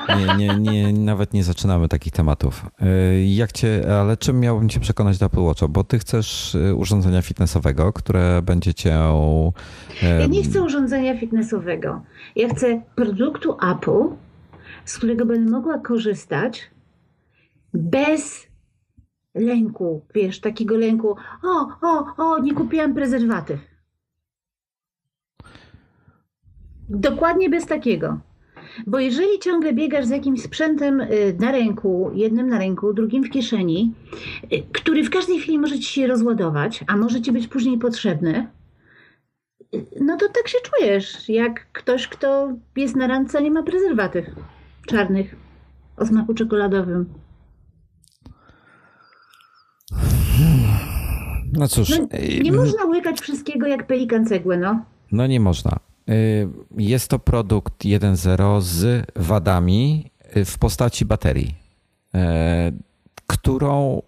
Nie, 0.10 0.36
nie, 0.36 0.60
nie, 0.60 0.94
nawet 0.94 1.34
nie 1.34 1.44
zaczynamy 1.44 1.88
takich 1.88 2.14
tematów. 2.14 2.66
Y, 2.82 3.26
jak 3.26 3.52
cię, 3.52 4.00
ale 4.00 4.18
czym 4.18 4.40
miałbym 4.40 4.70
cię 4.70 4.80
przekonać 4.80 5.18
do 5.18 5.26
Apple 5.26 5.40
Watcha? 5.40 5.68
Bo 5.68 5.84
ty 5.84 6.00
chcesz 6.00 6.56
y, 6.56 6.76
urządzenia 6.76 7.22
fitnessowego, 7.22 7.94
które 7.94 8.42
będzie 8.42 8.74
cię... 8.74 9.00
Ja 10.20 10.26
nie 10.26 10.44
chcę 10.44 10.62
urządzenia 10.62 11.18
fitnessowego. 11.18 12.02
Ja 12.36 12.50
chcę 12.50 12.82
produktu 12.96 13.58
Apple, 13.72 14.16
z 14.86 14.98
którego 14.98 15.26
będę 15.26 15.52
mogła 15.52 15.80
korzystać 15.80 16.70
bez 17.74 18.48
lęku, 19.36 20.06
wiesz, 20.16 20.40
takiego 20.40 20.78
lęku, 20.78 21.16
o, 21.44 21.68
o, 21.82 22.16
o, 22.18 22.40
nie 22.40 22.54
kupiłam 22.54 22.94
prezerwatyw. 22.94 23.60
Dokładnie 26.90 27.50
bez 27.50 27.66
takiego. 27.66 28.20
Bo 28.88 29.00
jeżeli 29.00 29.40
ciągle 29.40 29.74
biegasz 29.74 30.06
z 30.06 30.10
jakimś 30.10 30.42
sprzętem 30.42 31.02
y, 31.02 31.36
na 31.40 31.52
ręku, 31.52 32.12
jednym 32.14 32.48
na 32.48 32.60
ręku, 32.60 32.94
drugim 32.94 33.24
w 33.24 33.30
kieszeni, 33.30 33.94
y, 34.54 34.64
który 34.74 35.04
w 35.04 35.10
każdej 35.10 35.40
chwili 35.40 35.60
może 35.60 35.80
ci 35.80 35.94
się 35.94 36.08
rozładować, 36.08 36.84
a 36.88 36.98
może 36.98 37.22
ci 37.22 37.32
być 37.32 37.48
później 37.48 37.78
potrzebny, 37.78 38.48
y, 39.76 39.86
no 40.02 40.18
to 40.18 40.26
tak 40.30 40.48
się 40.48 40.58
czujesz, 40.64 41.30
jak 41.30 41.72
ktoś, 41.72 42.08
kto 42.08 42.54
jest 42.76 42.96
na 42.96 43.08
randce, 43.08 43.42
nie 43.42 43.52
ma 43.52 43.64
prezerwatyw 43.64 44.26
czarnych 44.88 45.36
o 45.98 46.06
smaku 46.06 46.34
czekoladowym. 46.34 47.06
No 51.54 51.68
cóż. 51.68 51.90
No, 51.90 52.08
nie 52.44 52.52
można 52.52 52.86
łykać 52.86 53.22
wszystkiego 53.22 53.68
jak 53.68 53.88
pelikan 53.88 54.26
cegłę, 54.26 54.58
no. 54.58 54.86
No 55.12 55.28
nie 55.28 55.40
można. 55.40 55.80
Y, 56.10 56.48
jest 56.78 57.10
to 57.10 57.20
produkt 57.20 57.84
1.0 57.84 58.62
z 58.62 59.06
wadami 59.16 60.12
y, 60.38 60.46
w 60.46 60.58
postaci 60.58 61.06
baterii, 61.06 61.56
y, 62.16 62.20
którą 63.28 64.02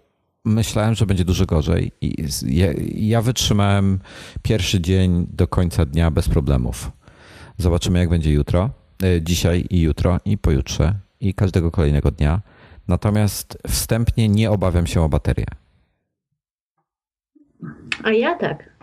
myślałem, 0.44 0.94
że 0.94 1.06
będzie 1.06 1.24
dużo 1.24 1.46
gorzej. 1.46 1.92
I 2.00 2.28
ja 3.08 3.22
wytrzymałem 3.22 3.98
pierwszy 4.42 4.80
dzień 4.80 5.26
do 5.32 5.48
końca 5.48 5.84
dnia 5.84 6.10
bez 6.10 6.28
problemów. 6.28 6.90
Zobaczymy, 7.58 7.98
jak 7.98 8.08
będzie 8.08 8.32
jutro, 8.32 8.70
dzisiaj 9.20 9.66
i 9.70 9.80
jutro, 9.80 10.20
i 10.24 10.38
pojutrze, 10.38 10.94
i 11.20 11.34
każdego 11.34 11.70
kolejnego 11.70 12.10
dnia. 12.10 12.40
Natomiast 12.88 13.58
wstępnie 13.68 14.28
nie 14.28 14.50
obawiam 14.50 14.86
się 14.86 15.02
o 15.02 15.08
baterię. 15.08 15.46
A 18.02 18.10
ja 18.10 18.34
tak. 18.34 18.77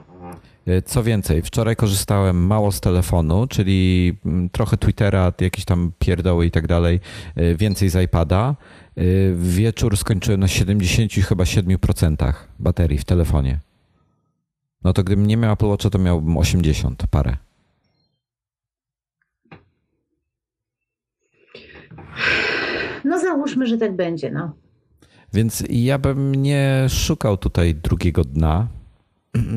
E, 0.68 0.82
co 0.82 1.03
więcej, 1.03 1.41
wczoraj 1.41 1.76
korzystałem 1.76 2.47
mało 2.47 2.72
z 2.72 2.82
telefonu, 2.82 3.47
czyli 3.47 4.13
mm, 4.26 4.49
trochę 4.49 4.78
Twittera, 4.78 5.34
jakieś 5.41 5.66
tam 5.66 5.91
pierdoły 5.99 6.45
i 6.45 6.51
tak 6.51 6.68
dalej, 6.68 6.99
e, 7.36 7.55
więcej 7.55 7.89
z 7.89 8.03
iPada. 8.03 8.55
E, 8.95 9.03
wieczór 9.36 9.97
skończyłem 9.97 10.39
na 10.39 10.47
70 10.47 11.11
chyba 11.13 11.43
7% 11.43 12.34
baterii 12.59 12.97
w 12.97 13.05
telefonie. 13.05 13.59
No 14.84 14.93
to 14.93 15.03
gdybym 15.03 15.28
nie 15.28 15.38
miał 15.38 15.53
Apple 15.53 15.66
Watcha, 15.66 15.89
to 15.89 15.99
miałbym 15.99 16.38
80 16.38 17.03
parę. 17.11 17.38
No 23.05 23.20
załóżmy, 23.20 23.68
że 23.68 23.78
tak 23.78 23.95
będzie, 23.95 24.32
no. 24.32 24.51
Więc 25.34 25.63
ja 25.70 25.97
bym 25.97 26.36
nie 26.36 26.86
szukał 26.89 27.38
tutaj 27.38 27.76
drugiego 27.76 28.24
dna. 28.24 28.68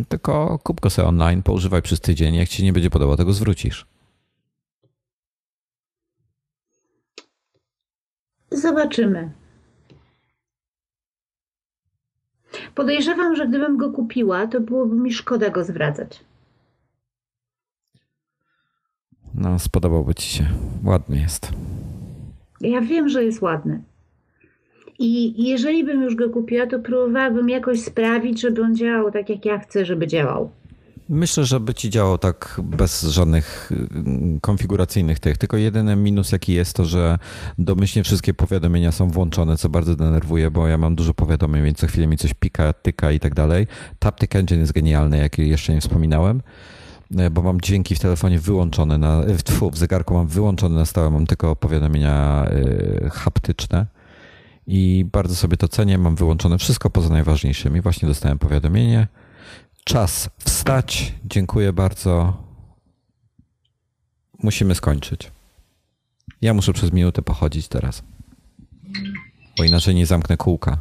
Tylko 0.08 0.58
kup 0.58 0.80
go 0.80 0.90
sobie 0.90 1.08
online, 1.08 1.42
poużywaj 1.42 1.82
przez 1.82 2.00
tydzień. 2.00 2.34
Jak 2.34 2.48
ci 2.48 2.64
nie 2.64 2.72
będzie 2.72 2.90
podobał, 2.90 3.16
tego 3.16 3.32
zwrócisz. 3.32 3.86
Zobaczymy. 8.50 9.32
Podejrzewam, 12.74 13.36
że 13.36 13.48
gdybym 13.48 13.76
go 13.76 13.92
kupiła, 13.92 14.46
to 14.46 14.60
byłoby 14.60 14.96
mi 14.96 15.12
szkoda 15.12 15.50
go 15.50 15.64
zwracać. 15.64 16.24
No, 19.34 19.58
spodobałby 19.58 20.14
ci 20.14 20.30
się. 20.30 20.46
Ładny 20.84 21.18
jest. 21.18 21.52
Ja 22.60 22.80
wiem, 22.80 23.08
że 23.08 23.24
jest 23.24 23.42
ładny. 23.42 23.82
I 24.98 25.42
jeżeli 25.48 25.84
bym 25.84 26.02
już 26.02 26.14
go 26.14 26.30
kupiła, 26.30 26.66
to 26.66 26.78
próbowałabym 26.78 27.48
jakoś 27.48 27.80
sprawić, 27.80 28.40
żeby 28.40 28.62
on 28.62 28.76
działał 28.76 29.10
tak, 29.10 29.28
jak 29.28 29.44
ja 29.44 29.58
chcę, 29.58 29.84
żeby 29.84 30.06
działał. 30.06 30.50
Myślę, 31.08 31.44
że 31.44 31.60
by 31.60 31.74
ci 31.74 31.90
działał 31.90 32.18
tak 32.18 32.60
bez 32.64 33.02
żadnych 33.02 33.70
mm, 33.90 34.40
konfiguracyjnych 34.40 35.18
tych. 35.18 35.38
Tylko 35.38 35.56
jedyny 35.56 35.96
minus 35.96 36.32
jaki 36.32 36.52
jest 36.52 36.76
to, 36.76 36.84
że 36.84 37.18
domyślnie 37.58 38.04
wszystkie 38.04 38.34
powiadomienia 38.34 38.92
są 38.92 39.08
włączone, 39.10 39.56
co 39.56 39.68
bardzo 39.68 39.96
denerwuje, 39.96 40.50
bo 40.50 40.68
ja 40.68 40.78
mam 40.78 40.94
dużo 40.94 41.14
powiadomień, 41.14 41.64
więc 41.64 41.78
co 41.78 41.86
chwilę 41.86 42.06
mi 42.06 42.16
coś 42.16 42.34
pika, 42.34 42.72
tyka 42.72 43.12
i 43.12 43.20
tak 43.20 43.34
dalej. 43.34 43.66
Taptic 43.98 44.36
Engine 44.36 44.60
jest 44.60 44.72
genialny, 44.72 45.18
jak 45.18 45.38
jeszcze 45.38 45.74
nie 45.74 45.80
wspominałem 45.80 46.42
e, 47.16 47.30
bo 47.30 47.42
mam 47.42 47.60
dźwięki 47.60 47.94
w 47.94 48.00
telefonie 48.00 48.38
wyłączone, 48.38 48.98
na, 48.98 49.22
w, 49.22 49.42
tfu, 49.42 49.70
w 49.70 49.78
zegarku 49.78 50.14
mam 50.14 50.26
wyłączone 50.26 50.74
na 50.74 50.84
stałe, 50.84 51.10
mam 51.10 51.26
tylko 51.26 51.56
powiadomienia 51.56 52.46
y, 52.52 53.10
haptyczne 53.10 53.97
i 54.70 55.04
bardzo 55.12 55.34
sobie 55.34 55.56
to 55.56 55.68
cenię. 55.68 55.98
Mam 55.98 56.16
wyłączone 56.16 56.58
wszystko 56.58 56.90
poza 56.90 57.08
najważniejszymi. 57.08 57.80
Właśnie 57.80 58.08
dostałem 58.08 58.38
powiadomienie. 58.38 59.06
Czas 59.84 60.30
wstać. 60.38 61.14
Dziękuję 61.24 61.72
bardzo. 61.72 62.42
Musimy 64.42 64.74
skończyć. 64.74 65.32
Ja 66.42 66.54
muszę 66.54 66.72
przez 66.72 66.92
minutę 66.92 67.22
pochodzić 67.22 67.68
teraz. 67.68 68.02
Bo 69.58 69.64
inaczej 69.64 69.94
nie 69.94 70.06
zamknę 70.06 70.36
kółka. 70.36 70.80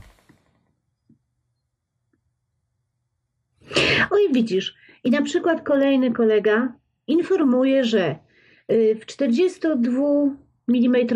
Oj, 4.12 4.34
widzisz. 4.34 4.76
I 5.04 5.12
na 5.12 5.22
przykład 5.22 5.62
kolejny 5.62 6.12
kolega 6.12 6.74
informuje, 7.08 7.86
że 7.86 8.16
y, 8.72 8.98
w 9.02 9.06
42 9.06 10.02
mm 10.68 11.08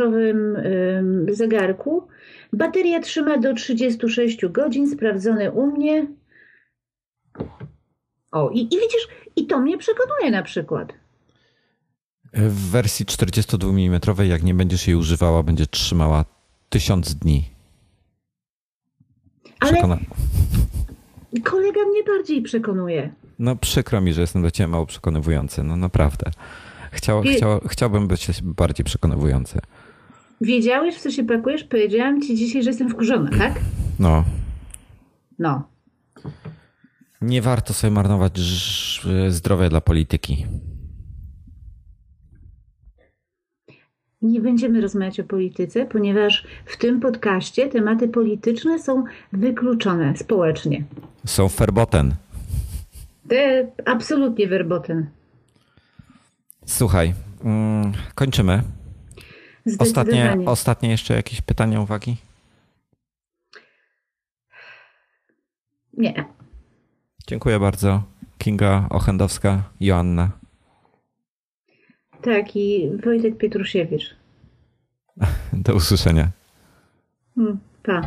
zegarku 1.30 2.08
Bateria 2.54 3.00
trzyma 3.00 3.38
do 3.38 3.54
36 3.54 4.46
godzin, 4.46 4.90
sprawdzone 4.90 5.52
u 5.52 5.68
mnie. 5.68 6.08
O, 8.32 8.50
i, 8.50 8.60
i 8.60 8.80
widzisz, 8.80 9.08
i 9.36 9.48
to 9.48 9.60
mnie 9.60 9.78
przekonuje 9.78 10.32
na 10.32 10.44
przykład. 10.44 10.94
W 12.34 12.70
wersji 12.72 13.06
42 13.06 13.70
mm, 13.70 14.02
jak 14.24 14.44
nie 14.44 14.54
będziesz 14.54 14.88
jej 14.88 14.96
używała, 14.96 15.44
będzie 15.44 15.68
trzymała 15.68 16.26
tysiąc 16.70 17.16
dni. 17.16 17.50
Przekona... 19.60 19.94
Ale 19.94 21.42
kolega 21.44 21.82
mnie 21.86 22.04
bardziej 22.04 22.42
przekonuje. 22.42 23.14
No 23.40 23.56
przykro 23.56 24.02
mi, 24.02 24.14
że 24.14 24.22
jestem 24.22 24.42
do 24.42 24.52
ciebie 24.52 24.68
mało 24.68 24.86
przekonywujący. 24.86 25.64
No 25.64 25.76
naprawdę. 25.76 26.32
Chciał, 26.92 27.24
I... 27.24 27.36
chciał, 27.36 27.60
chciałbym 27.68 28.08
być 28.08 28.42
bardziej 28.42 28.84
przekonywujący. 28.84 29.60
Wiedziałeś, 30.42 30.96
w 30.96 31.00
co 31.00 31.12
się 31.12 31.24
pakujesz? 31.24 31.64
Powiedziałam 31.64 32.22
ci 32.22 32.36
dzisiaj, 32.36 32.64
że 32.64 32.70
jestem 32.70 32.90
wkurzona, 32.90 33.30
tak? 33.38 33.54
No. 34.00 34.24
No. 35.40 35.64
Nie 37.22 37.42
warto 37.42 37.74
sobie 37.74 37.92
marnować 37.92 38.40
zdrowia 39.30 39.70
dla 39.70 39.82
polityki. 39.82 40.46
Nie 44.22 44.42
będziemy 44.42 44.82
rozmawiać 44.82 45.20
o 45.20 45.24
polityce, 45.24 45.86
ponieważ 45.86 46.48
w 46.66 46.78
tym 46.78 47.00
podcaście 47.00 47.70
tematy 47.70 48.08
polityczne 48.08 48.80
są 48.80 49.04
wykluczone 49.34 50.18
społecznie. 50.18 50.84
Są 51.26 51.48
verboten. 51.48 52.16
Te 53.28 53.68
absolutnie 53.86 54.48
verboten. 54.48 55.10
Słuchaj, 56.66 57.14
mm, 57.44 57.92
kończymy. 58.16 58.64
Ostatnie, 59.80 60.38
ostatnie 60.46 60.90
jeszcze 60.90 61.14
jakieś 61.14 61.42
pytania, 61.42 61.82
uwagi? 61.82 62.18
Nie. 65.94 66.26
Dziękuję 67.28 67.60
bardzo. 67.60 68.04
Kinga 68.38 68.88
Ochendowska, 68.90 69.64
Joanna. 69.80 70.32
Tak, 72.22 72.56
i 72.56 72.90
Wojtek 73.04 73.38
Pietrusiewicz. 73.38 74.16
Do 75.54 75.76
usłyszenia. 75.76 76.30
Hmm, 77.36 77.60
pa. 77.84 78.02